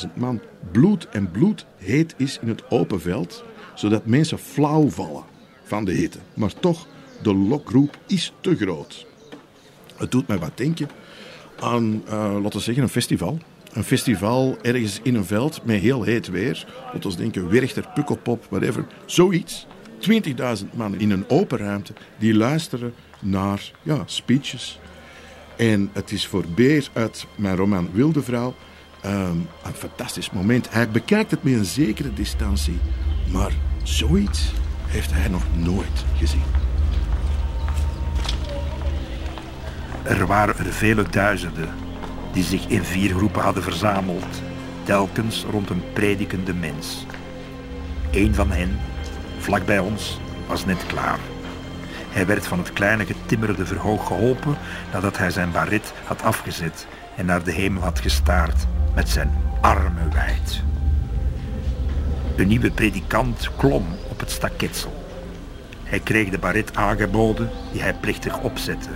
20.000 0.08 0.14
man, 0.14 0.42
bloed 0.72 1.10
en 1.10 1.32
bloed 1.32 1.66
heet 1.78 2.14
is 2.18 2.40
in 2.42 2.48
het 2.48 2.72
open 2.72 3.02
veld, 3.02 3.44
zodat 3.76 4.06
mensen 4.06 4.38
flauw 4.38 4.90
vallen 4.90 5.24
van 5.64 5.86
de 5.86 5.92
hitte. 5.92 6.20
Maar 6.34 6.54
toch, 6.54 6.88
de 7.22 7.34
lokroep 7.34 7.98
is 8.08 8.34
te 8.42 8.56
groot. 8.56 9.08
Het 9.96 10.12
doet 10.12 10.28
mij 10.28 10.38
wat 10.38 10.58
denken 10.58 10.90
aan, 11.60 12.04
uh, 12.08 12.12
laten 12.42 12.58
we 12.58 12.60
zeggen, 12.60 12.84
een 12.84 12.90
festival. 12.90 13.40
Een 13.74 13.84
festival 13.84 14.58
ergens 14.62 15.00
in 15.04 15.16
een 15.16 15.26
veld 15.26 15.66
met 15.66 15.82
heel 15.82 16.04
heet 16.04 16.28
weer. 16.28 16.66
Laten 16.94 17.10
we 17.10 17.16
denken, 17.16 17.50
Werchter, 17.50 17.90
Pukkelpop, 17.94 18.46
whatever. 18.50 18.86
Zoiets. 19.06 19.68
20.000 20.10 20.66
man 20.74 21.00
in 21.00 21.12
een 21.12 21.26
open 21.28 21.58
ruimte 21.58 21.94
die 22.18 22.36
luisteren 22.36 22.94
naar 23.20 23.72
ja, 23.82 24.04
speeches. 24.06 24.80
En 25.58 25.90
het 25.94 26.12
is 26.12 26.28
voor 26.28 26.44
Beer 26.56 26.90
uit 26.94 27.26
mijn 27.36 27.56
roman 27.56 27.90
Wilde 27.94 28.24
Vrouw 28.24 28.56
um, 29.06 29.48
een 29.64 29.74
fantastisch 29.74 30.32
moment. 30.32 30.72
Hij 30.72 30.90
bekijkt 30.90 31.32
het 31.32 31.44
met 31.44 31.54
een 31.54 31.66
zekere 31.66 32.14
distantie. 32.14 32.78
Maar 33.32 33.52
zoiets 33.84 34.52
heeft 34.86 35.14
hij 35.14 35.28
nog 35.28 35.44
nooit 35.58 36.06
gezien. 36.18 36.44
Er 40.04 40.26
waren 40.28 40.58
er 40.58 40.74
vele 40.74 41.04
duizenden 41.10 41.70
die 42.34 42.44
zich 42.44 42.68
in 42.68 42.84
vier 42.84 43.16
groepen 43.16 43.42
hadden 43.42 43.64
verzameld, 43.64 44.42
telkens 44.84 45.46
rond 45.52 45.70
een 45.70 45.84
predikende 45.94 46.54
mens. 46.54 47.06
Een 48.12 48.36
van 48.36 48.52
hen, 48.52 48.80
vlak 49.38 49.66
bij 49.66 49.80
ons, 49.80 50.20
was 50.48 50.66
net 50.66 50.86
klaar. 50.86 51.20
Hij 52.10 52.26
werd 52.26 52.48
van 52.48 52.58
het 52.58 52.74
kleine 52.74 53.06
getimmerde 53.06 53.66
verhoog 53.66 54.08
geholpen 54.08 54.58
nadat 54.94 55.18
hij 55.18 55.32
zijn 55.32 55.52
baret 55.52 55.94
had 56.04 56.22
afgezet 56.24 56.88
en 57.16 57.26
naar 57.26 57.44
de 57.44 57.52
hemel 57.52 57.82
had 57.82 58.00
gestaard 58.00 58.66
met 58.96 59.10
zijn 59.10 59.32
armen 59.62 60.14
wijd. 60.14 60.62
De 62.36 62.46
nieuwe 62.46 62.72
predikant 62.72 63.50
klom 63.58 63.86
op 64.10 64.20
het 64.20 64.32
staketsel. 64.32 65.04
Hij 65.84 66.00
kreeg 66.00 66.30
de 66.30 66.38
baret 66.38 66.76
aangeboden 66.76 67.50
die 67.72 67.82
hij 67.82 67.94
plichtig 67.94 68.40
opzette. 68.40 68.90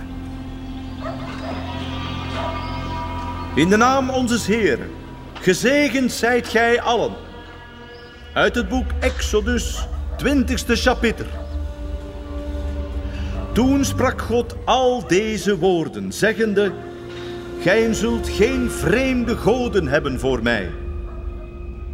In 3.54 3.68
de 3.68 3.76
naam 3.76 4.10
onze 4.10 4.52
Heeren, 4.52 4.90
gezegend 5.40 6.12
zijt 6.12 6.48
gij 6.48 6.80
allen. 6.80 7.12
Uit 8.32 8.54
het 8.54 8.68
boek 8.68 8.86
Exodus, 9.00 9.86
20ste 10.24 10.72
chapiter. 10.72 11.26
Toen 13.52 13.84
sprak 13.84 14.20
God 14.20 14.56
al 14.64 15.06
deze 15.06 15.58
woorden, 15.58 16.12
zeggende: 16.12 16.72
Gij 17.60 17.92
zult 17.92 18.28
geen 18.28 18.70
vreemde 18.70 19.36
goden 19.36 19.88
hebben 19.88 20.20
voor 20.20 20.42
mij. 20.42 20.70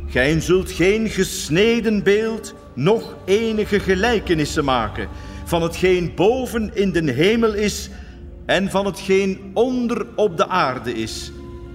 Gij 0.07 0.41
zult 0.41 0.71
geen 0.71 1.09
gesneden 1.09 2.03
beeld, 2.03 2.55
noch 2.75 3.17
enige 3.25 3.81
gelijkenissen 3.81 4.65
maken 4.65 5.09
van 5.45 5.63
hetgeen 5.63 6.13
boven 6.15 6.71
in 6.75 6.93
den 6.93 7.09
hemel 7.09 7.55
is 7.55 7.91
en 8.47 8.71
van 8.71 8.87
hetgeen 8.87 9.51
onder 9.55 10.07
op 10.17 10.37
de 10.37 10.49
aarde 10.49 10.93
is, 10.93 11.33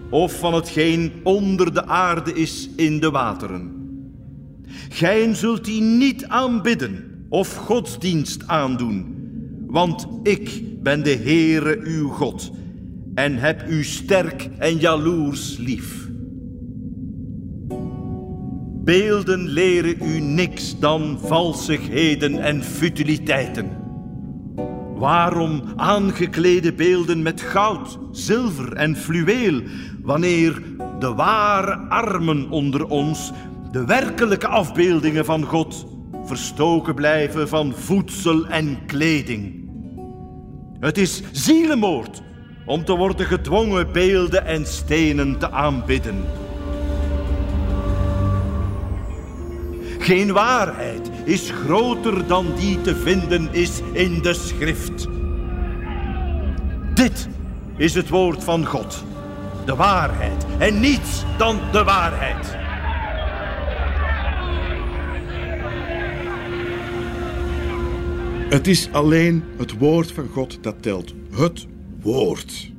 of 0.10 0.40
van 0.40 0.54
hetgeen 0.54 1.12
onder 1.24 1.74
de 1.74 1.86
aarde 1.86 2.34
is 2.34 2.70
in 2.76 3.00
de 3.00 3.12
wateren. 3.12 3.72
Gij 4.90 5.34
zult 5.34 5.66
die 5.66 5.82
niet 5.82 6.26
aanbidden 6.26 7.26
of 7.30 7.56
godsdienst 7.56 8.48
aandoen, 8.48 9.16
want 9.68 10.08
ik 10.24 10.64
ben 10.84 11.04
de 11.04 11.16
Heere 11.16 11.80
uw 11.84 12.10
God 12.10 12.52
en 13.16 13.38
heb 13.38 13.66
u 13.70 13.84
sterk 13.84 14.50
en 14.58 14.78
jaloers 14.78 15.58
lief. 15.58 16.04
Beelden 18.84 19.48
leren 19.48 19.96
u 20.02 20.20
niks 20.20 20.80
dan 20.80 21.20
valsigheden 21.20 22.40
en 22.40 22.64
futiliteiten. 22.64 23.70
Waarom 24.96 25.64
aangeklede 25.76 26.74
beelden 26.74 27.22
met 27.22 27.42
goud, 27.42 28.00
zilver 28.12 28.74
en 28.74 28.96
fluweel, 28.96 29.62
wanneer 30.06 30.62
de 31.00 31.14
ware 31.14 31.76
armen 31.76 32.50
onder 32.50 32.86
ons, 32.86 33.32
de 33.72 33.86
werkelijke 33.86 34.48
afbeeldingen 34.48 35.26
van 35.26 35.44
God, 35.44 35.86
verstoken 36.26 36.96
blijven 36.96 37.48
van 37.48 37.74
voedsel 37.74 38.48
en 38.48 38.86
kleding? 38.86 39.70
Het 40.80 40.98
is 40.98 41.22
zielenmoord 41.32 42.22
om 42.66 42.86
te 42.86 42.96
worden 42.96 43.26
gedwongen 43.26 43.92
beelden 43.92 44.46
en 44.46 44.66
stenen 44.66 45.40
te 45.40 45.52
aanbidden. 45.52 46.16
Geen 50.00 50.32
waarheid 50.32 51.10
is 51.24 51.52
groter 51.52 52.28
dan 52.28 52.46
die 52.56 52.82
te 52.82 52.96
vinden 52.96 53.54
is 53.54 53.82
in 53.94 54.22
de 54.22 54.34
schrift. 54.34 55.08
Dit 56.94 57.28
is 57.78 57.94
het 57.94 58.10
woord 58.10 58.44
van 58.44 58.66
God. 58.66 59.04
De 59.66 59.76
waarheid 59.76 60.46
en 60.58 60.80
niets 60.80 61.24
dan 61.38 61.60
de 61.72 61.84
waarheid. 61.84 62.64
Het 68.50 68.68
is 68.68 68.92
alleen 68.92 69.44
het 69.58 69.78
woord 69.78 70.12
van 70.12 70.28
God 70.28 70.58
dat 70.62 70.76
telt. 70.80 71.14
Het 71.32 71.68
woord. 72.02 72.72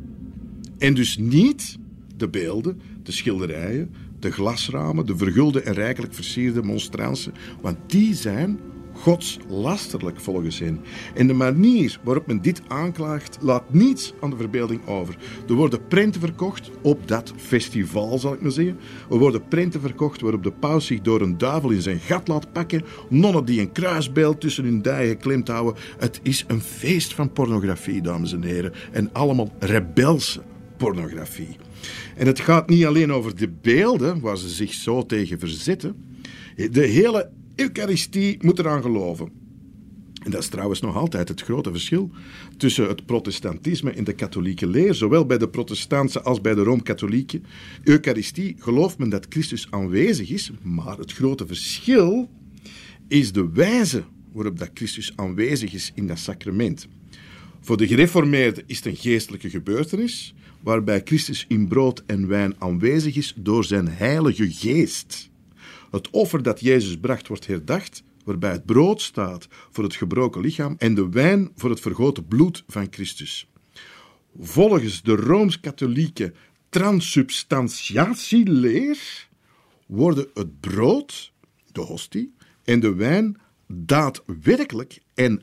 En 0.78 0.94
dus 0.94 1.16
niet 1.16 1.78
de 2.16 2.28
beelden, 2.28 2.80
de 3.02 3.12
schilderijen, 3.12 3.94
de 4.18 4.30
glasramen, 4.30 5.06
de 5.06 5.16
vergulde 5.16 5.60
en 5.62 5.74
rijkelijk 5.74 6.14
versierde 6.14 6.62
monstransen, 6.62 7.32
want 7.60 7.76
die 7.86 8.14
zijn 8.14 8.58
godslasterlijk 9.06 10.20
volgens 10.20 10.58
hen. 10.58 10.80
En 11.14 11.26
de 11.26 11.32
manier 11.32 12.00
waarop 12.02 12.26
men 12.26 12.42
dit 12.42 12.62
aanklaagt 12.68 13.38
laat 13.40 13.72
niets 13.72 14.12
aan 14.20 14.30
de 14.30 14.36
verbeelding 14.36 14.86
over. 14.86 15.16
Er 15.48 15.54
worden 15.54 15.86
prenten 15.86 16.20
verkocht 16.20 16.70
op 16.82 17.08
dat 17.08 17.32
festival, 17.36 18.18
zal 18.18 18.32
ik 18.32 18.40
maar 18.40 18.50
zeggen. 18.50 18.78
Er 19.10 19.18
worden 19.18 19.48
prenten 19.48 19.80
verkocht 19.80 20.20
waarop 20.20 20.42
de 20.42 20.52
paus 20.52 20.86
zich 20.86 21.00
door 21.00 21.20
een 21.20 21.38
duivel 21.38 21.70
in 21.70 21.82
zijn 21.82 22.00
gat 22.00 22.28
laat 22.28 22.52
pakken. 22.52 22.84
Nonnen 23.08 23.44
die 23.44 23.60
een 23.60 23.72
kruisbeeld 23.72 24.40
tussen 24.40 24.64
hun 24.64 24.82
dijen 24.82 25.08
geklemd 25.08 25.48
houden. 25.48 25.82
Het 25.98 26.20
is 26.22 26.44
een 26.46 26.60
feest 26.60 27.14
van 27.14 27.32
pornografie, 27.32 28.02
dames 28.02 28.32
en 28.32 28.42
heren. 28.42 28.72
En 28.92 29.12
allemaal 29.12 29.52
rebelse 29.58 30.40
pornografie. 30.76 31.56
En 32.16 32.26
het 32.26 32.40
gaat 32.40 32.68
niet 32.68 32.84
alleen 32.84 33.12
over 33.12 33.36
de 33.36 33.48
beelden 33.62 34.20
waar 34.20 34.36
ze 34.36 34.48
zich 34.48 34.72
zo 34.72 35.06
tegen 35.06 35.38
verzetten. 35.38 36.04
De 36.70 36.86
hele 36.86 37.30
Eucharistie 37.56 38.36
moet 38.40 38.58
eraan 38.58 38.82
geloven. 38.82 39.30
En 40.24 40.30
dat 40.30 40.42
is 40.42 40.48
trouwens 40.48 40.80
nog 40.80 40.96
altijd 40.96 41.28
het 41.28 41.42
grote 41.42 41.70
verschil 41.70 42.10
tussen 42.56 42.88
het 42.88 43.06
protestantisme 43.06 43.90
en 43.90 44.04
de 44.04 44.12
katholieke 44.12 44.66
leer, 44.66 44.94
zowel 44.94 45.26
bij 45.26 45.38
de 45.38 45.48
protestantse 45.48 46.22
als 46.22 46.40
bij 46.40 46.54
de 46.54 46.62
rooms-katholieke. 46.62 47.40
Eucharistie 47.84 48.56
gelooft 48.58 48.98
men 48.98 49.08
dat 49.08 49.26
Christus 49.28 49.66
aanwezig 49.70 50.30
is, 50.30 50.50
maar 50.62 50.98
het 50.98 51.12
grote 51.12 51.46
verschil 51.46 52.30
is 53.08 53.32
de 53.32 53.50
wijze 53.52 54.04
waarop 54.32 54.58
dat 54.58 54.70
Christus 54.74 55.12
aanwezig 55.14 55.72
is 55.72 55.92
in 55.94 56.06
dat 56.06 56.18
sacrament. 56.18 56.88
Voor 57.60 57.76
de 57.76 57.86
gereformeerden 57.86 58.64
is 58.66 58.76
het 58.76 58.86
een 58.86 58.96
geestelijke 58.96 59.50
gebeurtenis, 59.50 60.34
waarbij 60.62 61.00
Christus 61.04 61.44
in 61.48 61.68
brood 61.68 62.02
en 62.06 62.28
wijn 62.28 62.54
aanwezig 62.58 63.16
is 63.16 63.34
door 63.36 63.64
zijn 63.64 63.88
heilige 63.88 64.52
geest. 64.52 65.30
Het 65.96 66.10
offer 66.10 66.42
dat 66.42 66.60
Jezus 66.60 66.98
bracht 66.98 67.28
wordt 67.28 67.46
herdacht, 67.46 68.02
waarbij 68.24 68.50
het 68.50 68.64
brood 68.64 69.02
staat 69.02 69.48
voor 69.70 69.84
het 69.84 69.94
gebroken 69.94 70.40
lichaam 70.40 70.74
en 70.78 70.94
de 70.94 71.08
wijn 71.08 71.50
voor 71.54 71.70
het 71.70 71.80
vergoten 71.80 72.26
bloed 72.26 72.64
van 72.66 72.86
Christus. 72.90 73.50
Volgens 74.38 75.02
de 75.02 75.14
rooms-katholieke 75.14 76.32
transubstantiatieleer 76.68 79.28
worden 79.86 80.28
het 80.34 80.60
brood, 80.60 81.32
de 81.72 81.80
hostie, 81.80 82.34
en 82.64 82.80
de 82.80 82.94
wijn 82.94 83.36
daadwerkelijk 83.66 84.98
en 85.14 85.42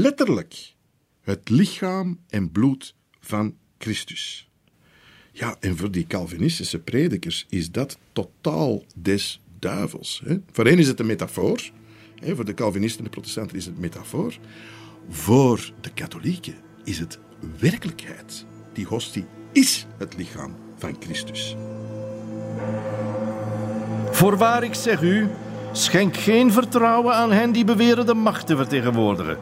letterlijk 0.00 0.74
het 1.20 1.48
lichaam 1.48 2.20
en 2.28 2.50
bloed 2.50 2.94
van 3.20 3.56
Christus. 3.78 4.50
Ja, 5.32 5.56
en 5.60 5.76
voor 5.76 5.90
die 5.90 6.06
Calvinistische 6.06 6.78
predikers 6.78 7.46
is 7.48 7.70
dat 7.70 7.98
totaal 8.12 8.84
des 8.94 9.40
Hè? 9.68 10.36
Voor 10.52 10.66
hen 10.66 10.78
is 10.78 10.88
het 10.88 11.00
een 11.00 11.06
metafoor. 11.06 11.60
Hè? 12.20 12.34
Voor 12.34 12.44
de 12.44 12.54
Calvinisten 12.54 12.98
en 12.98 13.04
de 13.04 13.10
protestanten 13.10 13.56
is 13.56 13.64
het 13.64 13.74
een 13.74 13.80
metafoor. 13.80 14.34
Voor 15.08 15.72
de 15.80 15.90
katholieken 15.90 16.54
is 16.84 16.98
het 16.98 17.18
werkelijkheid. 17.58 18.46
Die 18.72 18.86
hostie 18.86 19.24
is 19.52 19.86
het 19.98 20.16
lichaam 20.16 20.54
van 20.78 20.96
Christus. 21.00 21.56
Voorwaar 24.10 24.62
ik 24.62 24.74
zeg 24.74 25.02
u, 25.02 25.28
schenk 25.72 26.16
geen 26.16 26.52
vertrouwen 26.52 27.14
aan 27.14 27.32
hen 27.32 27.52
die 27.52 27.64
beweren 27.64 28.06
de 28.06 28.14
macht 28.14 28.46
te 28.46 28.56
vertegenwoordigen. 28.56 29.38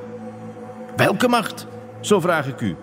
Welke 0.97 1.29
macht? 1.29 1.67
Zo 2.01 2.21
vraag 2.21 2.47
ik 2.47 2.61
u. 2.61 2.77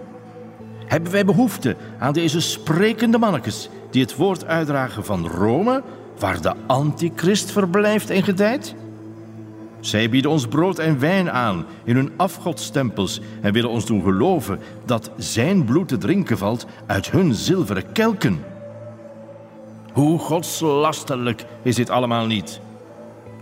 Hebben 0.86 1.12
wij 1.12 1.26
behoefte 1.26 1.76
aan 2.00 2.14
deze 2.14 2.42
sprekende 2.42 3.18
mannetjes 3.18 3.70
die 3.92 4.02
het 4.02 4.16
woord 4.16 4.46
uitdragen 4.46 5.06
van 5.06 5.28
Rome, 5.28 5.84
waar 6.20 6.42
de 6.42 6.54
antichrist 6.68 7.52
verblijft 7.52 8.10
en 8.10 8.24
gedijt? 8.24 8.76
Zij 9.80 10.10
bieden 10.10 10.32
ons 10.32 10.48
brood 10.48 10.80
en 10.80 11.00
wijn 11.00 11.32
aan 11.32 11.66
in 11.84 11.96
hun 11.96 12.12
afgodstempels 12.18 13.22
en 13.42 13.54
willen 13.54 13.70
ons 13.70 13.86
doen 13.86 14.02
geloven 14.02 14.60
dat 14.86 15.12
zijn 15.18 15.66
bloed 15.66 15.88
te 15.88 15.98
drinken 15.98 16.38
valt 16.38 16.66
uit 16.86 17.12
hun 17.12 17.34
zilveren 17.34 17.92
kelken. 17.92 18.40
Hoe 19.94 20.20
godslasterlijk 20.20 21.46
is 21.62 21.76
dit 21.76 21.90
allemaal 21.90 22.26
niet? 22.26 22.60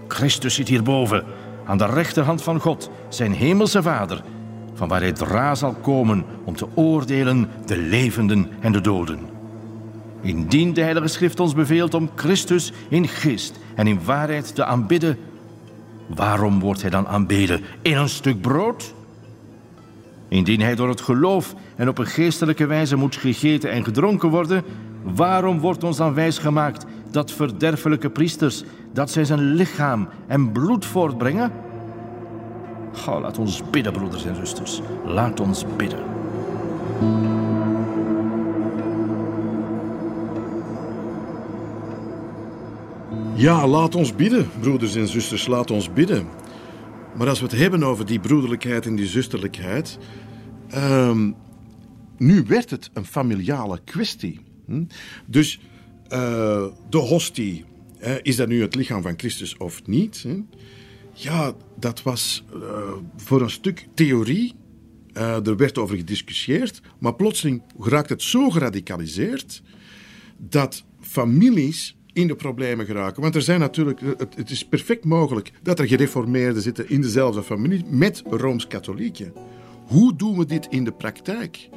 Christus 0.08 0.56
zit 0.56 0.68
hierboven, 0.68 1.24
aan 1.66 1.78
de 1.78 1.86
rechterhand 1.86 2.44
van 2.44 2.60
God, 2.60 2.90
zijn 3.10 3.34
hemelse 3.34 3.82
Vader, 3.82 4.22
van 4.74 4.88
waar 4.88 5.02
hij 5.02 5.12
dra 5.12 5.56
zal 5.56 5.74
komen 5.74 6.26
om 6.44 6.56
te 6.56 6.68
oordelen 6.74 7.50
de 7.66 7.78
levenden 7.78 8.50
en 8.60 8.72
de 8.72 8.82
doden. 8.82 9.35
Indien 10.26 10.74
de 10.74 10.82
Heilige 10.82 11.08
Schrift 11.08 11.40
ons 11.40 11.54
beveelt 11.54 11.94
om 11.94 12.10
Christus 12.16 12.74
in 12.90 13.08
geest 13.08 13.60
en 13.76 13.88
in 13.88 14.00
waarheid 14.04 14.56
te 14.56 14.66
aanbidden, 14.66 15.18
waarom 16.08 16.60
wordt 16.60 16.82
hij 16.82 16.90
dan 16.90 17.08
aanbeden 17.08 17.62
in 17.82 17.98
een 17.98 18.10
stuk 18.10 18.42
brood? 18.42 18.94
Indien 20.28 20.62
hij 20.62 20.76
door 20.76 20.90
het 20.90 21.02
geloof 21.02 21.56
en 21.76 21.90
op 21.90 21.98
een 21.98 22.06
geestelijke 22.06 22.66
wijze 22.66 22.96
moet 22.96 23.16
gegeten 23.16 23.72
en 23.72 23.84
gedronken 23.84 24.30
worden, 24.30 24.64
waarom 25.04 25.60
wordt 25.60 25.84
ons 25.84 25.98
dan 25.98 26.14
wijsgemaakt 26.14 26.86
dat 27.12 27.32
verderfelijke 27.32 28.10
priesters, 28.10 28.64
dat 28.94 29.12
zij 29.12 29.26
zijn 29.26 29.54
lichaam 29.54 30.08
en 30.28 30.52
bloed 30.52 30.86
voortbrengen? 30.86 31.52
Ga, 32.92 33.20
laat 33.20 33.38
ons 33.38 33.70
bidden, 33.70 33.94
broeders 33.94 34.26
en 34.26 34.36
zusters. 34.36 34.82
Laat 35.06 35.40
ons 35.40 35.66
bidden. 35.78 36.04
Ja, 43.36 43.68
laat 43.68 43.96
ons 43.96 44.16
bidden, 44.16 44.50
broeders 44.60 44.96
en 44.96 45.08
zusters, 45.08 45.48
laat 45.48 45.72
ons 45.72 45.94
bidden. 45.94 46.28
Maar 47.16 47.28
als 47.28 47.40
we 47.40 47.46
het 47.46 47.56
hebben 47.58 47.84
over 47.84 48.06
die 48.06 48.20
broederlijkheid 48.20 48.86
en 48.86 48.96
die 48.96 49.08
zusterlijkheid. 49.08 49.98
ehm, 50.70 51.32
nu 52.18 52.44
werd 52.48 52.70
het 52.70 52.90
een 52.94 53.06
familiale 53.06 53.80
kwestie. 53.84 54.40
hm? 54.66 54.84
Dus 55.26 55.60
eh, 56.08 56.66
de 56.90 56.98
hostie, 56.98 57.66
is 58.22 58.36
dat 58.36 58.48
nu 58.48 58.62
het 58.62 58.76
lichaam 58.76 59.02
van 59.02 59.14
Christus 59.18 59.58
of 59.58 59.86
niet? 59.88 60.24
hè? 60.24 60.36
Ja, 61.14 61.54
dat 61.80 62.04
was 62.04 62.44
eh, 62.54 62.60
voor 63.16 63.42
een 63.42 63.50
stuk 63.50 63.88
theorie. 63.94 64.54
Eh, 65.14 65.48
er 65.48 65.58
werd 65.58 65.78
over 65.78 65.98
gediscussieerd. 65.98 66.82
Maar 67.00 67.16
plotseling 67.16 67.62
raakt 67.80 68.10
het 68.10 68.22
zo 68.22 68.50
geradicaliseerd 68.50 69.62
dat 70.38 70.84
families 71.02 71.96
in 72.16 72.28
de 72.28 72.36
problemen 72.36 72.86
geraken. 72.86 73.22
Want 73.22 73.36
er 73.36 73.42
zijn 73.42 73.60
natuurlijk, 73.60 74.00
het, 74.18 74.36
het 74.36 74.50
is 74.50 74.66
perfect 74.66 75.06
mogelijk 75.06 75.52
dat 75.64 75.80
er 75.80 75.88
gereformeerden 75.88 76.62
zitten 76.62 76.90
in 76.90 77.02
dezelfde 77.02 77.44
familie 77.44 77.86
met 77.90 78.24
rooms-katholieken. 78.30 79.34
Hoe 79.86 80.16
doen 80.16 80.38
we 80.38 80.46
dit 80.46 80.68
in 80.70 80.84
de 80.84 80.92
praktijk? 80.92 81.70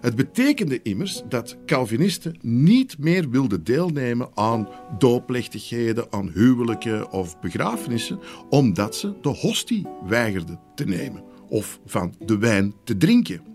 Het 0.00 0.14
betekende 0.14 0.82
immers 0.82 1.22
dat 1.28 1.56
Calvinisten 1.66 2.38
niet 2.40 2.98
meer 2.98 3.30
wilden 3.30 3.64
deelnemen 3.64 4.28
aan 4.34 4.68
doopplechtigheden, 4.98 6.06
aan 6.10 6.30
huwelijken 6.34 7.10
of 7.10 7.40
begrafenissen, 7.40 8.18
omdat 8.50 8.96
ze 8.96 9.14
de 9.20 9.28
hostie 9.28 9.86
weigerden 10.08 10.60
te 10.74 10.84
nemen 10.84 11.22
of 11.48 11.80
van 11.86 12.14
de 12.24 12.38
wijn 12.38 12.74
te 12.84 12.96
drinken. 12.96 13.53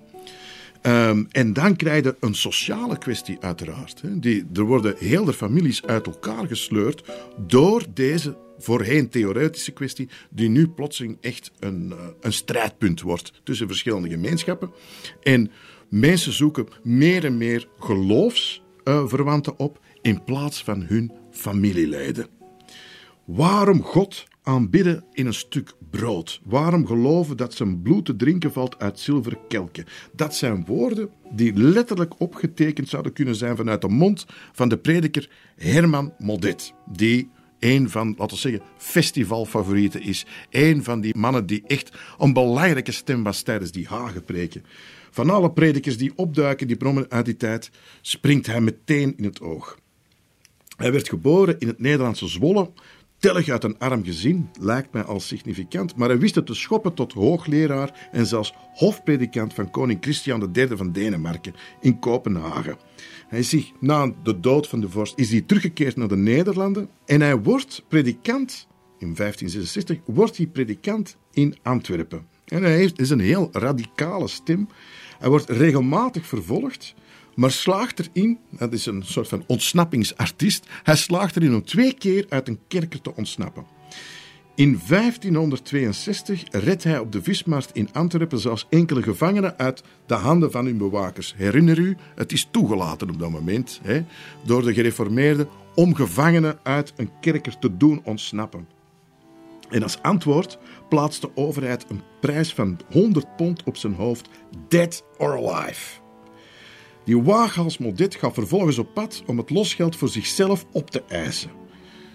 Ehm, 0.82 1.24
en 1.32 1.54
dan 1.54 1.76
krijg 1.76 2.04
je 2.04 2.16
een 2.20 2.36
sociale 2.36 2.98
kwestie 2.98 3.38
uiteraard. 3.40 4.02
Hè. 4.02 4.20
Die, 4.20 4.46
er 4.54 4.64
worden 4.64 4.96
heel 4.98 5.26
de 5.26 5.34
families 5.34 5.86
uit 5.86 6.06
elkaar 6.06 6.48
gesleurd 6.48 7.04
door 7.48 7.84
deze 7.94 8.38
voorheen 8.58 9.10
theoretische 9.10 9.72
kwestie, 9.72 10.10
die 10.30 10.50
nu 10.50 10.68
plotseling 10.68 11.18
echt 11.22 11.52
een, 11.60 11.92
eh, 11.92 11.98
een 12.22 12.34
strijdpunt 12.34 13.02
wordt 13.02 13.42
tussen 13.44 13.68
verschillende 13.68 14.10
gemeenschappen. 14.10 14.72
En 15.24 15.52
mensen 15.90 16.34
zoeken 16.34 16.68
meer 16.84 17.26
en 17.26 17.38
meer 17.38 17.68
geloofsverwanten 17.80 19.60
op 19.60 19.80
in 20.02 20.24
plaats 20.24 20.64
van 20.64 20.82
hun 20.82 21.12
familieleden. 21.32 22.28
Waarom 23.26 23.84
God 23.84 24.28
aanbidden 24.50 25.04
in 25.14 25.26
een 25.26 25.34
stuk 25.34 25.74
brood? 25.90 26.42
Waarom 26.44 26.86
geloven 26.86 27.38
dat 27.38 27.54
zijn 27.54 27.82
bloed 27.82 28.06
te 28.06 28.16
drinken 28.16 28.52
valt 28.52 28.80
uit 28.80 29.00
zilveren 29.00 29.40
kelken? 29.48 29.86
Dat 30.14 30.36
zijn 30.36 30.66
woorden 30.66 31.10
die 31.32 31.54
letterlijk 31.54 32.20
opgetekend 32.20 32.90
zouden 32.90 33.14
kunnen 33.14 33.36
zijn 33.36 33.56
vanuit 33.56 33.82
de 33.82 33.88
mond 33.88 34.26
van 34.52 34.70
de 34.70 34.78
prediker 34.78 35.30
Herman 35.56 36.14
Modet, 36.18 36.74
die 36.92 37.30
een 37.60 37.90
van, 37.90 38.16
laten 38.18 38.36
we 38.36 38.42
zeggen, 38.42 38.62
festivalfavorieten 38.78 40.02
is. 40.02 40.26
Een 40.50 40.84
van 40.84 41.02
die 41.02 41.18
mannen 41.18 41.46
die 41.46 41.64
echt 41.68 41.92
een 42.18 42.34
belangrijke 42.34 42.92
stem 42.92 43.24
was 43.24 43.42
tijdens 43.42 43.72
die 43.72 43.88
hagepreken. 43.88 44.64
Van 45.12 45.30
alle 45.30 45.52
predikers 45.52 45.98
die 45.98 46.12
opduiken, 46.16 46.68
die 46.68 46.78
brommen 46.78 47.06
uit 47.10 47.26
die 47.26 47.38
tijd, 47.38 47.72
springt 48.02 48.46
hij 48.46 48.62
meteen 48.62 49.14
in 49.18 49.24
het 49.24 49.42
oog. 49.42 49.78
Hij 50.80 50.92
werd 50.92 51.10
geboren 51.10 51.60
in 51.60 51.68
het 51.68 51.80
Nederlandse 51.80 52.28
Zwolle, 52.28 52.72
tellig 53.20 53.50
uit 53.50 53.64
een 53.64 53.78
arm 53.78 54.04
gezin, 54.04 54.50
lijkt 54.60 54.94
mij 54.94 55.04
al 55.04 55.20
significant, 55.20 55.96
maar 55.96 56.10
hij 56.10 56.20
wist 56.20 56.36
het 56.36 56.46
te 56.46 56.54
schoppen 56.54 56.94
tot 56.94 57.14
hoogleraar 57.14 58.10
en 58.12 58.26
zelfs 58.26 58.54
hofpredikant 58.74 59.54
van 59.54 59.72
koning 59.72 59.98
Christian 60.02 60.50
III 60.54 60.68
van 60.68 60.92
Denemarken 60.92 61.56
in 61.82 62.00
Kopenhagen. 62.00 62.78
Hij 63.28 63.40
is 63.40 63.50
zich, 63.50 63.72
na 63.80 64.14
de 64.24 64.40
dood 64.40 64.68
van 64.68 64.82
de 64.82 64.90
vorst, 64.90 65.18
is 65.18 65.32
hij 65.32 65.42
teruggekeerd 65.42 65.96
naar 65.96 66.08
de 66.08 66.18
Nederlanden 66.18 66.90
en 67.06 67.22
hij 67.22 67.38
wordt 67.38 67.84
predikant, 67.88 68.68
in 68.98 69.16
1566, 69.16 69.98
wordt 70.06 70.38
hij 70.38 70.48
predikant 70.48 71.18
in 71.32 71.58
Antwerpen. 71.62 72.28
En 72.46 72.64
hij 72.64 72.76
heeft, 72.76 73.00
is 73.00 73.10
een 73.10 73.20
heel 73.20 73.50
radicale 73.52 74.28
stem. 74.28 74.68
Hij 75.20 75.30
wordt 75.30 75.50
regelmatig 75.50 76.26
vervolgd, 76.26 76.96
maar 77.40 77.52
slaagt 77.52 78.00
erin, 78.00 78.40
dat 78.50 78.74
is 78.74 78.86
een 78.86 79.04
soort 79.06 79.28
van 79.28 79.44
ontsnappingsartiest, 79.48 80.68
hij 80.84 80.96
slaagt 80.96 81.36
erin 81.36 81.54
om 81.54 81.64
twee 81.64 81.94
keer 81.94 82.26
uit 82.30 82.48
een 82.48 82.60
kerker 82.68 83.02
te 83.02 83.16
ontsnappen. 83.16 83.66
In 84.56 84.82
1562 84.88 86.44
redt 86.52 86.84
hij 86.84 87.00
op 87.00 87.12
de 87.12 87.24
vismarkt 87.24 87.72
in 87.74 87.90
Antwerpen 87.94 88.40
zelfs 88.40 88.68
enkele 88.70 89.04
gevangenen 89.04 89.58
uit 89.58 89.84
de 90.06 90.14
handen 90.14 90.52
van 90.52 90.66
hun 90.66 90.78
bewakers. 90.78 91.34
Herinner 91.38 91.78
u, 91.78 91.98
het 92.16 92.32
is 92.32 92.48
toegelaten 92.52 93.10
op 93.10 93.20
dat 93.20 93.30
moment 93.30 93.80
hè, 93.84 94.04
door 94.46 94.64
de 94.64 94.74
gereformeerden 94.74 95.48
om 95.76 95.96
gevangenen 95.96 96.60
uit 96.64 96.94
een 96.96 97.12
kerker 97.22 97.60
te 97.60 97.78
doen 97.78 98.02
ontsnappen. 98.04 98.68
En 99.70 99.84
als 99.84 100.02
antwoord 100.02 100.58
plaatst 100.90 101.22
de 101.22 101.30
overheid 101.36 101.86
een 101.90 102.02
prijs 102.22 102.54
van 102.54 102.80
100 102.92 103.36
pond 103.36 103.64
op 103.64 103.78
zijn 103.78 103.94
hoofd, 103.94 104.30
dead 104.68 105.04
or 105.18 105.50
alive. 105.50 106.08
Die 107.04 107.22
waaghals 107.22 107.78
Modet 107.78 108.16
gaat 108.16 108.34
vervolgens 108.34 108.78
op 108.78 108.94
pad 108.94 109.24
om 109.26 109.38
het 109.38 109.50
losgeld 109.50 109.96
voor 109.96 110.10
zichzelf 110.10 110.66
op 110.72 110.90
te 110.92 111.04
eisen. 111.08 111.52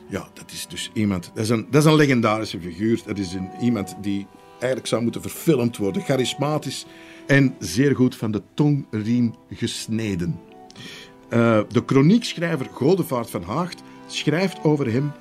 Ja, 0.09 0.28
dat 0.32 0.53
is 0.53 0.66
dus 0.66 0.91
iemand, 0.93 1.30
dat 1.35 1.45
is 1.45 1.49
een, 1.49 1.66
dat 1.70 1.85
is 1.85 1.91
een 1.91 1.97
legendarische 1.97 2.61
figuur. 2.61 3.03
Dat 3.07 3.18
is 3.18 3.32
een, 3.32 3.51
iemand 3.61 3.97
die 4.01 4.26
eigenlijk 4.51 4.87
zou 4.87 5.03
moeten 5.03 5.20
verfilmd 5.20 5.76
worden. 5.76 6.03
Charismatisch 6.03 6.87
en 7.26 7.55
zeer 7.59 7.97
goed 7.97 8.16
van 8.16 8.30
de 8.30 8.43
tongriem 8.55 9.35
gesneden. 9.51 10.41
Uh, 11.30 11.61
de 11.68 11.82
chroniekschrijver 11.87 12.66
Godevaart 12.72 13.30
van 13.30 13.43
Haagt 13.43 13.82
schrijft 14.07 14.64
over 14.64 14.93
hem 14.93 15.12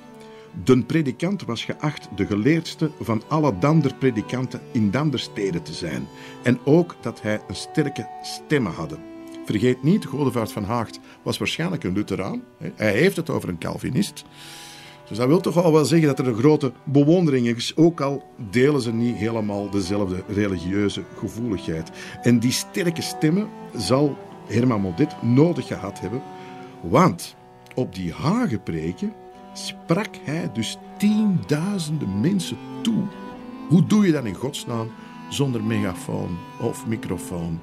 de 0.64 0.82
predikant 0.82 1.44
was 1.44 1.64
geacht 1.64 2.08
de 2.16 2.26
geleerdste 2.26 2.90
van 3.00 3.22
alle 3.28 3.58
dander 3.58 3.94
predikanten 3.94 4.60
in 4.72 4.90
dandersteden 4.90 5.62
te 5.62 5.72
zijn. 5.72 6.06
En 6.42 6.58
ook 6.64 6.96
dat 7.00 7.22
hij 7.22 7.40
een 7.48 7.56
sterke 7.56 8.08
stem 8.22 8.66
had. 8.66 8.98
Vergeet 9.44 9.82
niet, 9.82 10.04
Godevaart 10.04 10.52
van 10.52 10.64
Haagt 10.64 11.00
was 11.22 11.38
waarschijnlijk 11.38 11.84
een 11.84 11.92
Lutheraan. 11.92 12.42
Hij 12.74 12.92
heeft 12.92 13.16
het 13.16 13.30
over 13.30 13.48
een 13.48 13.58
Calvinist. 13.58 14.24
Dus 15.08 15.18
dat 15.18 15.26
wil 15.26 15.40
toch 15.40 15.62
al 15.62 15.72
wel 15.72 15.84
zeggen 15.84 16.08
dat 16.08 16.18
er 16.18 16.28
een 16.28 16.38
grote 16.38 16.72
bewondering 16.84 17.46
is, 17.46 17.76
ook 17.76 18.00
al 18.00 18.22
delen 18.50 18.80
ze 18.80 18.92
niet 18.92 19.16
helemaal 19.16 19.70
dezelfde 19.70 20.22
religieuze 20.28 21.02
gevoeligheid. 21.18 21.90
En 22.22 22.38
die 22.38 22.52
sterke 22.52 23.02
stemmen 23.02 23.48
zal 23.76 24.18
Herman 24.46 24.80
Modet 24.80 25.22
nodig 25.22 25.66
gehad 25.66 26.00
hebben, 26.00 26.22
want 26.80 27.34
op 27.74 27.94
die 27.94 28.12
hagepreken 28.12 29.12
sprak 29.52 30.16
hij 30.22 30.50
dus 30.52 30.78
tienduizenden 30.98 32.20
mensen 32.20 32.56
toe. 32.82 33.02
Hoe 33.68 33.86
doe 33.86 34.06
je 34.06 34.12
dat 34.12 34.24
in 34.24 34.34
godsnaam 34.34 34.90
zonder 35.28 35.64
megafoon 35.64 36.38
of 36.60 36.86
microfoon? 36.86 37.60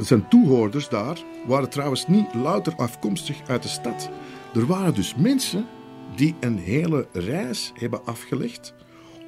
Zijn 0.00 0.28
toehoorders 0.28 0.88
daar 0.88 1.18
waren 1.46 1.70
trouwens 1.70 2.06
niet 2.06 2.34
louter 2.34 2.74
afkomstig 2.76 3.48
uit 3.48 3.62
de 3.62 3.68
stad. 3.68 4.10
Er 4.54 4.66
waren 4.66 4.94
dus 4.94 5.14
mensen 5.14 5.66
die 6.16 6.34
een 6.40 6.58
hele 6.58 7.08
reis 7.12 7.72
hebben 7.74 8.06
afgelegd, 8.06 8.74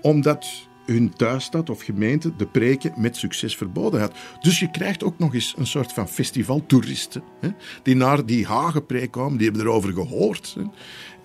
omdat 0.03 0.66
hun 0.87 1.15
thuisstad 1.15 1.71
of 1.71 1.83
gemeente 1.83 2.37
de 2.37 2.47
preken 2.47 2.93
met 2.97 3.17
succes 3.17 3.57
verboden 3.57 4.01
had. 4.01 4.13
Dus 4.41 4.59
je 4.59 4.71
krijgt 4.71 5.05
ook 5.05 5.19
nog 5.19 5.35
eens 5.35 5.55
een 5.57 5.67
soort 5.67 5.93
van 5.93 6.09
festivaltoeristen 6.09 7.23
hè, 7.41 7.49
die 7.83 7.97
naar 7.97 8.27
die 8.27 8.47
hagenpreek 8.47 9.11
komen, 9.11 9.39
die 9.39 9.47
hebben 9.47 9.67
erover 9.67 9.93
gehoord. 9.93 10.57
Hè, 10.59 10.65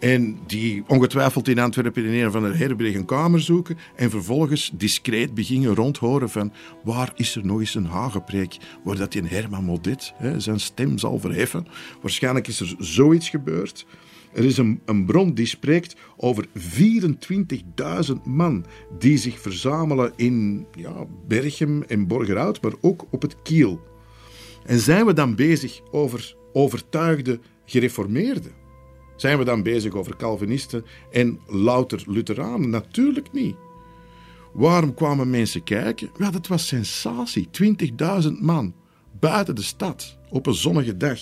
en 0.01 0.39
die 0.47 0.84
ongetwijfeld 0.88 1.47
in 1.47 1.59
Antwerpen 1.59 2.05
in 2.05 2.24
een 2.24 2.32
van 2.32 2.43
de 2.43 2.57
herberg 2.57 2.95
een 2.95 3.05
kamer 3.05 3.41
zoeken 3.41 3.78
en 3.95 4.09
vervolgens 4.09 4.72
discreet 4.74 5.34
beginnen 5.34 5.76
rondhoren 5.76 6.30
van 6.30 6.53
waar 6.84 7.12
is 7.16 7.36
er 7.36 7.45
nog 7.45 7.59
eens 7.59 7.76
een 7.76 7.86
hagenpreek 7.86 8.57
waar 8.84 8.95
dat 8.95 9.16
in 9.16 9.26
Herman 9.26 9.64
Modet 9.64 10.14
hè, 10.18 10.39
zijn 10.39 10.59
stem 10.59 10.97
zal 10.97 11.20
verheffen. 11.20 11.68
Waarschijnlijk 12.01 12.47
is 12.47 12.59
er 12.59 12.76
zoiets 12.78 13.30
gebeurd. 13.30 13.86
Er 14.34 14.46
is 14.46 14.58
een, 14.58 14.82
een 14.86 15.06
bron 15.06 15.34
die 15.34 15.46
spreekt 15.46 15.96
over 16.18 16.48
24.000 16.58 18.14
man 18.24 18.66
die 19.00 19.18
zich 19.18 19.40
verzamelen 19.40 20.14
in 20.16 20.66
ja, 20.76 21.06
Berchem 21.28 21.84
en 21.84 22.08
Borgerhout, 22.08 22.62
maar 22.62 22.74
ook 22.82 23.06
op 23.10 23.22
het 23.22 23.42
Kiel. 23.42 23.82
En 24.66 24.80
zijn 24.80 25.06
we 25.06 25.14
dan 25.14 25.36
bezig 25.36 25.82
over 25.92 26.36
overtuigde 26.54 27.40
gereformeerden? 27.66 28.52
Zijn 29.16 29.38
we 29.38 29.44
dan 29.44 29.64
bezig 29.64 29.94
over 29.94 30.16
Calvinisten 30.16 30.86
en 31.12 31.40
louter 31.48 32.04
Lutheranen? 32.06 32.70
Natuurlijk 32.70 33.32
niet. 33.32 33.56
Waarom 34.54 34.94
kwamen 34.94 35.30
mensen 35.30 35.64
kijken? 35.64 36.10
Ja, 36.18 36.32
dat 36.32 36.48
was 36.48 36.68
sensatie. 36.68 37.48
20.000 38.24 38.30
man 38.40 38.74
buiten 39.20 39.56
de 39.56 39.62
stad 39.62 40.18
op 40.30 40.48
een 40.48 40.54
zonnige 40.54 40.98
dag. 40.98 41.20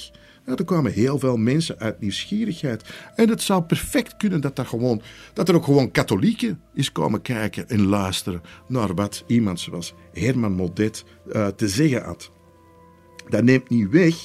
Er 0.57 0.65
kwamen 0.65 0.91
heel 0.91 1.19
veel 1.19 1.37
mensen 1.37 1.79
uit 1.79 1.99
nieuwsgierigheid. 1.99 2.83
En 3.15 3.29
het 3.29 3.41
zou 3.41 3.63
perfect 3.63 4.17
kunnen 4.17 4.41
dat, 4.41 4.55
dat, 4.55 4.67
gewoon, 4.67 5.01
dat 5.33 5.49
er 5.49 5.55
ook 5.55 5.63
gewoon 5.63 5.91
katholieken 5.91 6.61
is 6.73 6.91
komen 6.91 7.21
kijken 7.21 7.69
en 7.69 7.85
luisteren 7.85 8.41
naar 8.67 8.95
wat 8.95 9.23
iemand 9.27 9.59
zoals 9.59 9.93
Herman 10.13 10.53
Modet 10.53 11.03
uh, 11.27 11.47
te 11.47 11.67
zeggen 11.67 12.01
had. 12.01 12.31
Dat 13.29 13.43
neemt 13.43 13.69
niet 13.69 13.89
weg 13.89 14.15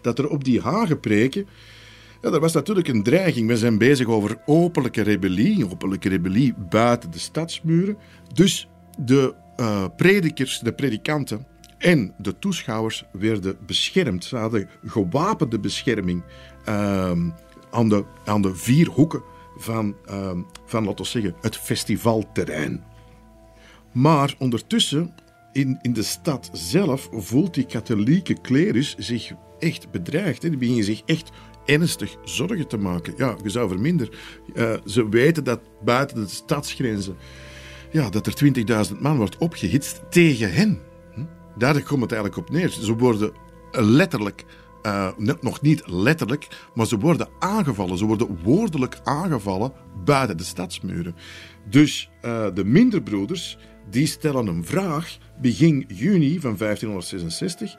dat 0.00 0.18
er 0.18 0.28
op 0.28 0.44
die 0.44 0.60
hagepreken. 0.60 1.46
Ja, 2.22 2.30
er 2.30 2.40
was 2.40 2.52
natuurlijk 2.52 2.88
een 2.88 3.02
dreiging. 3.02 3.48
We 3.48 3.56
zijn 3.56 3.78
bezig 3.78 4.06
over 4.06 4.38
openlijke 4.46 5.02
rebellie, 5.02 5.70
openlijke 5.70 6.08
rebellie 6.08 6.54
buiten 6.70 7.10
de 7.10 7.18
stadsmuren. 7.18 7.96
Dus 8.34 8.68
de 8.98 9.34
uh, 9.56 9.84
predikers, 9.96 10.58
de 10.58 10.72
predikanten 10.72 11.46
en 11.82 12.14
de 12.18 12.38
toeschouwers 12.38 13.04
werden 13.12 13.56
beschermd. 13.66 14.24
Ze 14.24 14.36
hadden 14.36 14.68
gewapende 14.84 15.58
bescherming 15.58 16.22
uh, 16.68 17.10
aan, 17.70 17.88
de, 17.88 18.04
aan 18.24 18.42
de 18.42 18.56
vier 18.56 18.88
hoeken 18.88 19.22
van, 19.56 19.96
uh, 20.10 20.30
van 20.64 20.84
laten 20.84 21.04
we 21.04 21.10
zeggen, 21.10 21.34
het 21.40 21.56
festivalterrein. 21.56 22.84
Maar 23.92 24.34
ondertussen, 24.38 25.14
in, 25.52 25.78
in 25.82 25.92
de 25.92 26.02
stad 26.02 26.50
zelf, 26.52 27.08
voelt 27.12 27.54
die 27.54 27.66
katholieke 27.66 28.40
klerus 28.40 28.94
zich 28.98 29.32
echt 29.58 29.90
bedreigd. 29.90 30.42
Hè. 30.42 30.58
Die 30.58 30.82
zich 30.82 31.02
echt 31.06 31.30
ernstig 31.66 32.16
zorgen 32.24 32.68
te 32.68 32.76
maken. 32.76 33.14
Ja, 33.16 33.36
je 33.42 33.50
zou 33.50 33.68
verminderen. 33.68 34.14
Uh, 34.54 34.74
ze 34.86 35.08
weten 35.08 35.44
dat 35.44 35.60
buiten 35.84 36.22
de 36.22 36.28
stadsgrenzen 36.28 37.16
ja, 37.92 38.10
dat 38.10 38.26
er 38.26 38.34
20.000 38.92 38.98
man 39.00 39.16
wordt 39.16 39.38
opgehitst 39.38 40.00
tegen 40.10 40.52
hen. 40.52 40.80
Daar 41.56 41.82
komt 41.82 42.02
het 42.02 42.12
eigenlijk 42.12 42.36
op 42.36 42.50
neer. 42.50 42.68
Ze 42.68 42.96
worden 42.96 43.32
letterlijk, 43.70 44.44
uh, 44.82 45.08
nog 45.40 45.60
niet 45.60 45.82
letterlijk, 45.86 46.48
maar 46.74 46.86
ze 46.86 46.98
worden 46.98 47.28
aangevallen. 47.38 47.98
Ze 47.98 48.04
worden 48.04 48.38
woordelijk 48.42 49.00
aangevallen 49.04 49.72
buiten 50.04 50.36
de 50.36 50.44
stadsmuren. 50.44 51.14
Dus 51.68 52.10
uh, 52.24 52.46
de 52.54 52.64
minderbroeders 52.64 53.58
die 53.90 54.06
stellen 54.06 54.46
een 54.46 54.64
vraag 54.64 55.18
begin 55.40 55.84
juni 55.88 56.40
van 56.40 56.56
1566. 56.56 57.76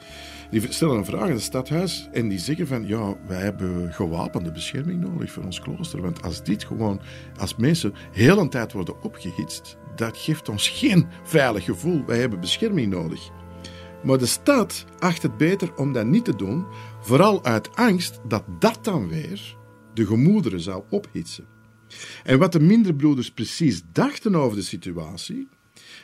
Die 0.50 0.72
stellen 0.72 0.96
een 0.96 1.04
vraag 1.04 1.22
aan 1.22 1.30
het 1.30 1.42
stadhuis 1.42 2.08
en 2.12 2.28
die 2.28 2.38
zeggen 2.38 2.66
van 2.66 2.86
ja, 2.86 3.16
wij 3.26 3.40
hebben 3.40 3.92
gewapende 3.92 4.52
bescherming 4.52 5.00
nodig 5.00 5.32
voor 5.32 5.44
ons 5.44 5.60
klooster. 5.60 6.02
Want 6.02 6.22
als 6.22 6.42
dit 6.42 6.64
gewoon, 6.64 7.00
als 7.38 7.56
mensen 7.56 7.94
heel 8.12 8.38
een 8.38 8.48
tijd 8.48 8.72
worden 8.72 9.02
opgehitst, 9.02 9.76
dat 9.96 10.16
geeft 10.16 10.48
ons 10.48 10.68
geen 10.68 11.06
veilig 11.22 11.64
gevoel. 11.64 12.04
Wij 12.06 12.18
hebben 12.18 12.40
bescherming 12.40 12.92
nodig. 12.92 13.30
Maar 14.04 14.18
de 14.18 14.26
stad 14.26 14.84
acht 14.98 15.22
het 15.22 15.36
beter 15.36 15.74
om 15.76 15.92
dat 15.92 16.06
niet 16.06 16.24
te 16.24 16.36
doen, 16.36 16.66
vooral 17.00 17.44
uit 17.44 17.76
angst 17.76 18.20
dat 18.28 18.44
dat 18.58 18.78
dan 18.82 19.08
weer 19.08 19.56
de 19.94 20.06
gemoederen 20.06 20.60
zou 20.60 20.82
ophitsen. 20.90 21.46
En 22.24 22.38
wat 22.38 22.52
de 22.52 22.60
minderbroeders 22.60 23.30
precies 23.30 23.82
dachten 23.92 24.34
over 24.34 24.56
de 24.56 24.62
situatie, 24.62 25.48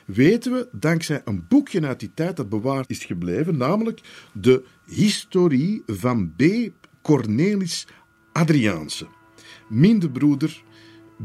weten 0.07 0.53
we 0.53 0.69
dankzij 0.73 1.23
een 1.25 1.45
boekje 1.49 1.87
uit 1.87 2.01
die 2.01 2.11
tijd 2.15 2.37
dat 2.37 2.49
bewaard 2.49 2.91
is 2.91 3.05
gebleven, 3.05 3.57
namelijk 3.57 4.01
de 4.33 4.65
Historie 4.87 5.83
van 5.87 6.33
B. 6.37 6.43
Cornelis 7.03 7.87
Adriaanse, 8.33 9.07
minderbroeder 9.69 10.63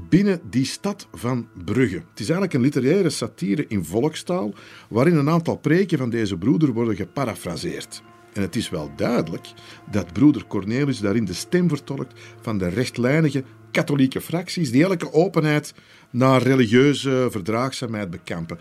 binnen 0.09 0.41
die 0.49 0.65
stad 0.65 1.07
van 1.13 1.47
Brugge. 1.65 1.95
Het 1.95 2.19
is 2.19 2.29
eigenlijk 2.29 2.53
een 2.53 2.61
literaire 2.61 3.09
satire 3.09 3.65
in 3.67 3.85
volkstaal, 3.85 4.53
waarin 4.89 5.15
een 5.15 5.29
aantal 5.29 5.57
preken 5.57 5.97
van 5.97 6.09
deze 6.09 6.37
broeder 6.37 6.73
worden 6.73 6.95
geparafraseerd. 6.95 8.03
En 8.33 8.41
het 8.41 8.55
is 8.55 8.69
wel 8.69 8.91
duidelijk 8.95 9.47
dat 9.91 10.13
broeder 10.13 10.47
Cornelis 10.47 10.99
daarin 10.99 11.25
de 11.25 11.33
stem 11.33 11.69
vertolkt 11.69 12.19
van 12.41 12.57
de 12.57 12.67
rechtlijnige 12.67 13.43
katholieke 13.71 14.21
fracties 14.21 14.71
die 14.71 14.83
elke 14.83 15.13
openheid 15.13 15.73
naar 16.09 16.41
religieuze 16.41 17.27
verdraagzaamheid 17.31 18.09
bekampen. 18.09 18.59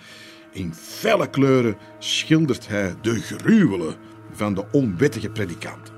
In 0.53 0.75
felle 0.75 1.31
kleuren 1.31 1.77
schildert 1.99 2.69
hij 2.69 2.95
de 3.01 3.21
gruwelen 3.21 3.95
van 4.33 4.55
de 4.55 4.65
onwettige 4.73 5.31
predikant. 5.31 5.93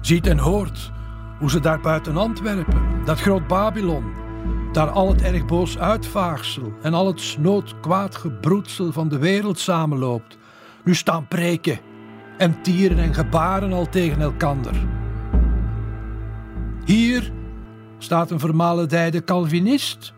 Ziet 0.00 0.26
en 0.26 0.38
hoort 0.38 0.90
hoe 1.38 1.50
ze 1.50 1.60
daar 1.60 1.80
buiten 1.80 2.16
Antwerpen, 2.16 3.04
dat 3.04 3.20
groot 3.20 3.46
Babylon, 3.46 4.04
daar 4.72 4.90
al 4.90 5.08
het 5.08 5.22
erg 5.22 5.46
boos 5.46 5.78
uitvaagsel 5.78 6.72
en 6.82 6.94
al 6.94 7.06
het 7.06 7.20
snood 7.20 7.80
kwaad 7.80 8.16
gebroedsel 8.16 8.92
van 8.92 9.08
de 9.08 9.18
wereld 9.18 9.58
samenloopt, 9.58 10.38
nu 10.84 10.94
staan 10.94 11.26
preken 11.26 11.78
en 12.36 12.62
tieren 12.62 12.98
en 12.98 13.14
gebaren 13.14 13.72
al 13.72 13.88
tegen 13.88 14.20
elkander. 14.20 14.74
Hier 16.84 17.32
staat 17.98 18.30
een 18.30 18.38
vermaledijde 18.38 19.24
Calvinist 19.24 20.12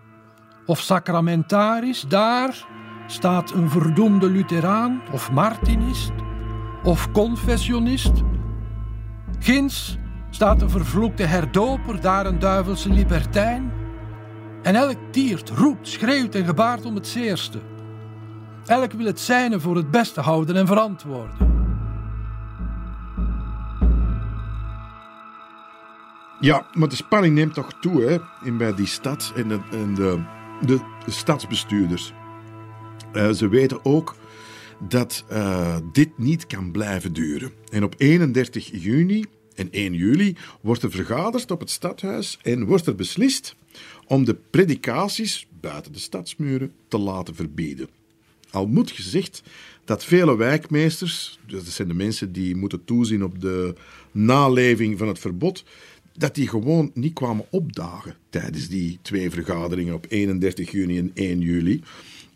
of 0.66 0.80
sacramentaris, 0.80 2.04
daar 2.08 2.66
staat 3.06 3.50
een 3.50 3.70
verdoemde 3.70 4.30
Lutheraan 4.30 5.00
of 5.12 5.32
Martinist 5.32 6.12
of 6.82 7.12
confessionist. 7.12 8.12
Ginds 9.38 9.98
staat 10.30 10.62
een 10.62 10.70
vervloekte 10.70 11.22
herdoper, 11.22 12.00
daar 12.00 12.26
een 12.26 12.38
duivelse 12.38 12.90
libertijn. 12.90 13.72
En 14.62 14.74
elk 14.74 14.98
tiert, 15.10 15.50
roept, 15.50 15.88
schreeuwt 15.88 16.34
en 16.34 16.44
gebaart 16.44 16.84
om 16.84 16.94
het 16.94 17.06
zeerste. 17.06 17.58
Elk 18.66 18.92
wil 18.92 19.06
het 19.06 19.20
zijne 19.20 19.60
voor 19.60 19.76
het 19.76 19.90
beste 19.90 20.20
houden 20.20 20.56
en 20.56 20.66
verantwoorden. 20.66 21.48
Ja, 26.40 26.66
maar 26.72 26.88
de 26.88 26.96
spanning 26.96 27.34
neemt 27.34 27.54
toch 27.54 27.72
toe 27.80 28.02
hè, 28.02 28.18
in 28.46 28.56
bij 28.56 28.74
die 28.74 28.86
stad 28.86 29.32
en 29.36 29.48
de, 29.48 29.60
de, 29.94 30.20
de 30.66 30.80
stadsbestuurders. 31.06 32.12
Uh, 33.12 33.30
ze 33.30 33.48
weten 33.48 33.84
ook 33.84 34.14
dat 34.88 35.24
uh, 35.32 35.76
dit 35.92 36.18
niet 36.18 36.46
kan 36.46 36.70
blijven 36.70 37.12
duren. 37.12 37.52
En 37.72 37.84
op 37.84 37.94
31 37.96 38.82
juni 38.82 39.24
en 39.60 39.68
1 39.70 39.94
juli 39.94 40.36
wordt 40.60 40.82
er 40.82 40.90
vergaderd 40.90 41.50
op 41.50 41.60
het 41.60 41.70
stadhuis 41.70 42.38
en 42.42 42.64
wordt 42.64 42.86
er 42.86 42.94
beslist 42.94 43.54
om 44.06 44.24
de 44.24 44.34
predikaties 44.50 45.46
buiten 45.60 45.92
de 45.92 45.98
stadsmuren 45.98 46.72
te 46.88 46.98
laten 46.98 47.34
verbieden. 47.34 47.88
Al 48.50 48.66
moet 48.66 48.90
gezegd 48.90 49.42
dat 49.84 50.04
vele 50.04 50.36
wijkmeesters, 50.36 51.38
dus 51.46 51.64
dat 51.64 51.72
zijn 51.72 51.88
de 51.88 51.94
mensen 51.94 52.32
die 52.32 52.56
moeten 52.56 52.84
toezien 52.84 53.24
op 53.24 53.40
de 53.40 53.74
naleving 54.12 54.98
van 54.98 55.08
het 55.08 55.18
verbod, 55.18 55.64
dat 56.12 56.34
die 56.34 56.48
gewoon 56.48 56.90
niet 56.94 57.12
kwamen 57.12 57.46
opdagen 57.50 58.16
tijdens 58.30 58.68
die 58.68 58.98
twee 59.02 59.30
vergaderingen 59.30 59.94
op 59.94 60.06
31 60.08 60.70
juni 60.70 60.98
en 60.98 61.10
1 61.14 61.40
juli, 61.40 61.82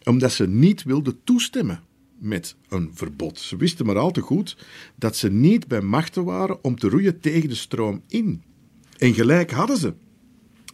omdat 0.05 0.33
ze 0.33 0.49
niet 0.49 0.83
wilden 0.83 1.19
toestemmen 1.25 1.83
met 2.25 2.57
een 2.69 2.91
verbod. 2.95 3.39
Ze 3.39 3.57
wisten 3.57 3.87
maar 3.87 3.99
al 3.99 4.11
te 4.11 4.21
goed 4.21 4.57
dat 4.97 5.17
ze 5.17 5.31
niet 5.31 5.69
bij 5.69 5.81
machten 5.81 6.25
waren 6.25 6.65
om 6.65 6.79
te 6.79 6.89
roeien 6.89 7.21
tegen 7.21 7.49
de 7.49 7.55
stroom 7.55 8.03
in. 8.09 8.43
En 8.99 9.15
gelijk 9.15 9.51
hadden 9.51 9.77
ze. 9.77 9.95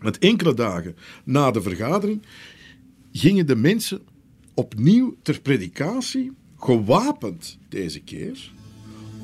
Want 0.01 0.18
enkele 0.18 0.55
dagen 0.55 0.96
na 1.24 1.51
de 1.51 1.62
vergadering 1.62 2.22
gingen 3.12 3.46
de 3.46 3.57
mensen 3.57 4.01
opnieuw 4.55 5.16
ter 5.22 5.40
predikatie, 5.40 6.32
gewapend 6.57 7.59
deze 7.68 8.01
keer, 8.01 8.53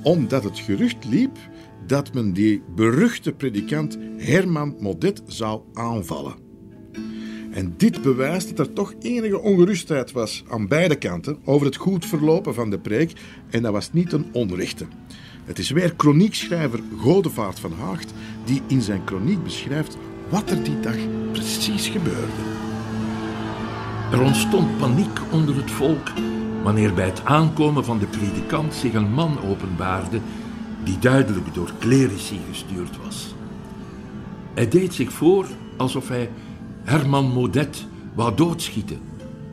omdat 0.02 0.44
het 0.44 0.58
gerucht 0.58 1.04
liep 1.04 1.38
dat 1.86 2.14
men 2.14 2.32
die 2.32 2.62
beruchte 2.74 3.32
predikant 3.32 3.98
Herman 4.16 4.76
Modet 4.80 5.22
zou 5.26 5.62
aanvallen. 5.72 6.45
En 7.56 7.74
dit 7.76 8.02
bewijst 8.02 8.56
dat 8.56 8.66
er 8.66 8.72
toch 8.72 8.94
enige 9.00 9.40
ongerustheid 9.40 10.12
was 10.12 10.44
aan 10.48 10.68
beide 10.68 10.96
kanten 10.96 11.38
over 11.44 11.66
het 11.66 11.76
goed 11.76 12.06
verlopen 12.06 12.54
van 12.54 12.70
de 12.70 12.78
preek, 12.78 13.12
en 13.50 13.62
dat 13.62 13.72
was 13.72 13.92
niet 13.92 14.12
een 14.12 14.26
onrechte. 14.32 14.86
Het 15.44 15.58
is 15.58 15.70
weer 15.70 15.94
kroniekschrijver 15.94 16.80
Godevaart 16.98 17.60
van 17.60 17.72
Haagt 17.72 18.12
die 18.44 18.62
in 18.66 18.82
zijn 18.82 19.04
kroniek 19.04 19.42
beschrijft 19.42 19.96
wat 20.28 20.50
er 20.50 20.62
die 20.62 20.80
dag 20.80 20.96
precies 21.32 21.88
gebeurde. 21.88 22.42
Er 24.12 24.22
ontstond 24.22 24.78
paniek 24.78 25.20
onder 25.32 25.56
het 25.56 25.70
volk 25.70 26.10
wanneer 26.62 26.94
bij 26.94 27.06
het 27.06 27.24
aankomen 27.24 27.84
van 27.84 27.98
de 27.98 28.06
predikant 28.06 28.74
zich 28.74 28.94
een 28.94 29.12
man 29.12 29.38
openbaarde 29.40 30.20
die 30.84 30.98
duidelijk 30.98 31.54
door 31.54 31.72
clerici 31.78 32.40
gestuurd 32.50 32.96
was. 33.04 33.34
Hij 34.54 34.68
deed 34.68 34.94
zich 34.94 35.12
voor 35.12 35.46
alsof 35.76 36.08
hij 36.08 36.30
Herman 36.86 37.32
Modet 37.32 37.86
wou 38.14 38.36
doodschieten, 38.36 38.98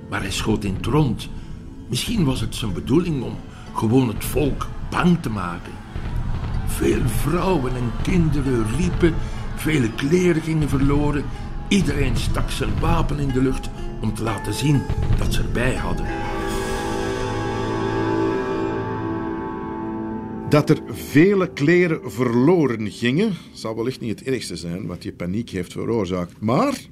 maar 0.09 0.21
hij 0.21 0.31
schoot 0.31 0.63
in 0.63 0.75
het 0.75 0.85
rond. 0.85 1.29
Misschien 1.89 2.23
was 2.23 2.41
het 2.41 2.55
zijn 2.55 2.73
bedoeling 2.73 3.23
om 3.23 3.35
gewoon 3.73 4.07
het 4.07 4.23
volk 4.23 4.67
bang 4.89 5.21
te 5.21 5.29
maken. 5.29 5.71
Veel 6.67 7.01
vrouwen 7.07 7.75
en 7.75 7.91
kinderen 8.01 8.65
riepen, 8.77 9.13
vele 9.55 9.91
kleren 9.91 10.41
gingen 10.41 10.69
verloren. 10.69 11.23
Iedereen 11.67 12.17
stak 12.17 12.49
zijn 12.49 12.79
wapen 12.79 13.19
in 13.19 13.29
de 13.29 13.41
lucht 13.41 13.69
om 14.01 14.13
te 14.13 14.23
laten 14.23 14.53
zien 14.53 14.81
dat 15.17 15.33
ze 15.33 15.41
erbij 15.41 15.75
hadden. 15.75 16.05
Dat 20.49 20.69
er 20.69 20.81
vele 20.87 21.53
kleren 21.53 22.11
verloren 22.11 22.91
gingen, 22.91 23.33
zal 23.53 23.75
wellicht 23.75 23.99
niet 23.99 24.19
het 24.19 24.27
ergste 24.27 24.55
zijn 24.55 24.85
wat 24.85 25.01
die 25.01 25.13
paniek 25.13 25.49
heeft 25.49 25.71
veroorzaakt. 25.71 26.41
Maar 26.41 26.91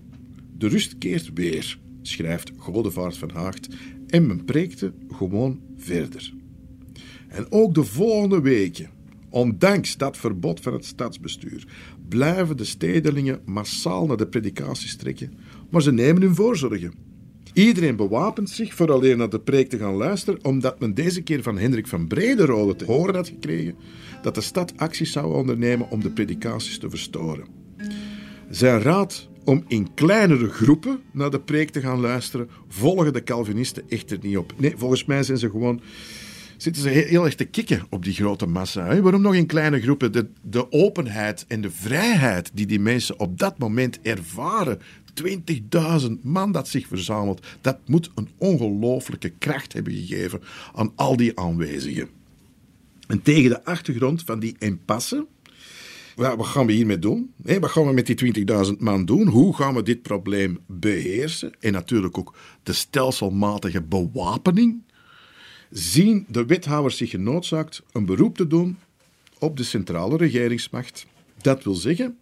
de 0.61 0.67
rust 0.67 0.97
keert 0.97 1.31
weer, 1.33 1.79
schrijft 2.01 2.51
Godevaart 2.57 3.17
van 3.17 3.29
Haagt, 3.29 3.67
en 4.07 4.27
men 4.27 4.45
preekte 4.45 4.93
gewoon 5.11 5.59
verder. 5.77 6.33
En 7.27 7.51
ook 7.51 7.73
de 7.73 7.83
volgende 7.83 8.41
weken, 8.41 8.89
ondanks 9.29 9.97
dat 9.97 10.17
verbod 10.17 10.59
van 10.59 10.73
het 10.73 10.85
stadsbestuur, 10.85 11.67
blijven 12.09 12.57
de 12.57 12.63
stedelingen 12.63 13.41
massaal 13.45 14.05
naar 14.05 14.17
de 14.17 14.27
predikaties 14.27 14.95
trekken, 14.95 15.33
maar 15.69 15.81
ze 15.81 15.91
nemen 15.91 16.21
hun 16.21 16.35
voorzorgen. 16.35 16.93
Iedereen 17.53 17.95
bewapent 17.95 18.49
zich 18.49 18.73
voor 18.73 18.91
alleen 18.91 19.17
naar 19.17 19.29
de 19.29 19.39
preek 19.39 19.69
te 19.69 19.77
gaan 19.77 19.95
luisteren, 19.95 20.43
omdat 20.43 20.79
men 20.79 20.93
deze 20.93 21.21
keer 21.21 21.43
van 21.43 21.57
Hendrik 21.57 21.87
van 21.87 22.07
Brederode 22.07 22.75
te 22.75 22.85
horen 22.85 23.15
had 23.15 23.27
gekregen 23.27 23.75
dat 24.21 24.35
de 24.35 24.41
stad 24.41 24.77
acties 24.77 25.11
zou 25.11 25.35
ondernemen 25.35 25.89
om 25.89 26.01
de 26.01 26.11
predikaties 26.11 26.77
te 26.77 26.89
verstoren. 26.89 27.45
Zijn 28.49 28.81
raad 28.81 29.29
om 29.43 29.63
in 29.67 29.93
kleinere 29.93 30.49
groepen 30.49 30.99
naar 31.11 31.29
de 31.29 31.39
preek 31.39 31.69
te 31.69 31.81
gaan 31.81 31.99
luisteren, 31.99 32.49
volgen 32.67 33.13
de 33.13 33.23
Calvinisten 33.23 33.83
echter 33.89 34.17
niet 34.21 34.37
op. 34.37 34.53
Nee, 34.57 34.73
volgens 34.77 35.05
mij 35.05 35.23
zijn 35.23 35.37
ze 35.37 35.49
gewoon 35.49 35.81
zitten 36.61 36.81
ze 36.81 36.89
heel 36.89 37.25
erg 37.25 37.35
te 37.35 37.45
kikken 37.45 37.85
op 37.89 38.03
die 38.03 38.13
grote 38.13 38.45
massa. 38.45 39.01
Waarom 39.01 39.21
nog 39.21 39.35
in 39.35 39.45
kleine 39.45 39.81
groepen? 39.81 40.11
De, 40.11 40.27
de 40.41 40.71
openheid 40.71 41.45
en 41.47 41.61
de 41.61 41.71
vrijheid 41.71 42.51
die 42.53 42.65
die 42.65 42.79
mensen 42.79 43.19
op 43.19 43.39
dat 43.39 43.57
moment 43.57 44.01
ervaren. 44.01 44.79
20.000 46.03 46.11
man 46.21 46.51
dat 46.51 46.67
zich 46.67 46.87
verzamelt, 46.87 47.45
dat 47.61 47.77
moet 47.85 48.11
een 48.15 48.29
ongelooflijke 48.37 49.29
kracht 49.29 49.73
hebben 49.73 49.93
gegeven 49.93 50.41
aan 50.73 50.91
al 50.95 51.17
die 51.17 51.39
aanwezigen. 51.39 52.09
En 53.07 53.21
tegen 53.21 53.49
de 53.49 53.65
achtergrond 53.65 54.23
van 54.23 54.39
die 54.39 54.55
impasse, 54.59 55.25
wat 56.15 56.45
gaan 56.45 56.65
we 56.65 56.73
hiermee 56.73 56.99
doen? 56.99 57.33
Wat 57.37 57.71
gaan 57.71 57.85
we 57.85 57.93
met 57.93 58.05
die 58.05 58.45
20.000 58.65 58.77
man 58.77 59.05
doen? 59.05 59.27
Hoe 59.27 59.55
gaan 59.55 59.75
we 59.75 59.83
dit 59.83 60.01
probleem 60.01 60.59
beheersen? 60.67 61.53
En 61.59 61.71
natuurlijk 61.71 62.17
ook 62.17 62.35
de 62.63 62.73
stelselmatige 62.73 63.81
bewapening 63.81 64.83
zien 65.69 66.25
de 66.27 66.45
wethouders 66.45 66.97
zich 66.97 67.09
genoodzaakt 67.09 67.81
een 67.91 68.05
beroep 68.05 68.37
te 68.37 68.47
doen 68.47 68.77
op 69.39 69.57
de 69.57 69.63
centrale 69.63 70.17
regeringsmacht. 70.17 71.05
Dat 71.41 71.63
wil 71.63 71.73
zeggen 71.73 72.17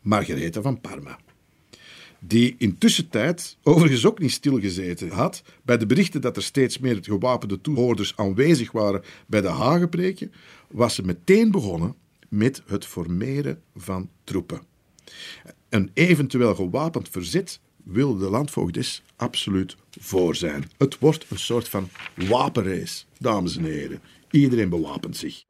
Margaretha 0.00 0.62
van 0.62 0.80
Parma. 0.80 1.18
Die 2.18 2.54
intussen 2.58 3.08
tijd 3.08 3.56
overigens 3.62 4.06
ook 4.06 4.18
niet 4.18 4.30
stilgezeten 4.30 5.10
had 5.10 5.42
bij 5.62 5.78
de 5.78 5.86
berichten 5.86 6.20
dat 6.20 6.36
er 6.36 6.42
steeds 6.42 6.78
meer 6.78 6.98
gewapende 7.02 7.60
toehoorders 7.60 8.16
aanwezig 8.16 8.72
waren 8.72 9.02
bij 9.26 9.40
de 9.40 9.48
Hagepreken, 9.48 10.32
was 10.68 10.94
ze 10.94 11.02
meteen 11.02 11.50
begonnen 11.50 11.94
met 12.34 12.62
het 12.66 12.86
formeren 12.86 13.62
van 13.76 14.08
troepen. 14.24 14.62
Een 15.68 15.90
eventueel 15.94 16.54
gewapend 16.54 17.08
verzet 17.08 17.60
wil 17.84 18.16
de 18.16 18.30
landvoogdes 18.30 19.02
absoluut 19.16 19.76
voor 20.00 20.34
zijn. 20.36 20.70
Het 20.76 20.98
wordt 20.98 21.26
een 21.28 21.38
soort 21.38 21.68
van 21.68 21.88
wapenrace, 22.14 23.04
dames 23.18 23.56
en 23.56 23.64
heren. 23.64 24.00
Iedereen 24.30 24.68
bewapent 24.68 25.16
zich. 25.16 25.44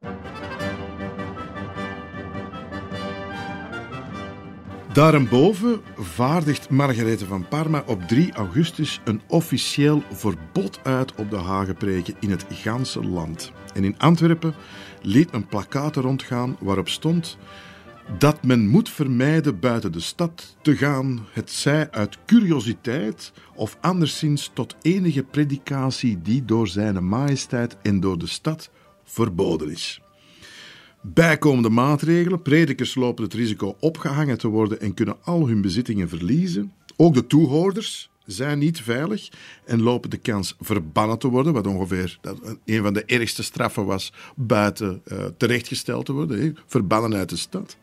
Daarboven 4.93 5.81
vaardigt 5.95 6.69
Margarethe 6.69 7.25
van 7.25 7.47
Parma 7.47 7.83
op 7.85 8.01
3 8.01 8.33
augustus 8.33 9.01
een 9.03 9.21
officieel 9.27 10.03
verbod 10.11 10.79
uit 10.83 11.15
op 11.15 11.29
de 11.29 11.37
hagepreken 11.37 12.15
in 12.19 12.29
het 12.29 12.45
ganse 12.49 13.03
land. 13.03 13.51
En 13.73 13.83
in 13.83 13.97
Antwerpen 13.97 14.55
liet 15.05 15.31
men 15.31 15.47
plakaten 15.47 16.01
rondgaan 16.01 16.57
waarop 16.59 16.89
stond 16.89 17.37
dat 18.17 18.43
men 18.43 18.67
moet 18.67 18.89
vermijden 18.89 19.59
buiten 19.59 19.91
de 19.91 19.99
stad 19.99 20.55
te 20.61 20.75
gaan, 20.75 21.25
het 21.31 21.51
zij 21.51 21.91
uit 21.91 22.17
curiositeit 22.25 23.31
of 23.55 23.77
anderszins 23.81 24.51
tot 24.53 24.75
enige 24.81 25.23
predikatie 25.23 26.21
die 26.21 26.45
door 26.45 26.67
zijn 26.67 27.07
majesteit 27.07 27.77
en 27.81 27.99
door 27.99 28.17
de 28.17 28.27
stad 28.27 28.69
verboden 29.03 29.71
is. 29.71 30.01
Bijkomende 31.01 31.69
maatregelen, 31.69 32.41
predikers 32.41 32.95
lopen 32.95 33.23
het 33.23 33.33
risico 33.33 33.75
opgehangen 33.79 34.37
te 34.37 34.47
worden 34.47 34.81
en 34.81 34.93
kunnen 34.93 35.17
al 35.23 35.47
hun 35.47 35.61
bezittingen 35.61 36.09
verliezen. 36.09 36.73
Ook 36.95 37.13
de 37.13 37.27
toehoorders, 37.27 38.09
zijn 38.25 38.59
niet 38.59 38.81
veilig 38.81 39.29
en 39.65 39.81
lopen 39.81 40.09
de 40.09 40.17
kans 40.17 40.55
verbannen 40.59 41.19
te 41.19 41.27
worden, 41.27 41.53
wat 41.53 41.67
ongeveer 41.67 42.19
een 42.65 42.81
van 42.81 42.93
de 42.93 43.05
ergste 43.05 43.43
straffen 43.43 43.85
was 43.85 44.13
buiten 44.35 45.01
uh, 45.05 45.25
terechtgesteld 45.37 46.05
te 46.05 46.13
worden, 46.13 46.57
verbannen 46.65 47.17
uit 47.17 47.29
de 47.29 47.37
stad. 47.37 47.77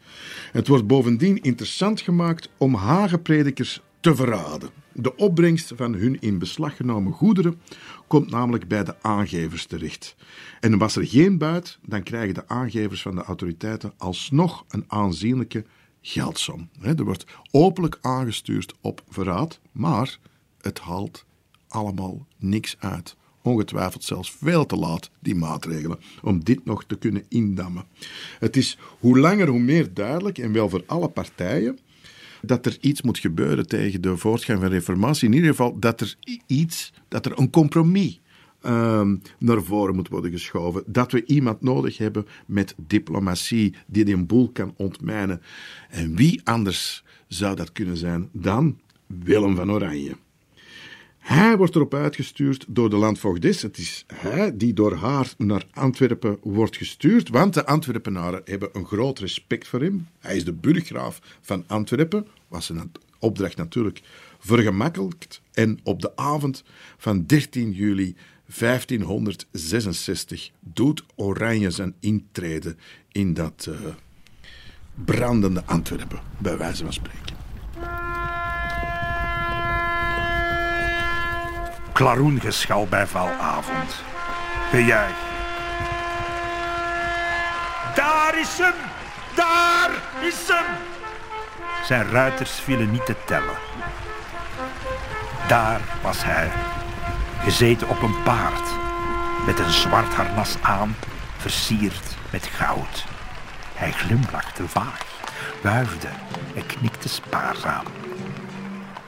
Het 0.53 0.69
wordt 0.69 0.87
bovendien 0.87 1.43
interessant 1.43 2.01
gemaakt 2.01 2.49
om 2.57 2.75
hagenpredikers 2.75 3.81
te 4.01 4.15
verraden. 4.15 4.71
De 4.93 5.17
opbrengst 5.17 5.73
van 5.77 5.95
hun 5.95 6.21
in 6.21 6.39
beslag 6.39 6.77
genomen 6.77 7.13
goederen 7.13 7.61
komt 8.07 8.31
namelijk 8.31 8.69
bij 8.69 8.85
de 8.85 8.95
aangevers 9.03 9.67
terecht. 9.67 10.17
En 10.61 10.79
was 10.79 10.97
er 10.97 11.07
geen 11.07 11.39
buit, 11.39 11.79
dan 11.87 12.03
krijgen 12.03 12.35
de 12.35 12.49
aangevers 12.49 13.03
van 13.03 13.15
de 13.15 13.23
autoriteiten 13.23 13.93
alsnog 13.97 14.65
een 14.69 14.85
aanzienlijke 14.87 15.65
geldsom. 16.01 16.69
Er 16.81 17.05
wordt 17.05 17.25
openlijk 17.51 17.99
aangestuurd 18.01 18.75
op 18.81 19.03
verraad, 19.09 19.61
maar 19.73 20.19
het 20.65 20.81
haalt 20.81 21.25
allemaal 21.69 22.27
niks 22.39 22.77
uit. 22.79 23.17
Ongetwijfeld 23.43 24.05
zelfs 24.05 24.37
veel 24.41 24.67
te 24.67 24.77
laat, 24.77 25.11
die 25.21 25.35
maatregelen, 25.35 25.99
om 26.23 26.45
dit 26.45 26.65
nog 26.65 26.85
te 26.85 26.97
kunnen 26.97 27.25
indammen. 27.29 27.85
Het 28.39 28.57
is 28.57 28.79
hoe 29.01 29.19
langer 29.19 29.49
hoe 29.49 29.61
meer 29.61 29.95
duidelijk, 29.95 30.39
en 30.39 30.53
wel 30.53 30.69
voor 30.69 30.83
alle 30.87 31.09
partijen, 31.09 31.79
dat 32.43 32.67
er 32.67 32.77
iets 32.81 33.03
moet 33.03 33.19
gebeuren 33.19 33.67
tegen 33.67 34.01
de 34.01 34.17
voortgang 34.17 34.61
van 34.61 34.69
reformatie. 34.69 35.29
In 35.29 35.35
ieder 35.35 35.51
geval 35.51 35.79
dat 35.79 36.01
er 36.01 36.17
iets, 36.47 36.93
dat 37.09 37.27
er 37.27 37.39
een 37.39 37.51
compromis 37.51 38.21
uh, 38.63 39.11
naar 39.39 39.63
voren 39.63 39.95
moet 39.95 40.09
worden 40.09 40.31
geschoven. 40.31 40.83
Dat 40.87 41.13
we 41.13 41.25
iemand 41.25 41.63
nodig 41.63 41.99
hebben 41.99 42.27
met 42.47 42.75
diplomatie 42.77 43.75
die 43.87 44.05
die 44.05 44.25
boel 44.25 44.51
kan 44.53 44.75
ontmijnen. 44.77 45.43
En 45.89 46.17
wie 46.17 46.41
anders 46.45 47.05
zou 47.29 47.57
dat 47.57 47.73
kunnen 47.73 47.97
zijn 47.97 48.29
dan 48.33 48.81
Willem 49.07 49.57
van 49.57 49.73
Oranje? 49.73 50.17
Hij 51.23 51.57
wordt 51.57 51.75
erop 51.75 51.95
uitgestuurd 51.95 52.65
door 52.69 52.91
de 52.91 52.97
landvoogdes. 52.97 53.63
Het 53.63 53.79
is 53.79 54.05
hij 54.15 54.57
die 54.57 54.73
door 54.73 54.95
haar 54.95 55.35
naar 55.39 55.67
Antwerpen 55.73 56.39
wordt 56.41 56.77
gestuurd, 56.77 57.29
want 57.29 57.55
de 57.55 57.67
Antwerpenaren 57.67 58.43
hebben 58.45 58.69
een 58.73 58.87
groot 58.87 59.19
respect 59.19 59.69
voor 59.69 59.81
hem. 59.81 60.09
Hij 60.19 60.37
is 60.37 60.45
de 60.45 60.53
burggraaf 60.53 61.21
van 61.41 61.65
Antwerpen, 61.67 62.27
was 62.49 62.67
zijn 62.67 62.93
opdracht 63.19 63.57
natuurlijk 63.57 64.01
vergemakkelijkt. 64.39 65.41
En 65.53 65.79
op 65.83 66.01
de 66.01 66.17
avond 66.17 66.65
van 66.97 67.27
13 67.27 67.73
juli 67.73 68.17
1566 68.59 70.51
doet 70.61 71.05
Oranje 71.15 71.71
zijn 71.71 71.95
intrede 72.01 72.77
in 73.13 73.35
dat 73.35 73.67
uh, 73.69 73.77
brandende 75.05 75.65
Antwerpen, 75.65 76.21
bij 76.39 76.59
wijze 76.59 76.83
van 76.83 76.93
spreken. 76.93 77.42
Klaroengeschal 81.93 82.87
bij 82.87 83.07
valavond. 83.07 84.05
Gejuich. 84.71 85.17
Daar 87.95 88.39
is 88.39 88.59
hem! 88.59 88.75
Daar 89.35 89.91
is 90.21 90.49
hem! 90.49 90.77
Zijn 91.85 92.11
ruiters 92.11 92.51
vielen 92.51 92.91
niet 92.91 93.07
te 93.07 93.17
tellen. 93.25 93.57
Daar 95.49 95.81
was 96.03 96.25
hij, 96.25 96.51
gezeten 97.45 97.89
op 97.89 98.03
een 98.03 98.23
paard, 98.23 98.69
met 99.47 99.59
een 99.59 99.73
zwart 99.73 100.15
harnas 100.15 100.57
aan, 100.63 100.97
versierd 101.37 102.17
met 102.31 102.47
goud. 102.47 103.05
Hij 103.75 103.93
glimlachte 103.93 104.69
vaag, 104.69 105.05
wuifde 105.63 106.09
en 106.55 106.67
knikte 106.67 107.09
spaarzaam. 107.09 107.85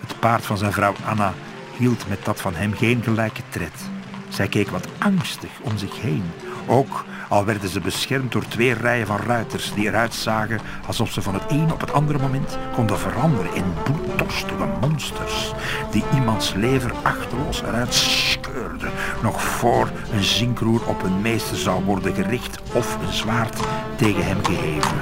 Het 0.01 0.21
paard 0.21 0.47
van 0.47 0.59
zijn 0.59 0.73
vrouw 0.73 0.95
Anna 1.05 1.33
hield 1.79 2.09
met 2.09 2.25
dat 2.25 2.41
van 2.41 2.55
hem 2.55 2.73
geen 2.73 3.03
gelijke 3.03 3.43
tred. 3.49 3.91
Zij 4.29 4.49
keek 4.49 4.69
wat 4.69 4.89
angstig 4.99 5.51
om 5.63 5.79
zich 5.79 6.01
heen. 6.01 6.25
Ook 6.67 7.05
al 7.29 7.45
werden 7.45 7.69
ze 7.69 7.81
beschermd 7.81 8.33
door 8.33 8.49
twee 8.49 8.73
rijen 8.73 9.07
van 9.07 9.17
ruiters 9.17 9.75
die 9.75 9.87
eruit 9.87 10.15
zagen 10.15 10.61
alsof 10.87 11.13
ze 11.13 11.23
van 11.23 11.35
het 11.35 11.43
een 11.49 11.73
op 11.73 11.81
het 11.81 11.93
andere 11.93 12.19
moment 12.19 12.59
konden 12.75 12.99
veranderen 12.99 13.55
in 13.55 13.65
bloeddorstige 13.83 14.67
monsters 14.81 15.53
die 15.91 16.05
iemands 16.15 16.55
lever 16.55 16.93
achterloos 17.03 17.63
eruit 17.63 17.95
scheurden, 17.95 18.91
nog 19.23 19.43
voor 19.43 19.91
een 20.13 20.25
zinkroer 20.25 20.87
op 20.87 21.03
een 21.03 21.21
meester 21.21 21.57
zou 21.57 21.85
worden 21.85 22.15
gericht 22.15 22.59
of 22.73 22.99
een 23.07 23.13
zwaard 23.13 23.61
tegen 23.97 24.27
hem 24.27 24.45
geheven. 24.45 24.99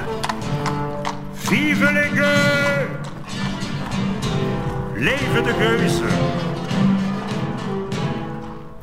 Vievelingen! 1.33 2.87
Leven 4.95 5.43
de 5.43 5.53
geuzen! 5.53 6.52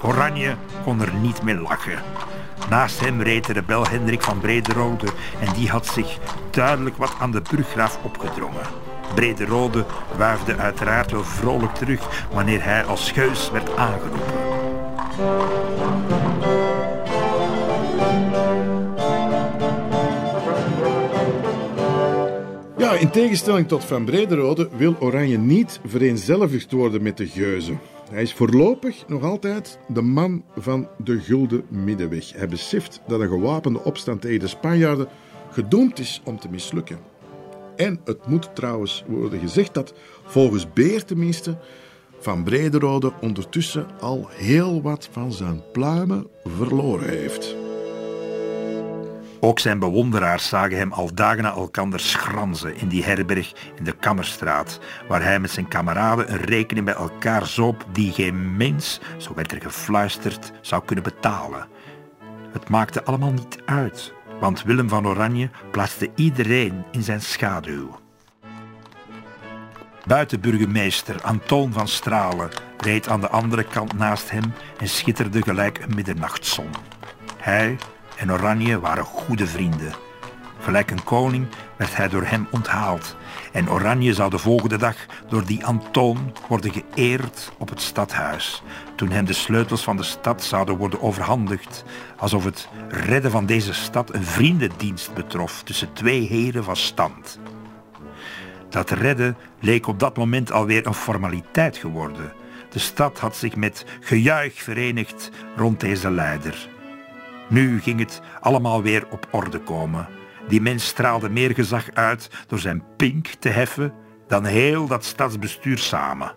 Oranje 0.03 0.57
kon 0.85 1.01
er 1.01 1.15
niet 1.15 1.43
meer 1.43 1.59
lachen. 1.59 1.99
Naast 2.71 3.01
hem 3.01 3.23
reed 3.23 3.47
de 3.47 3.53
rebel 3.53 3.87
Hendrik 3.87 4.23
van 4.23 4.39
Brederode 4.41 5.07
en 5.41 5.55
die 5.55 5.69
had 5.69 5.87
zich 5.87 6.19
duidelijk 6.51 6.97
wat 6.97 7.15
aan 7.21 7.31
de 7.31 7.43
burggraaf 7.51 7.99
opgedrongen. 8.03 8.63
Brederode 9.15 9.85
wuifde 10.17 10.57
uiteraard 10.57 11.11
wel 11.11 11.25
vrolijk 11.25 11.75
terug 11.75 12.27
wanneer 12.33 12.65
hij 12.65 12.85
als 12.85 13.13
geus 13.13 13.51
werd 13.51 13.77
aangeroepen. 13.77 14.59
Ja, 22.79 22.93
in 22.93 23.11
tegenstelling 23.11 23.69
tot 23.69 23.85
Van 23.85 24.05
Brederode 24.05 24.69
wil 24.77 24.97
Oranje 24.99 25.39
niet 25.39 25.81
vereenzelvigd 25.87 26.73
worden 26.73 27.03
met 27.03 27.17
de 27.17 27.27
geuzen. 27.27 27.81
Hij 28.11 28.23
is 28.23 28.35
voorlopig 28.35 29.05
nog 29.09 29.23
altijd 29.23 29.79
de 29.89 30.03
man 30.03 30.45
van 30.57 30.89
de 31.05 31.21
gulden 31.21 31.65
middenweg. 31.69 32.33
Hij 32.33 32.49
beseft 32.49 33.01
dat 33.07 33.21
een 33.21 33.29
gewapende 33.29 33.85
opstand 33.85 34.21
tegen 34.21 34.39
de 34.39 34.47
Spanjaarden 34.47 35.09
gedoemd 35.51 35.99
is 35.99 36.21
om 36.25 36.39
te 36.39 36.49
mislukken. 36.49 36.99
En 37.77 38.01
het 38.05 38.27
moet 38.27 38.55
trouwens 38.55 39.05
worden 39.07 39.41
gezegd 39.41 39.75
dat, 39.75 39.95
volgens 40.25 40.73
Beer 40.73 41.05
tenminste, 41.05 41.59
Van 42.19 42.45
Brederode 42.45 43.13
ondertussen 43.21 43.87
al 44.01 44.29
heel 44.31 44.83
wat 44.83 45.09
van 45.13 45.33
zijn 45.33 45.63
pluimen 45.73 46.27
verloren 46.45 47.09
heeft. 47.09 47.60
Ook 49.43 49.59
zijn 49.59 49.79
bewonderaars 49.79 50.49
zagen 50.49 50.77
hem 50.77 50.93
al 50.93 51.15
dagen 51.15 51.43
na 51.43 51.53
elkander 51.53 52.01
schranzen 52.01 52.77
in 52.77 52.89
die 52.89 53.05
herberg 53.05 53.53
in 53.75 53.85
de 53.85 53.93
Kammerstraat, 53.93 54.81
waar 55.09 55.23
hij 55.23 55.41
met 55.41 55.51
zijn 55.51 55.69
kameraden 55.69 56.33
een 56.33 56.41
rekening 56.41 56.87
bij 56.87 56.95
elkaar 56.95 57.47
zoop 57.47 57.85
die 57.93 58.13
geen 58.13 58.57
mens, 58.57 59.01
zo 59.17 59.35
werd 59.35 59.53
er 59.53 59.61
gefluisterd, 59.61 60.53
zou 60.61 60.85
kunnen 60.85 61.05
betalen. 61.05 61.67
Het 62.53 62.69
maakte 62.69 63.05
allemaal 63.05 63.33
niet 63.33 63.59
uit, 63.65 64.13
want 64.41 64.63
Willem 64.63 64.89
van 64.89 65.07
Oranje 65.07 65.51
plaatste 65.71 66.11
iedereen 66.15 66.85
in 66.91 67.03
zijn 67.03 67.21
schaduw. 67.21 67.99
Buitenburgemeester 70.07 71.23
Antoon 71.23 71.73
van 71.73 71.89
Stralen 71.89 72.49
reed 72.79 73.09
aan 73.09 73.21
de 73.21 73.29
andere 73.29 73.65
kant 73.65 73.99
naast 73.99 74.31
hem 74.31 74.53
en 74.79 74.89
schitterde 74.89 75.43
gelijk 75.43 75.79
een 75.79 75.95
middernachtzon. 75.95 76.71
Hij 77.37 77.77
en 78.21 78.33
Oranje 78.33 78.81
waren 78.81 79.05
goede 79.05 79.47
vrienden. 79.47 79.93
Gelijk 80.59 80.91
een 80.91 81.05
koning 81.05 81.47
werd 81.77 81.97
hij 81.97 82.09
door 82.09 82.25
hem 82.25 82.47
onthaald 82.51 83.17
en 83.53 83.71
Oranje 83.71 84.15
zou 84.15 84.31
de 84.31 84.39
volgende 84.39 84.77
dag 84.77 84.97
door 85.29 85.45
die 85.45 85.65
Antoon 85.65 86.33
worden 86.49 86.73
geëerd 86.73 87.53
op 87.59 87.69
het 87.69 87.81
stadhuis, 87.81 88.63
toen 88.95 89.11
hem 89.11 89.25
de 89.25 89.33
sleutels 89.33 89.83
van 89.83 89.97
de 89.97 90.03
stad 90.03 90.43
zouden 90.43 90.77
worden 90.77 91.03
overhandigd, 91.03 91.85
alsof 92.17 92.45
het 92.45 92.69
redden 92.89 93.31
van 93.31 93.47
deze 93.47 93.73
stad 93.75 94.15
een 94.15 94.25
vriendendienst 94.25 95.15
betrof 95.15 95.63
tussen 95.63 95.93
twee 95.93 96.21
heren 96.27 96.65
van 96.65 96.77
stand. 96.77 97.39
Dat 98.69 98.91
redden 98.91 99.37
leek 99.61 99.87
op 99.87 99.99
dat 99.99 100.17
moment 100.17 100.53
alweer 100.53 100.87
een 100.87 100.95
formaliteit 100.95 101.77
geworden. 101.77 102.33
De 102.71 102.79
stad 102.79 103.19
had 103.19 103.37
zich 103.37 103.57
met 103.57 103.85
gejuich 104.01 104.63
verenigd 104.63 105.31
rond 105.57 105.81
deze 105.81 106.11
leider. 106.11 106.70
Nu 107.51 107.81
ging 107.81 107.99
het 107.99 108.21
allemaal 108.41 108.83
weer 108.83 109.07
op 109.11 109.29
orde 109.31 109.59
komen. 109.59 110.09
Die 110.49 110.61
mens 110.61 110.87
straalde 110.87 111.31
meer 111.31 111.55
gezag 111.55 111.91
uit 111.95 112.31
door 112.47 112.59
zijn 112.59 112.83
pink 112.97 113.27
te 113.27 113.49
heffen 113.49 113.93
dan 114.29 114.45
heel 114.45 114.87
dat 114.87 115.05
stadsbestuur 115.05 115.79
samen. 115.79 116.33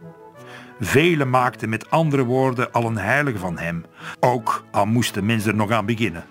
Velen 0.80 1.30
maakten 1.30 1.70
met 1.70 1.90
andere 1.90 2.24
woorden 2.24 2.72
al 2.72 2.86
een 2.86 2.98
heilige 2.98 3.38
van 3.38 3.58
hem, 3.58 3.86
ook 4.20 4.66
al 4.72 4.86
moest 4.86 5.14
de 5.14 5.22
mens 5.22 5.46
er 5.46 5.56
nog 5.56 5.72
aan 5.72 5.86
beginnen. 5.86 6.26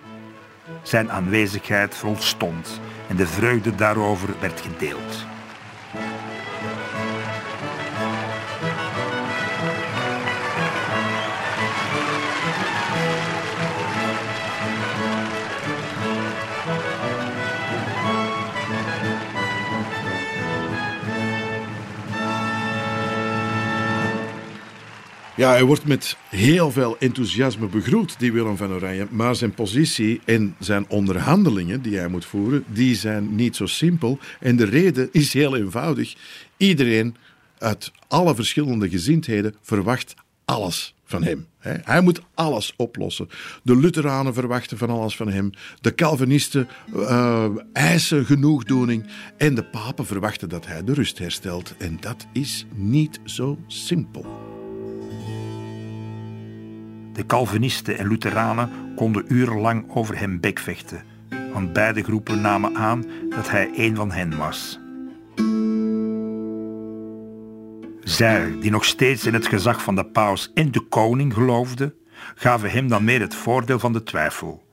Zijn 0.81 1.11
aanwezigheid 1.11 1.95
volstond 1.95 2.79
en 3.07 3.15
de 3.15 3.27
vreugde 3.27 3.75
daarover 3.75 4.29
werd 4.39 4.61
gedeeld. 4.61 5.25
Ja, 25.35 25.49
hij 25.49 25.63
wordt 25.63 25.85
met 25.85 26.17
heel 26.29 26.71
veel 26.71 26.97
enthousiasme 26.99 27.67
begroet, 27.67 28.15
die 28.19 28.31
Willem 28.31 28.57
van 28.57 28.71
Oranje. 28.71 29.07
Maar 29.09 29.35
zijn 29.35 29.53
positie 29.53 30.21
en 30.25 30.55
zijn 30.59 30.85
onderhandelingen 30.89 31.81
die 31.81 31.97
hij 31.97 32.07
moet 32.07 32.25
voeren, 32.25 32.63
die 32.67 32.95
zijn 32.95 33.35
niet 33.35 33.55
zo 33.55 33.65
simpel. 33.65 34.19
En 34.39 34.55
de 34.55 34.65
reden 34.65 35.09
is 35.11 35.33
heel 35.33 35.55
eenvoudig. 35.55 36.15
Iedereen 36.57 37.15
uit 37.57 37.91
alle 38.07 38.35
verschillende 38.35 38.89
gezindheden 38.89 39.55
verwacht 39.61 40.13
alles 40.45 40.95
van 41.05 41.23
hem. 41.23 41.47
Hij 41.59 42.01
moet 42.01 42.21
alles 42.33 42.73
oplossen. 42.77 43.29
De 43.63 43.77
Lutheranen 43.77 44.33
verwachten 44.33 44.77
van 44.77 44.89
alles 44.89 45.15
van 45.15 45.29
hem. 45.29 45.49
De 45.81 45.95
Calvinisten 45.95 46.67
uh, 46.95 47.45
eisen 47.73 48.25
genoegdoening. 48.25 49.05
En 49.37 49.55
de 49.55 49.63
papen 49.63 50.05
verwachten 50.05 50.49
dat 50.49 50.65
hij 50.65 50.83
de 50.83 50.93
rust 50.93 51.17
herstelt. 51.17 51.73
En 51.77 51.97
dat 51.99 52.25
is 52.33 52.65
niet 52.75 53.19
zo 53.23 53.57
simpel. 53.67 54.52
De 57.13 57.25
Calvinisten 57.25 57.97
en 57.97 58.07
Lutheranen 58.07 58.93
konden 58.95 59.25
urenlang 59.27 59.85
over 59.89 60.19
hem 60.19 60.39
bekvechten, 60.39 61.03
want 61.53 61.73
beide 61.73 62.03
groepen 62.03 62.41
namen 62.41 62.75
aan 62.75 63.05
dat 63.29 63.49
hij 63.49 63.71
een 63.75 63.95
van 63.95 64.11
hen 64.11 64.37
was. 64.37 64.79
Zij, 68.03 68.59
die 68.59 68.71
nog 68.71 68.85
steeds 68.85 69.25
in 69.25 69.33
het 69.33 69.47
gezag 69.47 69.83
van 69.83 69.95
de 69.95 70.05
paus 70.05 70.51
en 70.53 70.71
de 70.71 70.79
koning 70.79 71.33
geloofden, 71.33 71.93
gaven 72.35 72.71
hem 72.71 72.87
dan 72.87 73.03
meer 73.03 73.19
het 73.19 73.35
voordeel 73.35 73.79
van 73.79 73.93
de 73.93 74.03
twijfel. 74.03 74.63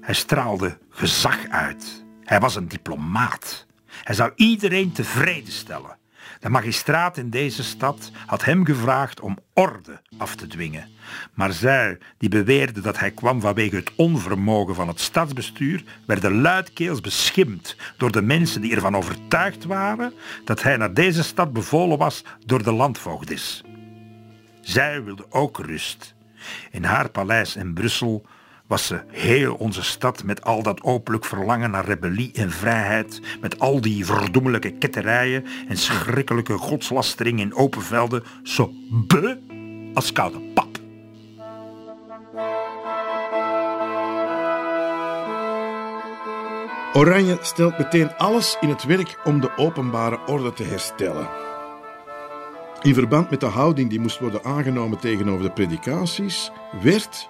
Hij 0.00 0.14
straalde 0.14 0.78
gezag 0.90 1.48
uit. 1.48 2.04
Hij 2.24 2.40
was 2.40 2.56
een 2.56 2.68
diplomaat. 2.68 3.66
Hij 4.02 4.14
zou 4.14 4.32
iedereen 4.34 4.92
tevreden 4.92 5.52
stellen. 5.52 5.96
De 6.40 6.48
magistraat 6.48 7.16
in 7.16 7.30
deze 7.30 7.64
stad 7.64 8.10
had 8.26 8.44
hem 8.44 8.64
gevraagd 8.64 9.20
om 9.20 9.38
orde 9.52 10.00
af 10.16 10.34
te 10.34 10.46
dwingen. 10.46 10.88
Maar 11.34 11.52
zij, 11.52 11.98
die 12.18 12.28
beweerden 12.28 12.82
dat 12.82 12.98
hij 12.98 13.10
kwam 13.10 13.40
vanwege 13.40 13.76
het 13.76 13.92
onvermogen 13.96 14.74
van 14.74 14.88
het 14.88 15.00
stadsbestuur, 15.00 15.84
werden 16.06 16.40
luidkeels 16.40 17.00
beschimpt 17.00 17.76
door 17.96 18.12
de 18.12 18.22
mensen 18.22 18.60
die 18.60 18.74
ervan 18.74 18.96
overtuigd 18.96 19.64
waren 19.64 20.12
dat 20.44 20.62
hij 20.62 20.76
naar 20.76 20.94
deze 20.94 21.22
stad 21.22 21.52
bevolen 21.52 21.98
was 21.98 22.24
door 22.46 22.62
de 22.62 22.72
landvoogdis. 22.72 23.62
Zij 24.60 25.04
wilde 25.04 25.26
ook 25.28 25.58
rust. 25.58 26.14
In 26.70 26.84
haar 26.84 27.08
paleis 27.08 27.56
in 27.56 27.74
Brussel 27.74 28.26
was 28.68 28.86
ze 28.86 29.00
heel 29.06 29.54
onze 29.54 29.82
stad 29.82 30.24
met 30.24 30.44
al 30.44 30.62
dat 30.62 30.82
openlijk 30.82 31.24
verlangen 31.24 31.70
naar 31.70 31.84
rebellie 31.84 32.30
en 32.34 32.50
vrijheid, 32.50 33.20
met 33.40 33.58
al 33.58 33.80
die 33.80 34.06
verdoemelijke 34.06 34.70
ketterijen 34.70 35.44
en 35.68 35.76
schrikkelijke 35.76 36.58
godslastering 36.58 37.40
in 37.40 37.54
open 37.54 37.82
velden, 37.82 38.22
zo 38.42 38.70
beu 38.90 39.36
als 39.94 40.12
koude 40.12 40.40
pap. 40.54 40.66
Oranje 46.92 47.38
stelt 47.40 47.78
meteen 47.78 48.16
alles 48.16 48.56
in 48.60 48.68
het 48.68 48.84
werk 48.84 49.20
om 49.24 49.40
de 49.40 49.56
openbare 49.56 50.18
orde 50.26 50.52
te 50.52 50.62
herstellen. 50.62 51.28
In 52.82 52.94
verband 52.94 53.30
met 53.30 53.40
de 53.40 53.46
houding 53.46 53.90
die 53.90 54.00
moest 54.00 54.18
worden 54.18 54.44
aangenomen 54.44 54.98
tegenover 54.98 55.42
de 55.42 55.52
predikaties, 55.52 56.50
werd 56.82 57.28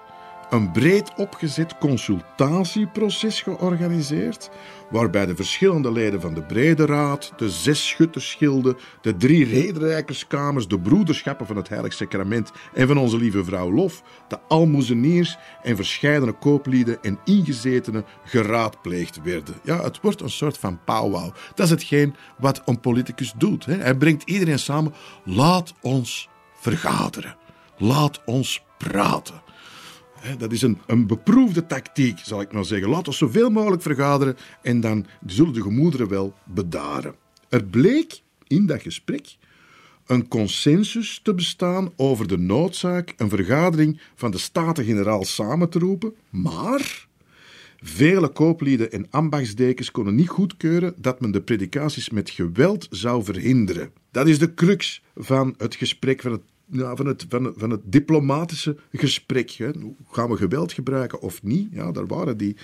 een 0.49 0.71
breed 0.71 1.11
opgezet 1.15 1.77
consultatieproces 1.77 3.41
georganiseerd, 3.41 4.49
waarbij 4.89 5.25
de 5.25 5.35
verschillende 5.35 5.91
leden 5.91 6.21
van 6.21 6.33
de 6.33 6.41
Brede 6.41 6.85
Raad, 6.85 7.33
de 7.37 7.49
zes 7.49 7.87
schuttersgilden, 7.87 8.77
de 9.01 9.17
drie 9.17 9.45
rederijkerskamers, 9.45 10.67
de 10.67 10.79
broederschappen 10.79 11.47
van 11.47 11.55
het 11.55 11.69
Heilig 11.69 11.93
Sacrament 11.93 12.51
en 12.73 12.87
van 12.87 12.97
Onze 12.97 13.17
Lieve 13.17 13.43
Vrouw 13.43 13.71
Lof, 13.71 14.03
de 14.27 14.39
almoezeniers 14.47 15.37
en 15.63 15.75
verscheidene 15.75 16.33
kooplieden 16.33 17.01
en 17.01 17.19
ingezetenen 17.25 18.05
geraadpleegd 18.23 19.21
werden. 19.21 19.55
Ja, 19.63 19.83
het 19.83 20.01
wordt 20.01 20.21
een 20.21 20.29
soort 20.29 20.57
van 20.57 20.79
powwow. 20.85 21.33
Dat 21.55 21.65
is 21.65 21.71
hetgeen 21.71 22.15
wat 22.37 22.61
een 22.65 22.79
politicus 22.79 23.33
doet. 23.37 23.65
Hè. 23.65 23.75
Hij 23.75 23.95
brengt 23.95 24.23
iedereen 24.23 24.59
samen. 24.59 24.93
Laat 25.23 25.73
ons 25.81 26.29
vergaderen. 26.59 27.37
Laat 27.77 28.21
ons 28.25 28.63
praten. 28.77 29.41
Dat 30.37 30.51
is 30.51 30.61
een, 30.61 30.77
een 30.87 31.07
beproefde 31.07 31.65
tactiek, 31.65 32.19
zal 32.19 32.41
ik 32.41 32.51
maar 32.51 32.65
zeggen. 32.65 32.89
Laat 32.89 33.07
ons 33.07 33.17
zoveel 33.17 33.49
mogelijk 33.49 33.81
vergaderen 33.81 34.37
en 34.61 34.79
dan 34.79 35.05
zullen 35.25 35.53
de 35.53 35.61
gemoederen 35.61 36.07
wel 36.07 36.33
bedaren. 36.45 37.15
Er 37.49 37.65
bleek 37.65 38.21
in 38.47 38.65
dat 38.65 38.81
gesprek 38.81 39.37
een 40.05 40.27
consensus 40.27 41.19
te 41.23 41.33
bestaan 41.33 41.91
over 41.95 42.27
de 42.27 42.37
noodzaak 42.37 43.13
een 43.17 43.29
vergadering 43.29 44.01
van 44.15 44.31
de 44.31 44.37
Staten-Generaal 44.37 45.23
samen 45.23 45.69
te 45.69 45.79
roepen, 45.79 46.13
maar 46.29 47.07
Vele 47.81 48.27
kooplieden 48.27 48.91
en 48.91 49.07
ambachtsdekens 49.09 49.91
konden 49.91 50.15
niet 50.15 50.29
goedkeuren 50.29 50.93
dat 50.97 51.21
men 51.21 51.31
de 51.31 51.41
predikaties 51.41 52.09
met 52.09 52.29
geweld 52.29 52.87
zou 52.89 53.23
verhinderen. 53.23 53.91
Dat 54.11 54.27
is 54.27 54.39
de 54.39 54.53
crux 54.53 55.01
van 55.15 55.53
het 55.57 55.75
gesprek, 55.75 56.21
van 56.21 56.31
het, 56.31 56.41
van 56.71 57.05
het, 57.05 57.25
van 57.29 57.53
van 57.57 57.69
het 57.69 57.81
diplomatische 57.83 58.77
gesprek. 58.91 59.51
Hè. 59.51 59.69
Gaan 60.07 60.29
we 60.29 60.37
geweld 60.37 60.73
gebruiken 60.73 61.21
of 61.21 61.43
niet? 61.43 61.67
Ja, 61.71 61.91
daar 61.91 62.07
waren 62.07 62.37
die 62.37 62.55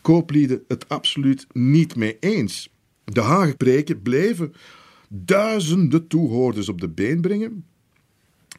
kooplieden 0.00 0.64
het 0.68 0.88
absoluut 0.88 1.46
niet 1.52 1.96
mee 1.96 2.16
eens. 2.20 2.70
De 3.04 3.20
Haagpreken 3.20 4.02
bleven 4.02 4.52
duizenden 5.08 6.06
toehoorders 6.06 6.68
op 6.68 6.80
de 6.80 6.88
been 6.88 7.20
brengen. 7.20 7.64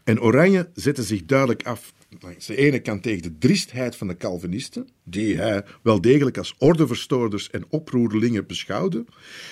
En 0.04 0.22
Oranje 0.22 0.70
zette 0.74 1.04
zich 1.04 1.26
duidelijk 1.26 1.64
af 1.64 1.94
langs 2.20 2.46
de 2.46 2.56
ene 2.56 2.80
kant 2.80 3.04
tegen 3.04 3.22
de 3.22 3.38
driestheid 3.38 3.96
van 3.96 4.08
de 4.08 4.18
Calvinisten, 4.18 4.90
die 5.04 5.38
hij 5.38 5.66
wel 5.82 6.02
degelijk 6.02 6.38
als 6.38 6.56
ordeverstoorders 6.58 7.50
en 7.50 7.66
oproerlingen 7.70 8.48
beschouwde, 8.48 9.06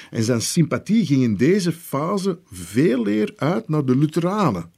en 0.10 0.23
zijn 0.23 0.41
sympathie 0.41 1.06
ging 1.06 1.23
in 1.23 1.36
deze 1.36 1.72
fase 1.72 2.40
veel 2.52 3.07
eer 3.07 3.34
uit 3.36 3.69
naar 3.69 3.86
de 3.86 3.98
Lutheranen. 3.98 4.72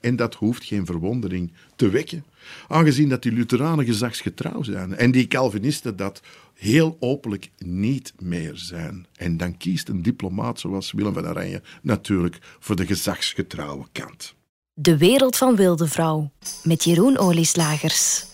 En 0.00 0.16
dat 0.16 0.34
hoeft 0.34 0.64
geen 0.64 0.86
verwondering 0.86 1.52
te 1.76 1.88
wekken, 1.88 2.24
aangezien 2.68 3.08
dat 3.08 3.22
die 3.22 3.32
Lutheranen 3.32 3.84
gezagsgetrouw 3.84 4.62
zijn 4.62 4.96
en 4.96 5.10
die 5.10 5.26
Calvinisten 5.26 5.96
dat 5.96 6.22
heel 6.54 6.96
openlijk 7.00 7.50
niet 7.58 8.12
meer 8.18 8.52
zijn. 8.54 9.06
En 9.16 9.36
dan 9.36 9.56
kiest 9.56 9.88
een 9.88 10.02
diplomaat 10.02 10.60
zoals 10.60 10.92
Willem 10.92 11.14
van 11.14 11.28
Oranje 11.28 11.62
natuurlijk 11.82 12.38
voor 12.58 12.76
de 12.76 12.86
gezagsgetrouwe 12.86 13.86
kant. 13.92 14.34
De 14.74 14.96
wereld 14.96 15.36
van 15.36 15.56
Wilde 15.56 15.86
Vrouw 15.86 16.30
met 16.62 16.84
Jeroen 16.84 17.18
Olieslagers. 17.18 18.24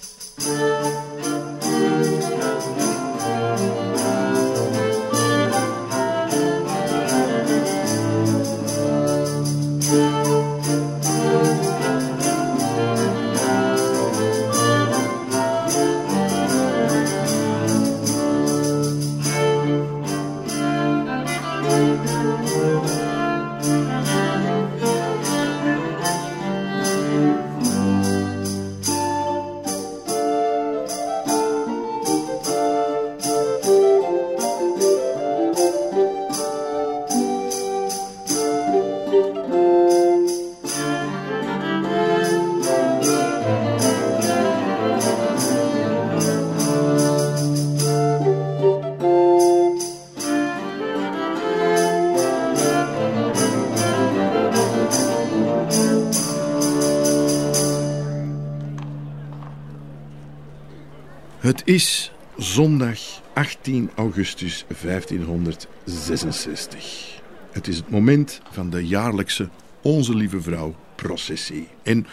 Het 61.62 61.74
is 61.74 62.12
zondag 62.36 62.98
18 63.34 63.90
augustus 63.94 64.64
1566. 64.82 67.20
Het 67.52 67.68
is 67.68 67.76
het 67.76 67.90
moment 67.90 68.40
van 68.50 68.70
de 68.70 68.86
jaarlijkse 68.86 69.48
Onze 69.82 70.16
Lieve 70.16 70.40
Vrouw 70.40 70.74
processie. 70.94 71.68
En 71.82 72.06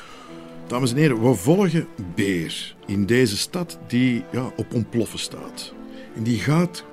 dames 0.67 0.91
en 0.91 0.97
heren, 0.97 1.29
we 1.29 1.33
volgen 1.33 1.87
Beer 2.15 2.75
in 2.85 3.05
deze 3.05 3.37
stad 3.37 3.79
die 3.87 4.23
ja, 4.31 4.51
op 4.55 4.73
ontploffen 4.73 5.19
staat. 5.19 5.73
En 6.15 6.23
die 6.23 6.39
gaat 6.39 6.85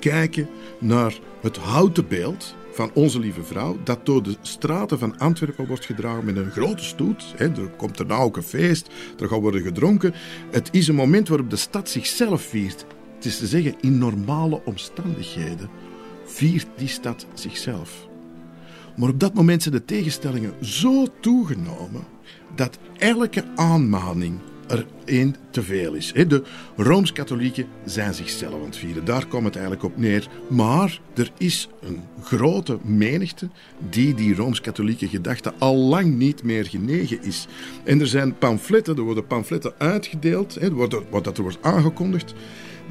kijken 0.00 0.48
naar 0.78 1.18
het 1.40 1.56
houten 1.56 2.08
beeld 2.08 2.54
van 2.74 2.90
Onze 2.94 3.18
Lieve 3.18 3.42
Vrouw, 3.42 3.78
dat 3.84 4.06
door 4.06 4.22
de 4.22 4.36
straten 4.40 4.98
van 4.98 5.18
Antwerpen 5.18 5.66
wordt 5.66 5.84
gedragen 5.84 6.24
met 6.24 6.36
een 6.36 6.50
grote 6.50 6.84
stoet. 6.84 7.34
er 7.38 7.70
komt 7.76 7.98
er 7.98 8.06
nou 8.06 8.22
ook 8.22 8.36
een 8.36 8.42
feest, 8.42 8.88
er 9.18 9.28
gaat 9.28 9.40
worden 9.40 9.62
gedronken. 9.62 10.14
Het 10.50 10.68
is 10.72 10.88
een 10.88 10.94
moment 10.94 11.28
waarop 11.28 11.50
de 11.50 11.56
stad 11.56 11.88
zichzelf 11.88 12.42
viert. 12.42 12.86
Het 13.14 13.24
is 13.24 13.38
te 13.38 13.46
zeggen, 13.46 13.74
in 13.80 13.98
normale 13.98 14.60
omstandigheden 14.64 15.68
viert 16.24 16.66
die 16.76 16.88
stad 16.88 17.26
zichzelf. 17.34 18.08
Maar 18.96 19.08
op 19.08 19.20
dat 19.20 19.34
moment 19.34 19.62
zijn 19.62 19.74
de 19.74 19.84
tegenstellingen 19.84 20.64
zo 20.64 21.06
toegenomen 21.20 22.04
dat 22.54 22.78
elke 22.98 23.44
aanmaning 23.54 24.38
er 24.68 24.86
één 25.04 25.36
te 25.50 25.62
veel 25.62 25.94
is. 25.94 26.12
De 26.12 26.42
Rooms-Katholieken 26.76 27.66
zijn 27.84 28.14
zichzelf 28.14 28.54
aan 28.54 28.64
het 28.64 28.76
vieren. 28.76 29.04
Daar 29.04 29.26
komt 29.26 29.44
het 29.44 29.54
eigenlijk 29.54 29.84
op 29.84 29.96
neer. 29.96 30.28
Maar 30.48 31.00
er 31.14 31.30
is 31.38 31.68
een 31.82 32.00
grote 32.22 32.78
menigte 32.82 33.48
die 33.90 34.14
die 34.14 34.34
Rooms-Katholieke 34.34 35.08
gedachte 35.08 35.52
al 35.58 35.76
lang 35.76 36.14
niet 36.14 36.42
meer 36.42 36.66
genegen 36.66 37.22
is. 37.22 37.46
En 37.84 38.00
er 38.00 38.06
zijn 38.06 38.38
pamfletten, 38.38 38.96
er 38.96 39.02
worden 39.02 39.26
pamfletten 39.26 39.72
uitgedeeld, 39.78 40.58
wat 41.10 41.24
dat 41.24 41.36
er 41.36 41.42
wordt 41.42 41.62
aangekondigd 41.62 42.34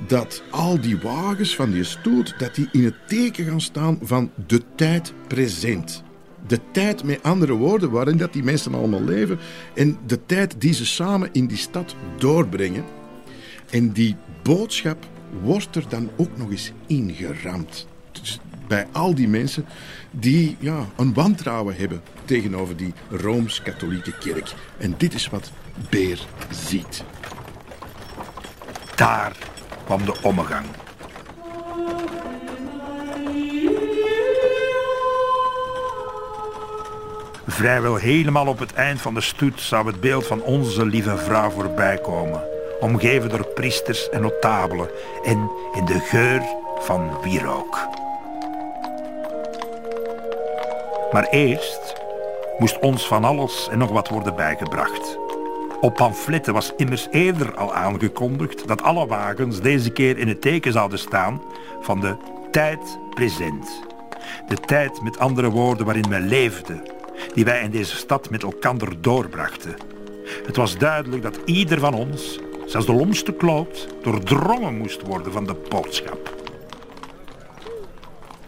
dat 0.07 0.43
al 0.49 0.81
die 0.81 0.97
wagens 0.97 1.55
van 1.55 1.71
die 1.71 1.83
stoet, 1.83 2.35
dat 2.37 2.55
die 2.55 2.69
in 2.71 2.83
het 2.83 3.07
teken 3.07 3.45
gaan 3.45 3.61
staan 3.61 3.99
van 4.01 4.31
de 4.47 4.61
tijd 4.75 5.13
present 5.27 6.03
de 6.47 6.59
tijd, 6.71 7.03
met 7.03 7.23
andere 7.23 7.53
woorden, 7.53 7.91
waarin 7.91 8.17
dat 8.17 8.33
die 8.33 8.43
mensen 8.43 8.73
allemaal 8.73 9.03
leven 9.03 9.39
en 9.73 9.97
de 10.05 10.25
tijd 10.25 10.55
die 10.57 10.73
ze 10.73 10.85
samen 10.85 11.29
in 11.31 11.47
die 11.47 11.57
stad 11.57 11.95
doorbrengen. 12.17 12.83
En 13.69 13.91
die 13.91 14.15
boodschap 14.43 15.05
wordt 15.41 15.75
er 15.75 15.85
dan 15.89 16.09
ook 16.15 16.37
nog 16.37 16.51
eens 16.51 16.71
ingeramd. 16.87 17.87
Dus 18.11 18.39
bij 18.67 18.87
al 18.91 19.15
die 19.15 19.27
mensen 19.27 19.65
die 20.11 20.55
ja, 20.59 20.87
een 20.97 21.13
wantrouwen 21.13 21.75
hebben 21.75 22.01
tegenover 22.25 22.77
die 22.77 22.93
Rooms-Katholieke 23.09 24.17
kerk. 24.17 24.53
En 24.77 24.93
dit 24.97 25.13
is 25.13 25.29
wat 25.29 25.51
Beer 25.89 26.27
ziet. 26.49 27.03
Daar 28.95 29.35
kwam 29.85 30.05
de 30.05 30.21
ommegang. 30.21 30.65
Vrijwel 37.47 37.95
helemaal 37.95 38.47
op 38.47 38.59
het 38.59 38.73
eind 38.73 39.01
van 39.01 39.13
de 39.13 39.21
stoet 39.21 39.61
zou 39.61 39.87
het 39.87 40.01
beeld 40.01 40.27
van 40.27 40.41
onze 40.41 40.85
lieve 40.85 41.17
vrouw 41.17 41.49
voorbij 41.49 41.97
komen, 41.97 42.43
omgeven 42.79 43.29
door 43.29 43.47
priesters 43.53 44.09
en 44.09 44.21
notabelen 44.21 44.89
en 45.23 45.51
in 45.73 45.85
de 45.85 45.99
geur 45.99 46.41
van 46.79 47.17
wierook. 47.23 47.87
Maar 51.11 51.27
eerst 51.29 51.95
moest 52.57 52.79
ons 52.79 53.07
van 53.07 53.23
alles 53.23 53.67
en 53.71 53.77
nog 53.77 53.91
wat 53.91 54.09
worden 54.09 54.35
bijgebracht. 54.35 55.17
Op 55.81 55.95
pamfletten 55.95 56.53
was 56.53 56.73
immers 56.77 57.07
eerder 57.11 57.55
al 57.55 57.73
aangekondigd 57.73 58.67
dat 58.67 58.81
alle 58.81 59.07
wagens 59.07 59.61
deze 59.61 59.89
keer 59.89 60.17
in 60.17 60.27
het 60.27 60.41
teken 60.41 60.71
zouden 60.71 60.99
staan 60.99 61.41
van 61.81 61.99
de 61.99 62.15
tijd 62.51 62.99
present. 63.13 63.81
De 64.47 64.55
tijd, 64.55 65.01
met 65.01 65.19
andere 65.19 65.49
woorden, 65.49 65.85
waarin 65.85 66.09
men 66.09 66.27
leefde, 66.27 66.92
die 67.33 67.45
wij 67.45 67.61
in 67.63 67.71
deze 67.71 67.95
stad 67.95 68.29
met 68.29 68.43
elkander 68.43 69.01
doorbrachten. 69.01 69.75
Het 70.45 70.55
was 70.55 70.77
duidelijk 70.77 71.23
dat 71.23 71.39
ieder 71.45 71.79
van 71.79 71.93
ons, 71.93 72.39
zelfs 72.65 72.85
de 72.85 72.93
lomste 72.93 73.33
kloot, 73.33 73.87
doordrongen 74.01 74.77
moest 74.77 75.01
worden 75.01 75.31
van 75.31 75.45
de 75.45 75.55
boodschap. 75.69 76.33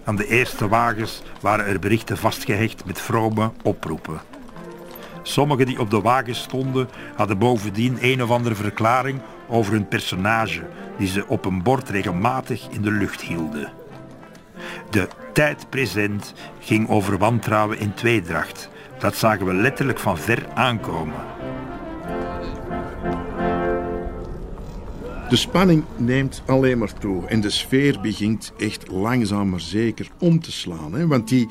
Aan 0.03 0.15
de 0.15 0.27
eerste 0.27 0.67
wagens 0.67 1.21
waren 1.41 1.65
er 1.65 1.79
berichten 1.79 2.17
vastgehecht 2.17 2.85
met 2.85 3.01
vrome 3.01 3.51
oproepen. 3.63 4.21
Sommigen 5.21 5.65
die 5.65 5.79
op 5.79 5.89
de 5.89 6.01
wagen 6.01 6.35
stonden 6.35 6.89
hadden 7.15 7.37
bovendien 7.37 7.97
een 8.01 8.23
of 8.23 8.29
andere 8.31 8.55
verklaring 8.55 9.21
over 9.47 9.73
hun 9.73 9.87
personage 9.87 10.67
die 10.97 11.07
ze 11.07 11.27
op 11.27 11.45
een 11.45 11.63
bord 11.63 11.89
regelmatig 11.89 12.67
in 12.69 12.81
de 12.81 12.91
lucht 12.91 13.21
hielden. 13.21 13.71
De 14.89 15.07
tijd 15.35 15.69
present 15.69 16.33
ging 16.59 16.89
over 16.89 17.17
wantrouwen 17.17 17.79
in 17.79 17.93
tweedracht. 17.93 18.69
Dat 18.99 19.15
zagen 19.15 19.45
we 19.45 19.53
letterlijk 19.53 19.99
van 19.99 20.17
ver 20.17 20.47
aankomen. 20.53 21.15
De 25.29 25.35
spanning 25.35 25.83
neemt 25.97 26.43
alleen 26.45 26.77
maar 26.77 26.93
toe 26.93 27.25
en 27.27 27.41
de 27.41 27.49
sfeer 27.49 28.01
begint 28.01 28.53
echt 28.57 28.91
langzaam 28.91 29.49
maar 29.49 29.59
zeker 29.59 30.07
om 30.19 30.39
te 30.39 30.51
slaan. 30.51 30.93
Hè? 30.93 31.07
Want 31.07 31.27
die 31.27 31.47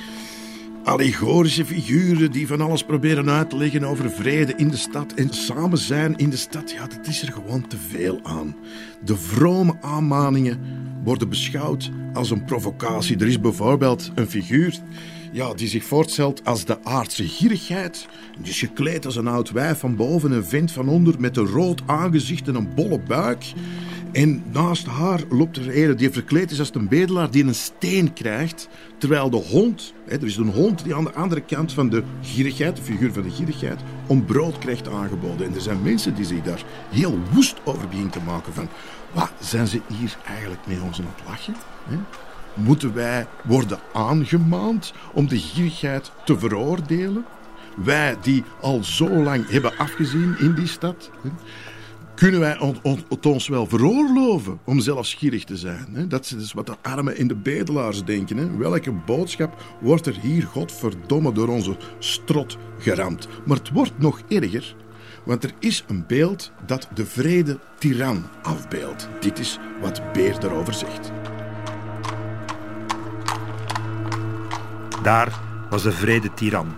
allegorische 0.84 1.64
figuren 1.64 2.32
die 2.32 2.46
van 2.46 2.60
alles 2.60 2.84
proberen 2.84 3.30
uit 3.30 3.50
te 3.50 3.56
leggen 3.56 3.84
over 3.84 4.10
vrede 4.10 4.54
in 4.56 4.68
de 4.68 4.76
stad 4.76 5.12
en 5.12 5.28
samen 5.34 5.78
zijn 5.78 6.16
in 6.16 6.30
de 6.30 6.36
stad. 6.36 6.70
Ja, 6.70 6.86
dat 6.86 7.06
is 7.06 7.22
er 7.22 7.32
gewoon 7.32 7.66
te 7.66 7.76
veel 7.76 8.20
aan. 8.22 8.56
De 9.04 9.16
vrome 9.16 9.76
aanmaningen 9.80 10.60
worden 11.04 11.28
beschouwd 11.28 11.90
als 12.12 12.30
een 12.30 12.44
provocatie. 12.44 13.18
Er 13.18 13.26
is 13.26 13.40
bijvoorbeeld 13.40 14.10
een 14.14 14.30
figuur 14.30 14.80
ja, 15.34 15.54
die 15.54 15.68
zich 15.68 15.84
voortstelt 15.84 16.44
als 16.44 16.64
de 16.64 16.84
aardse 16.84 17.28
gierigheid. 17.28 18.06
Die 18.38 18.50
is 18.50 18.58
gekleed 18.58 19.06
als 19.06 19.16
een 19.16 19.26
oud 19.26 19.50
wijf 19.50 19.78
van 19.78 19.96
boven 19.96 20.32
en 20.32 20.46
vent 20.46 20.72
van 20.72 20.88
onder 20.88 21.14
met 21.18 21.36
een 21.36 21.46
rood 21.46 21.82
aangezicht 21.86 22.48
en 22.48 22.54
een 22.54 22.74
bolle 22.74 22.98
buik. 22.98 23.52
En 24.12 24.42
naast 24.52 24.86
haar 24.86 25.20
loopt 25.28 25.56
er 25.56 25.88
een 25.88 25.96
die 25.96 26.10
verkleed 26.10 26.50
is 26.50 26.58
als 26.58 26.74
een 26.74 26.88
bedelaar 26.88 27.30
die 27.30 27.44
een 27.44 27.54
steen 27.54 28.12
krijgt. 28.12 28.68
Terwijl 28.98 29.30
de 29.30 29.36
hond, 29.36 29.94
hè, 30.06 30.16
er 30.16 30.26
is 30.26 30.36
een 30.36 30.52
hond 30.52 30.84
die 30.84 30.94
aan 30.94 31.04
de 31.04 31.12
andere 31.12 31.40
kant 31.40 31.72
van 31.72 31.88
de 31.88 32.02
gierigheid, 32.22 32.76
de 32.76 32.82
figuur 32.82 33.12
van 33.12 33.22
de 33.22 33.30
gierigheid, 33.30 33.80
om 34.06 34.24
brood 34.24 34.58
krijgt 34.58 34.88
aangeboden. 34.88 35.46
En 35.46 35.54
er 35.54 35.60
zijn 35.60 35.82
mensen 35.82 36.14
die 36.14 36.24
zich 36.24 36.42
daar 36.42 36.64
heel 36.90 37.18
woest 37.32 37.56
over 37.64 37.88
beginnen 37.88 38.12
te 38.12 38.20
maken 38.26 38.52
van... 38.52 38.68
Wat 39.12 39.32
zijn 39.40 39.66
ze 39.66 39.80
hier 39.98 40.16
eigenlijk 40.26 40.66
mee 40.66 40.82
ons 40.82 40.98
aan 40.98 41.06
het 41.16 41.26
lachen? 41.26 41.54
Hè? 41.88 41.96
Moeten 42.54 42.94
wij 42.94 43.26
worden 43.44 43.78
aangemaand 43.92 44.92
om 45.12 45.28
de 45.28 45.38
gierigheid 45.38 46.12
te 46.24 46.38
veroordelen? 46.38 47.24
Wij 47.84 48.16
die 48.22 48.44
al 48.60 48.84
zo 48.84 49.08
lang 49.08 49.50
hebben 49.50 49.76
afgezien 49.76 50.36
in 50.38 50.54
die 50.54 50.66
stad. 50.66 51.10
Kunnen 52.14 52.40
wij 52.40 52.56
het 53.08 53.26
ons 53.26 53.48
wel 53.48 53.66
veroorloven 53.66 54.58
om 54.64 54.80
zelfs 54.80 55.14
gierig 55.14 55.44
te 55.44 55.56
zijn? 55.56 56.06
Dat 56.08 56.24
is 56.24 56.30
dus 56.30 56.52
wat 56.52 56.66
de 56.66 56.76
armen 56.82 57.16
en 57.16 57.26
de 57.26 57.34
bedelaars 57.34 58.04
denken. 58.04 58.58
Welke 58.58 58.92
boodschap 58.92 59.62
wordt 59.80 60.06
er 60.06 60.16
hier, 60.20 60.42
godverdomme, 60.42 61.32
door 61.32 61.48
onze 61.48 61.76
strot 61.98 62.58
geramd? 62.78 63.28
Maar 63.44 63.56
het 63.56 63.70
wordt 63.70 63.98
nog 63.98 64.20
erger, 64.28 64.74
want 65.24 65.44
er 65.44 65.52
is 65.58 65.84
een 65.86 66.04
beeld 66.06 66.52
dat 66.66 66.88
de 66.94 67.06
vrede 67.06 67.58
tiran 67.78 68.24
afbeeldt. 68.42 69.08
Dit 69.20 69.38
is 69.38 69.58
wat 69.80 70.12
Beer 70.12 70.40
daarover 70.40 70.74
zegt. 70.74 71.12
Daar 75.04 75.28
was 75.70 75.82
de 75.82 75.92
vrede 75.92 76.34
tiran. 76.34 76.74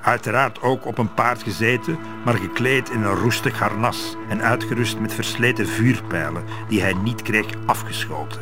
Uiteraard 0.00 0.62
ook 0.62 0.86
op 0.86 0.98
een 0.98 1.14
paard 1.14 1.42
gezeten, 1.42 1.98
maar 2.24 2.34
gekleed 2.34 2.90
in 2.90 3.02
een 3.02 3.14
roestig 3.14 3.58
harnas 3.58 4.16
en 4.28 4.42
uitgerust 4.42 4.98
met 4.98 5.14
versleten 5.14 5.66
vuurpijlen 5.66 6.44
die 6.68 6.80
hij 6.80 6.92
niet 6.92 7.22
kreeg 7.22 7.46
afgeschoten. 7.66 8.40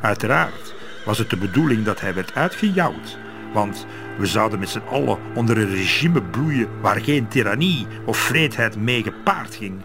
Uiteraard 0.00 0.74
was 1.04 1.18
het 1.18 1.30
de 1.30 1.36
bedoeling 1.36 1.84
dat 1.84 2.00
hij 2.00 2.14
werd 2.14 2.34
uitgejouwd, 2.34 3.18
want 3.52 3.86
we 4.18 4.26
zouden 4.26 4.58
met 4.58 4.68
z'n 4.68 4.82
allen 4.90 5.18
onder 5.34 5.58
een 5.58 5.70
regime 5.70 6.22
bloeien 6.22 6.68
waar 6.80 7.00
geen 7.00 7.28
tirannie 7.28 7.86
of 8.04 8.16
vreedheid 8.16 8.76
mee 8.76 9.02
gepaard 9.02 9.54
ging. 9.54 9.82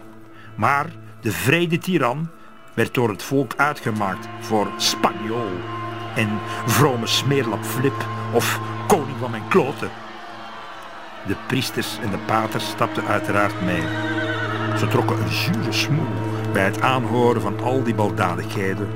Maar 0.54 0.86
de 1.20 1.32
vrede 1.32 1.78
tiran 1.78 2.28
werd 2.74 2.94
door 2.94 3.08
het 3.08 3.22
volk 3.22 3.54
uitgemaakt 3.56 4.28
voor 4.40 4.68
Spanjool 4.76 5.75
en 6.16 6.38
vrome 6.66 7.06
smeerlap 7.06 7.64
Flip 7.64 8.06
of 8.32 8.60
koning 8.86 9.16
van 9.20 9.30
mijn 9.30 9.48
kloten. 9.48 9.90
De 11.26 11.36
priesters 11.46 11.98
en 12.02 12.10
de 12.10 12.18
paters 12.18 12.68
stapten 12.68 13.06
uiteraard 13.06 13.62
mee. 13.64 13.82
Ze 14.78 14.86
trokken 14.90 15.18
een 15.18 15.32
zure 15.32 15.72
smoel 15.72 16.06
bij 16.52 16.64
het 16.64 16.80
aanhoren 16.80 17.40
van 17.40 17.60
al 17.62 17.82
die 17.82 17.94
baldadigheden. 17.94 18.88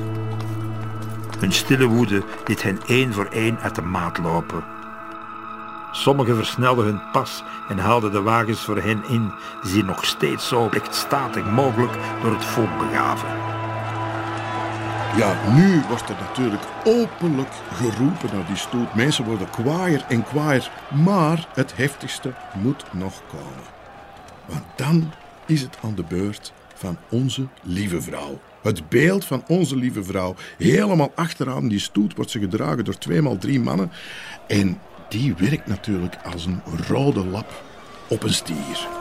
Hun 1.39 1.53
stille 1.53 1.87
woede 1.87 2.23
liet 2.47 2.63
hen 2.63 2.81
één 2.87 3.13
voor 3.13 3.29
één 3.31 3.59
uit 3.61 3.75
de 3.75 3.83
maat 3.83 4.19
lopen. 4.19 4.65
Sommigen 5.93 6.37
versnelden 6.37 6.85
hun 6.85 7.01
pas 7.13 7.45
en 7.69 7.79
haalden 7.79 8.13
de 8.13 8.23
wagens 8.23 8.61
voor 8.61 8.77
hen 8.77 9.05
in, 9.09 9.33
die 9.63 9.73
zich 9.73 9.85
nog 9.85 10.05
steeds 10.05 10.49
zo 10.49 10.69
plechtstatig 10.69 11.45
mogelijk 11.45 11.93
door 12.23 12.33
het 12.33 12.45
volk 12.45 12.79
begaven. 12.79 13.50
Ja, 15.17 15.55
nu 15.55 15.81
wordt 15.89 16.09
er 16.09 16.17
natuurlijk 16.21 16.63
openlijk 16.85 17.53
geroepen 17.73 18.29
naar 18.33 18.47
die 18.47 18.57
stoet. 18.57 18.95
Mensen 18.95 19.25
worden 19.25 19.51
kwaaier 19.51 20.05
en 20.09 20.25
kwaaier. 20.25 20.71
Maar 21.05 21.49
het 21.55 21.77
heftigste 21.77 22.33
moet 22.63 22.85
nog 22.93 23.23
komen. 23.29 23.65
Want 24.47 24.63
dan 24.77 25.13
is 25.47 25.61
het 25.61 25.79
aan 25.83 25.95
de 25.95 26.05
beurt 26.05 26.53
van 26.75 26.99
onze 27.09 27.47
lieve 27.63 28.01
vrouw. 28.03 28.41
Het 28.63 28.89
beeld 28.89 29.25
van 29.25 29.45
onze 29.47 29.77
lieve 29.77 30.05
vrouw. 30.05 30.35
Helemaal 30.59 31.13
achteraan 31.15 31.69
die 31.69 31.81
stoet 31.81 32.15
wordt 32.17 32.31
ze 32.31 32.39
gedragen 32.39 32.85
door 32.85 32.99
tweemaal 32.99 33.39
drie 33.39 33.61
mannen. 33.61 33.91
En 34.47 34.79
die 35.09 35.35
werkt 35.35 35.67
natuurlijk 35.67 36.17
als 36.33 36.47
een 36.47 36.63
rode 36.89 37.25
lap 37.27 37.63
op 38.09 38.23
een 38.23 38.35
stier. 38.35 39.00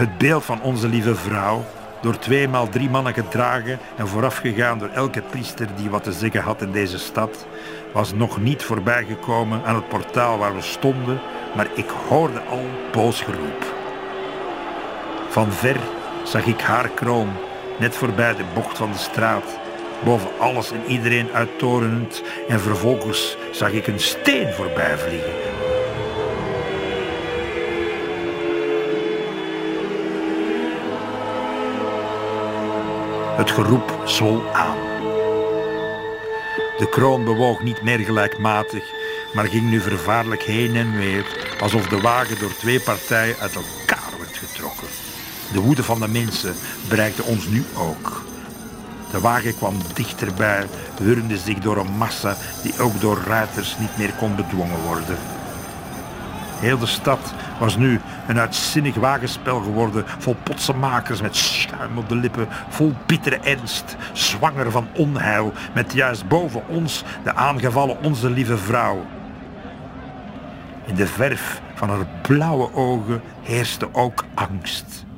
Het 0.00 0.18
beeld 0.18 0.44
van 0.44 0.62
onze 0.62 0.88
lieve 0.88 1.14
vrouw, 1.14 1.64
door 2.02 2.18
tweemaal 2.18 2.68
drie 2.68 2.90
mannen 2.90 3.14
gedragen 3.14 3.78
en 3.96 4.08
voorafgegaan 4.08 4.78
door 4.78 4.88
elke 4.88 5.22
priester 5.22 5.68
die 5.76 5.90
wat 5.90 6.02
te 6.02 6.12
zeggen 6.12 6.40
had 6.40 6.62
in 6.62 6.72
deze 6.72 6.98
stad, 6.98 7.46
was 7.92 8.12
nog 8.12 8.40
niet 8.40 8.62
voorbijgekomen 8.62 9.64
aan 9.64 9.74
het 9.74 9.88
portaal 9.88 10.38
waar 10.38 10.54
we 10.54 10.62
stonden, 10.62 11.20
maar 11.56 11.66
ik 11.74 11.88
hoorde 12.08 12.40
al 12.40 12.64
boos 12.92 13.20
geroep. 13.20 13.74
Van 15.28 15.52
ver 15.52 15.76
zag 16.24 16.46
ik 16.46 16.60
haar 16.60 16.88
kroon, 16.88 17.28
net 17.78 17.96
voorbij 17.96 18.34
de 18.34 18.44
bocht 18.54 18.76
van 18.76 18.92
de 18.92 18.98
straat, 18.98 19.58
boven 20.04 20.30
alles 20.38 20.70
en 20.72 20.84
iedereen 20.86 21.28
uittorenend, 21.32 22.22
en 22.48 22.60
vervolgens 22.60 23.36
zag 23.52 23.72
ik 23.72 23.86
een 23.86 24.00
steen 24.00 24.52
voorbij 24.52 24.98
vliegen 24.98 25.49
Het 33.40 33.50
geroep 33.50 34.02
zwol 34.04 34.42
aan. 34.52 34.76
De 36.78 36.86
kroon 36.90 37.24
bewoog 37.24 37.62
niet 37.62 37.82
meer 37.82 37.98
gelijkmatig, 37.98 38.84
maar 39.34 39.46
ging 39.46 39.70
nu 39.70 39.80
vervaarlijk 39.80 40.42
heen 40.42 40.76
en 40.76 40.96
weer, 40.96 41.26
alsof 41.60 41.88
de 41.88 42.00
wagen 42.00 42.38
door 42.38 42.56
twee 42.56 42.80
partijen 42.80 43.36
uit 43.38 43.54
elkaar 43.54 44.10
werd 44.18 44.36
getrokken. 44.36 44.86
De 45.52 45.60
woede 45.60 45.82
van 45.82 46.00
de 46.00 46.08
mensen 46.08 46.54
bereikte 46.88 47.22
ons 47.22 47.46
nu 47.46 47.64
ook. 47.76 48.22
De 49.10 49.20
wagen 49.20 49.56
kwam 49.56 49.74
dichterbij, 49.94 50.66
wurmde 50.98 51.38
zich 51.38 51.58
door 51.58 51.76
een 51.76 51.96
massa 51.96 52.36
die 52.62 52.80
ook 52.80 53.00
door 53.00 53.18
ruiters 53.26 53.76
niet 53.78 53.96
meer 53.96 54.12
kon 54.18 54.36
bedwongen 54.36 54.80
worden. 54.86 55.18
Heel 56.58 56.78
de 56.78 56.86
stad 56.86 57.32
was 57.60 57.76
nu 57.76 58.00
een 58.26 58.38
uitzinnig 58.38 58.94
wagenspel 58.94 59.60
geworden, 59.60 60.04
vol 60.18 60.36
potsenmakers 60.42 61.20
met 61.20 61.36
schuim 61.36 61.98
op 61.98 62.08
de 62.08 62.14
lippen, 62.14 62.48
vol 62.68 62.92
bittere 63.06 63.38
ernst, 63.38 63.96
zwanger 64.12 64.70
van 64.70 64.88
onheil, 64.96 65.52
met 65.74 65.92
juist 65.92 66.28
boven 66.28 66.62
ons 66.68 67.04
de 67.24 67.34
aangevallen 67.34 68.02
onze 68.02 68.30
lieve 68.30 68.58
vrouw. 68.58 69.06
In 70.84 70.94
de 70.94 71.06
verf 71.06 71.60
van 71.74 71.88
haar 71.88 72.06
blauwe 72.22 72.74
ogen 72.74 73.22
heerste 73.42 73.88
ook 73.92 74.24
angst. 74.34 75.08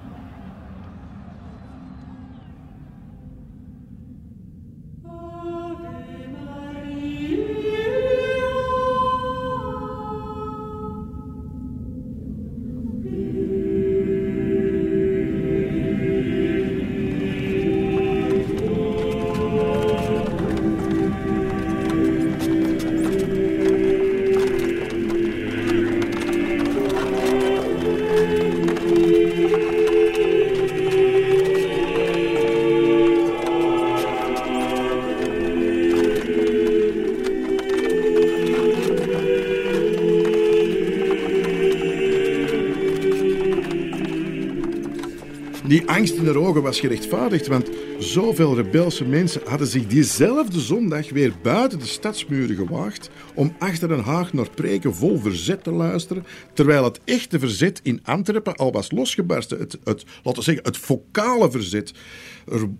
Was 46.72 46.80
gerechtvaardigd, 46.80 47.46
want 47.46 47.70
zoveel 47.98 48.54
rebelse 48.54 49.04
mensen 49.04 49.40
hadden 49.44 49.66
zich 49.66 49.86
diezelfde 49.86 50.60
zondag 50.60 51.10
weer 51.10 51.32
buiten 51.42 51.78
de 51.78 51.86
stadsmuren 51.86 52.56
gewaagd 52.56 53.10
om 53.34 53.54
achter 53.58 53.90
een 53.90 54.02
haag 54.02 54.32
naar 54.32 54.50
preken 54.50 54.94
vol 54.94 55.18
verzet 55.18 55.64
te 55.64 55.70
luisteren, 55.70 56.24
terwijl 56.54 56.84
het 56.84 57.00
echte 57.04 57.38
verzet 57.38 57.80
in 57.82 58.00
Antwerpen 58.04 58.56
al 58.56 58.72
was 58.72 58.90
losgebarsten. 58.90 59.58
Het, 59.58 59.78
het, 59.84 60.04
laten 60.22 60.38
we 60.38 60.42
zeggen, 60.42 60.64
het 60.64 60.76
focale 60.76 61.50
verzet. 61.50 61.92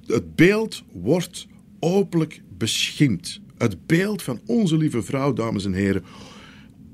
Het 0.07 0.35
beeld 0.35 0.83
wordt 0.93 1.47
openlijk 1.81 2.43
beschimd. 2.59 3.41
Het 3.59 3.87
beeld 3.87 4.23
van 4.23 4.41
onze 4.47 4.77
lieve 4.77 5.03
vrouw, 5.03 5.33
dames 5.33 5.65
en 5.65 5.73
heren, 5.73 6.05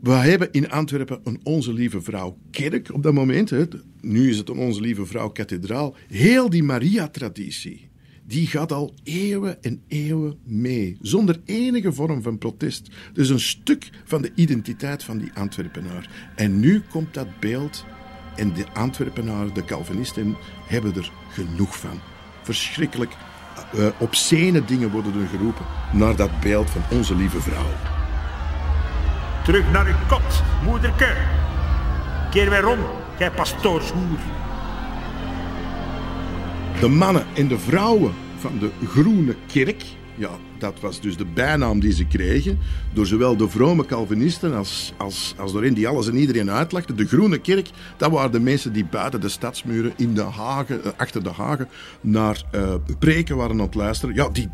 we 0.00 0.12
hebben 0.12 0.52
in 0.52 0.70
Antwerpen 0.70 1.20
een 1.24 1.40
Onze 1.42 1.72
Lieve 1.72 2.00
Vrouw 2.00 2.38
kerk 2.50 2.94
op 2.94 3.02
dat 3.02 3.12
moment. 3.12 3.52
Nu 4.00 4.28
is 4.28 4.38
het 4.38 4.48
een 4.48 4.58
Onze 4.58 4.80
Lieve 4.80 5.06
Vrouw 5.06 5.28
kathedraal. 5.28 5.94
Heel 6.08 6.50
die 6.50 6.62
Maria-traditie, 6.62 7.88
die 8.26 8.46
gaat 8.46 8.72
al 8.72 8.94
eeuwen 9.02 9.62
en 9.62 9.82
eeuwen 9.88 10.38
mee. 10.44 10.96
Zonder 11.00 11.40
enige 11.44 11.92
vorm 11.92 12.22
van 12.22 12.38
protest. 12.38 12.88
Dus 13.12 13.28
een 13.28 13.40
stuk 13.40 13.90
van 14.04 14.22
de 14.22 14.32
identiteit 14.34 15.04
van 15.04 15.18
die 15.18 15.30
Antwerpenaar. 15.34 16.32
En 16.36 16.60
nu 16.60 16.82
komt 16.90 17.14
dat 17.14 17.40
beeld 17.40 17.84
en 18.36 18.52
de 18.52 18.64
Antwerpenaar, 18.72 19.52
de 19.52 19.64
Calvinisten, 19.64 20.36
hebben 20.66 20.94
er 20.94 21.12
genoeg 21.28 21.78
van. 21.78 22.00
Verschrikkelijk 22.42 23.16
uh, 23.74 23.86
obscene 23.98 24.64
dingen 24.64 24.90
worden 24.90 25.20
er 25.20 25.26
geroepen 25.26 25.64
naar 25.92 26.16
dat 26.16 26.40
beeld 26.40 26.70
van 26.70 26.98
Onze 26.98 27.14
Lieve 27.14 27.40
Vrouw. 27.40 27.97
Terug 29.48 29.72
naar 29.72 29.86
uw 29.86 30.06
kot, 30.08 30.42
moederke. 30.64 31.16
Keer 32.30 32.50
weer 32.50 32.68
om, 32.68 32.78
gij 33.16 33.30
pastoorshoer. 33.30 34.18
De 36.80 36.88
mannen 36.88 37.26
en 37.34 37.48
de 37.48 37.58
vrouwen 37.58 38.12
van 38.38 38.58
de 38.58 38.70
Groene 38.86 39.36
Kerk, 39.52 39.84
ja, 40.14 40.30
dat 40.58 40.80
was 40.80 41.00
dus 41.00 41.16
de 41.16 41.24
bijnaam 41.24 41.80
die 41.80 41.92
ze 41.92 42.06
kregen, 42.06 42.58
door 42.92 43.06
zowel 43.06 43.36
de 43.36 43.48
vrome 43.48 43.84
Calvinisten 43.84 44.54
als, 44.54 44.92
als, 44.96 45.34
als 45.38 45.52
door 45.52 45.74
die 45.74 45.88
alles 45.88 46.08
en 46.08 46.16
iedereen 46.16 46.50
uitlachten. 46.50 46.96
De 46.96 47.06
Groene 47.06 47.38
Kerk, 47.38 47.70
dat 47.96 48.10
waren 48.10 48.32
de 48.32 48.40
mensen 48.40 48.72
die 48.72 48.84
buiten 48.84 49.20
de 49.20 49.28
stadsmuren, 49.28 49.92
in 49.96 50.14
de 50.14 50.22
hagen, 50.22 50.84
eh, 50.84 50.90
achter 50.96 51.22
de 51.22 51.32
hagen, 51.32 51.68
naar 52.00 52.42
uh, 52.54 52.74
preken 52.98 53.36
waren 53.36 53.52
aan 53.52 53.66
het 53.66 53.74
luisteren. 53.74 54.14
Ja, 54.14 54.28
die, 54.28 54.50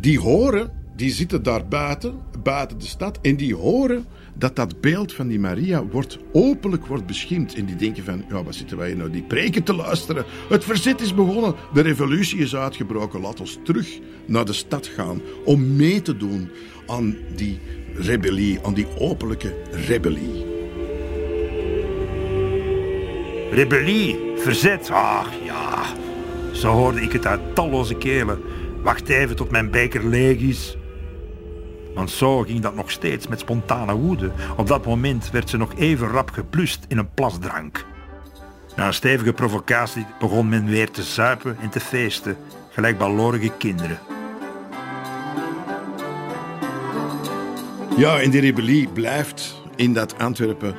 die 0.00 0.20
horen, 0.20 0.70
die 0.96 1.10
zitten 1.10 1.42
daar 1.42 1.66
buiten, 1.66 2.14
buiten 2.42 2.78
de 2.78 2.86
stad, 2.86 3.18
en 3.22 3.36
die 3.36 3.54
horen 3.54 4.06
dat 4.38 4.56
dat 4.56 4.80
beeld 4.80 5.12
van 5.12 5.28
die 5.28 5.38
Maria 5.38 5.84
wordt, 5.84 6.18
openlijk 6.32 6.86
wordt 6.86 7.06
beschimd. 7.06 7.54
En 7.54 7.64
die 7.64 7.76
denken 7.76 8.04
van, 8.04 8.24
ja, 8.28 8.42
wat 8.42 8.54
zitten 8.54 8.76
wij 8.76 8.94
nou 8.94 9.10
die 9.10 9.22
preken 9.22 9.62
te 9.62 9.74
luisteren? 9.74 10.24
Het 10.48 10.64
verzet 10.64 11.00
is 11.00 11.14
begonnen, 11.14 11.54
de 11.72 11.80
revolutie 11.80 12.38
is 12.38 12.56
uitgebroken. 12.56 13.20
Laat 13.20 13.40
ons 13.40 13.58
terug 13.64 13.98
naar 14.26 14.44
de 14.44 14.52
stad 14.52 14.86
gaan 14.86 15.20
om 15.44 15.76
mee 15.76 16.02
te 16.02 16.16
doen 16.16 16.50
aan 16.86 17.16
die 17.36 17.58
rebellie, 17.94 18.58
aan 18.62 18.74
die 18.74 18.86
openlijke 18.98 19.54
rebellie. 19.70 20.46
Rebellie, 23.50 24.18
verzet, 24.36 24.90
ach 24.90 25.32
ja. 25.44 25.84
Zo 26.52 26.72
hoorde 26.72 27.00
ik 27.00 27.12
het 27.12 27.26
uit 27.26 27.54
talloze 27.54 27.94
kelen. 27.94 28.40
Wacht 28.82 29.08
even 29.08 29.36
tot 29.36 29.50
mijn 29.50 29.70
beker 29.70 30.08
leeg 30.08 30.38
is. 30.38 30.76
Want 31.94 32.10
zo 32.10 32.40
ging 32.40 32.60
dat 32.60 32.74
nog 32.74 32.90
steeds 32.90 33.26
met 33.26 33.40
spontane 33.40 33.94
woede. 33.94 34.30
Op 34.56 34.66
dat 34.66 34.86
moment 34.86 35.30
werd 35.30 35.50
ze 35.50 35.56
nog 35.56 35.74
even 35.74 36.08
rap 36.08 36.30
geplust 36.30 36.84
in 36.88 36.98
een 36.98 37.14
plasdrank. 37.14 37.84
Na 38.76 38.86
een 38.86 38.94
stevige 38.94 39.32
provocatie 39.32 40.06
begon 40.18 40.48
men 40.48 40.66
weer 40.66 40.90
te 40.90 41.02
zuipen 41.02 41.56
en 41.60 41.70
te 41.70 41.80
feesten, 41.80 42.36
gelijk 42.70 42.98
balorige 42.98 43.52
kinderen. 43.58 43.98
Ja, 47.96 48.20
en 48.20 48.30
die 48.30 48.40
rebellie 48.40 48.88
blijft 48.88 49.62
in 49.76 49.92
dat 49.92 50.18
Antwerpen 50.18 50.74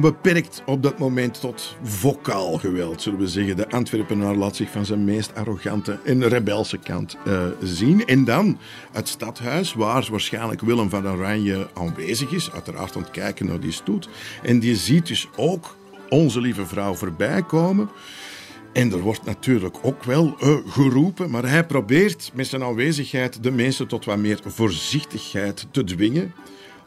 beperkt 0.00 0.62
op 0.66 0.82
dat 0.82 0.98
moment 0.98 1.40
tot 1.40 1.76
vocaal 1.82 2.58
geweld, 2.58 3.02
zullen 3.02 3.18
we 3.18 3.28
zeggen. 3.28 3.56
De 3.56 3.70
Antwerpenaar 3.70 4.34
laat 4.34 4.56
zich 4.56 4.70
van 4.70 4.86
zijn 4.86 5.04
meest 5.04 5.34
arrogante 5.34 5.98
en 6.04 6.28
rebelse 6.28 6.78
kant 6.78 7.16
uh, 7.26 7.46
zien. 7.62 8.06
En 8.06 8.24
dan 8.24 8.58
het 8.92 9.08
stadhuis, 9.08 9.74
waar 9.74 10.06
waarschijnlijk 10.10 10.60
Willem 10.60 10.90
van 10.90 11.08
Oranje 11.08 11.68
aanwezig 11.74 12.30
is, 12.30 12.52
uiteraard 12.52 12.96
aan 12.96 13.02
het 13.02 13.10
kijken 13.10 13.46
naar 13.46 13.60
die 13.60 13.72
stoet. 13.72 14.08
En 14.42 14.58
die 14.58 14.76
ziet 14.76 15.06
dus 15.06 15.28
ook 15.36 15.76
onze 16.08 16.40
lieve 16.40 16.66
vrouw 16.66 16.94
voorbij 16.94 17.42
komen. 17.42 17.88
En 18.72 18.92
er 18.92 19.00
wordt 19.00 19.24
natuurlijk 19.24 19.76
ook 19.82 20.04
wel 20.04 20.36
uh, 20.42 20.56
geroepen, 20.66 21.30
maar 21.30 21.48
hij 21.48 21.66
probeert 21.66 22.30
met 22.34 22.46
zijn 22.46 22.62
aanwezigheid 22.62 23.42
de 23.42 23.50
mensen 23.50 23.86
tot 23.86 24.04
wat 24.04 24.18
meer 24.18 24.40
voorzichtigheid 24.44 25.66
te 25.70 25.84
dwingen. 25.84 26.34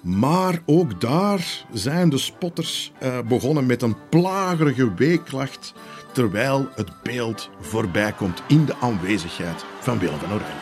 Maar 0.08 0.60
ook 0.66 1.02
daar 1.02 1.66
zijn 1.72 2.10
de 2.10 2.18
spotters 2.18 2.92
uh, 3.04 3.20
begonnen 3.28 3.66
met 3.66 3.82
een 3.82 3.96
plagerige 4.10 4.94
weeklacht, 4.94 5.74
terwijl 6.12 6.70
het 6.76 6.90
beeld 7.04 7.50
voorbij 7.60 8.12
komt 8.12 8.44
in 8.48 8.66
de 8.66 8.76
aanwezigheid 8.80 9.66
van 9.80 10.00
Willem 10.00 10.20
van 10.20 10.34
Oranje. 10.34 10.62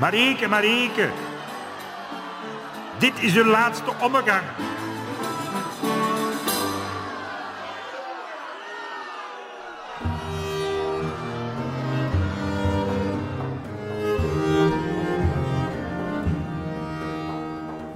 Marieke, 0.00 0.48
Marieke, 0.48 1.08
dit 2.98 3.12
is 3.20 3.36
uw 3.36 3.44
laatste 3.44 3.92
omgang. 4.00 4.42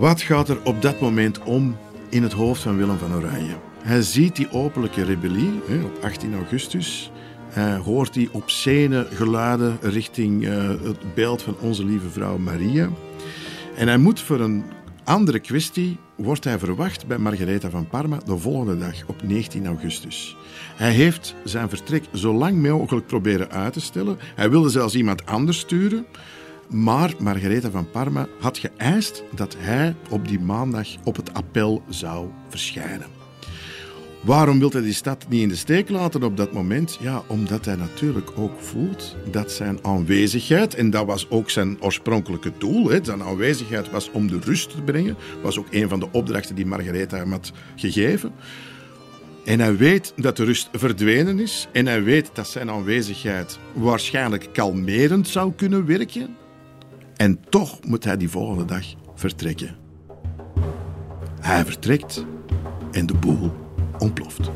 Wat 0.07 0.23
gaat 0.23 0.49
er 0.49 0.59
op 0.65 0.83
dat 0.83 1.01
moment 1.01 1.43
om 1.43 1.77
in 2.09 2.23
het 2.23 2.33
hoofd 2.33 2.63
van 2.63 2.77
Willem 2.77 2.99
van 2.99 3.15
Oranje? 3.15 3.57
Hij 3.83 4.03
ziet 4.03 4.37
die 4.37 4.51
openlijke 4.51 5.05
rebellie 5.05 5.61
op 5.85 6.03
18 6.03 6.35
augustus. 6.35 7.11
Hij 7.49 7.77
hoort 7.77 8.13
die 8.15 8.29
obscene 8.33 9.07
geluiden 9.13 9.79
richting 9.81 10.45
uh, 10.45 10.69
het 10.69 11.15
beeld 11.15 11.43
van 11.43 11.57
onze 11.61 11.85
lieve 11.85 12.11
vrouw 12.11 12.39
Maria. 12.39 12.89
En 13.77 13.89
hij 13.89 13.99
moet 13.99 14.21
voor 14.21 14.41
een 14.41 14.65
andere 15.05 15.39
kwestie, 15.39 15.97
wordt 16.17 16.45
hij 16.45 16.59
verwacht 16.59 17.07
bij 17.07 17.19
Margaretha 17.19 17.71
van 17.71 17.89
Parma 17.89 18.19
de 18.25 18.39
volgende 18.39 18.79
dag 18.79 18.95
op 19.07 19.23
19 19.23 19.67
augustus. 19.67 20.37
Hij 20.77 20.93
heeft 20.93 21.35
zijn 21.45 21.69
vertrek 21.69 22.05
zo 22.13 22.35
lang 22.35 22.63
mogelijk 22.63 23.07
proberen 23.07 23.51
uit 23.51 23.73
te 23.73 23.81
stellen. 23.81 24.19
Hij 24.35 24.51
wilde 24.51 24.69
zelfs 24.69 24.95
iemand 24.95 25.27
anders 25.27 25.59
sturen. 25.59 26.07
Maar 26.69 27.15
Margaretha 27.19 27.71
van 27.71 27.91
Parma 27.91 28.29
had 28.41 28.59
geëist 28.59 29.23
dat 29.35 29.57
hij 29.59 29.95
op 30.11 30.29
die 30.29 30.41
maandag 30.41 30.89
op 31.05 31.17
het 31.17 31.35
appel 31.35 31.83
zou 31.89 32.29
verschijnen. 32.49 33.07
Waarom 34.21 34.59
wil 34.59 34.71
hij 34.71 34.81
die 34.81 34.93
stad 34.93 35.27
niet 35.29 35.43
in 35.43 35.49
de 35.49 35.57
steek 35.57 35.89
laten 35.89 36.23
op 36.23 36.37
dat 36.37 36.53
moment? 36.53 36.99
Ja, 37.01 37.23
omdat 37.27 37.65
hij 37.65 37.77
natuurlijk 37.77 38.31
ook 38.37 38.61
voelt 38.61 39.17
dat 39.31 39.53
zijn 39.53 39.79
aanwezigheid, 39.83 40.75
en 40.75 40.91
dat 40.91 41.07
was 41.07 41.31
ook 41.31 41.51
zijn 41.51 41.83
oorspronkelijke 41.83 42.53
doel, 42.59 42.89
hè, 42.89 42.99
zijn 43.03 43.23
aanwezigheid 43.23 43.91
was 43.91 44.11
om 44.11 44.27
de 44.27 44.39
rust 44.41 44.71
te 44.71 44.83
brengen, 44.83 45.17
was 45.43 45.59
ook 45.59 45.67
een 45.71 45.89
van 45.89 46.01
de 46.01 46.09
opdrachten 46.13 46.55
die 46.55 46.67
Margaretha 46.67 47.17
hem 47.17 47.31
had 47.31 47.53
gegeven. 47.77 48.33
En 49.45 49.61
hij 49.61 49.77
weet 49.77 50.13
dat 50.17 50.37
de 50.37 50.45
rust 50.45 50.69
verdwenen 50.73 51.39
is, 51.39 51.69
en 51.73 51.87
hij 51.87 52.03
weet 52.03 52.31
dat 52.33 52.49
zijn 52.49 52.71
aanwezigheid 52.71 53.59
waarschijnlijk 53.73 54.49
kalmerend 54.53 55.29
zou 55.29 55.53
kunnen 55.53 55.87
werken. 55.87 56.37
En 57.17 57.41
toch 57.49 57.79
moet 57.85 58.05
hij 58.05 58.17
die 58.17 58.31
volgende 58.31 58.65
dag 58.65 58.85
vertrekken. 59.15 59.77
Hij 61.41 61.65
vertrekt 61.65 62.25
en 62.91 63.07
de 63.07 63.15
boel 63.15 63.53
ontploft. 63.99 64.51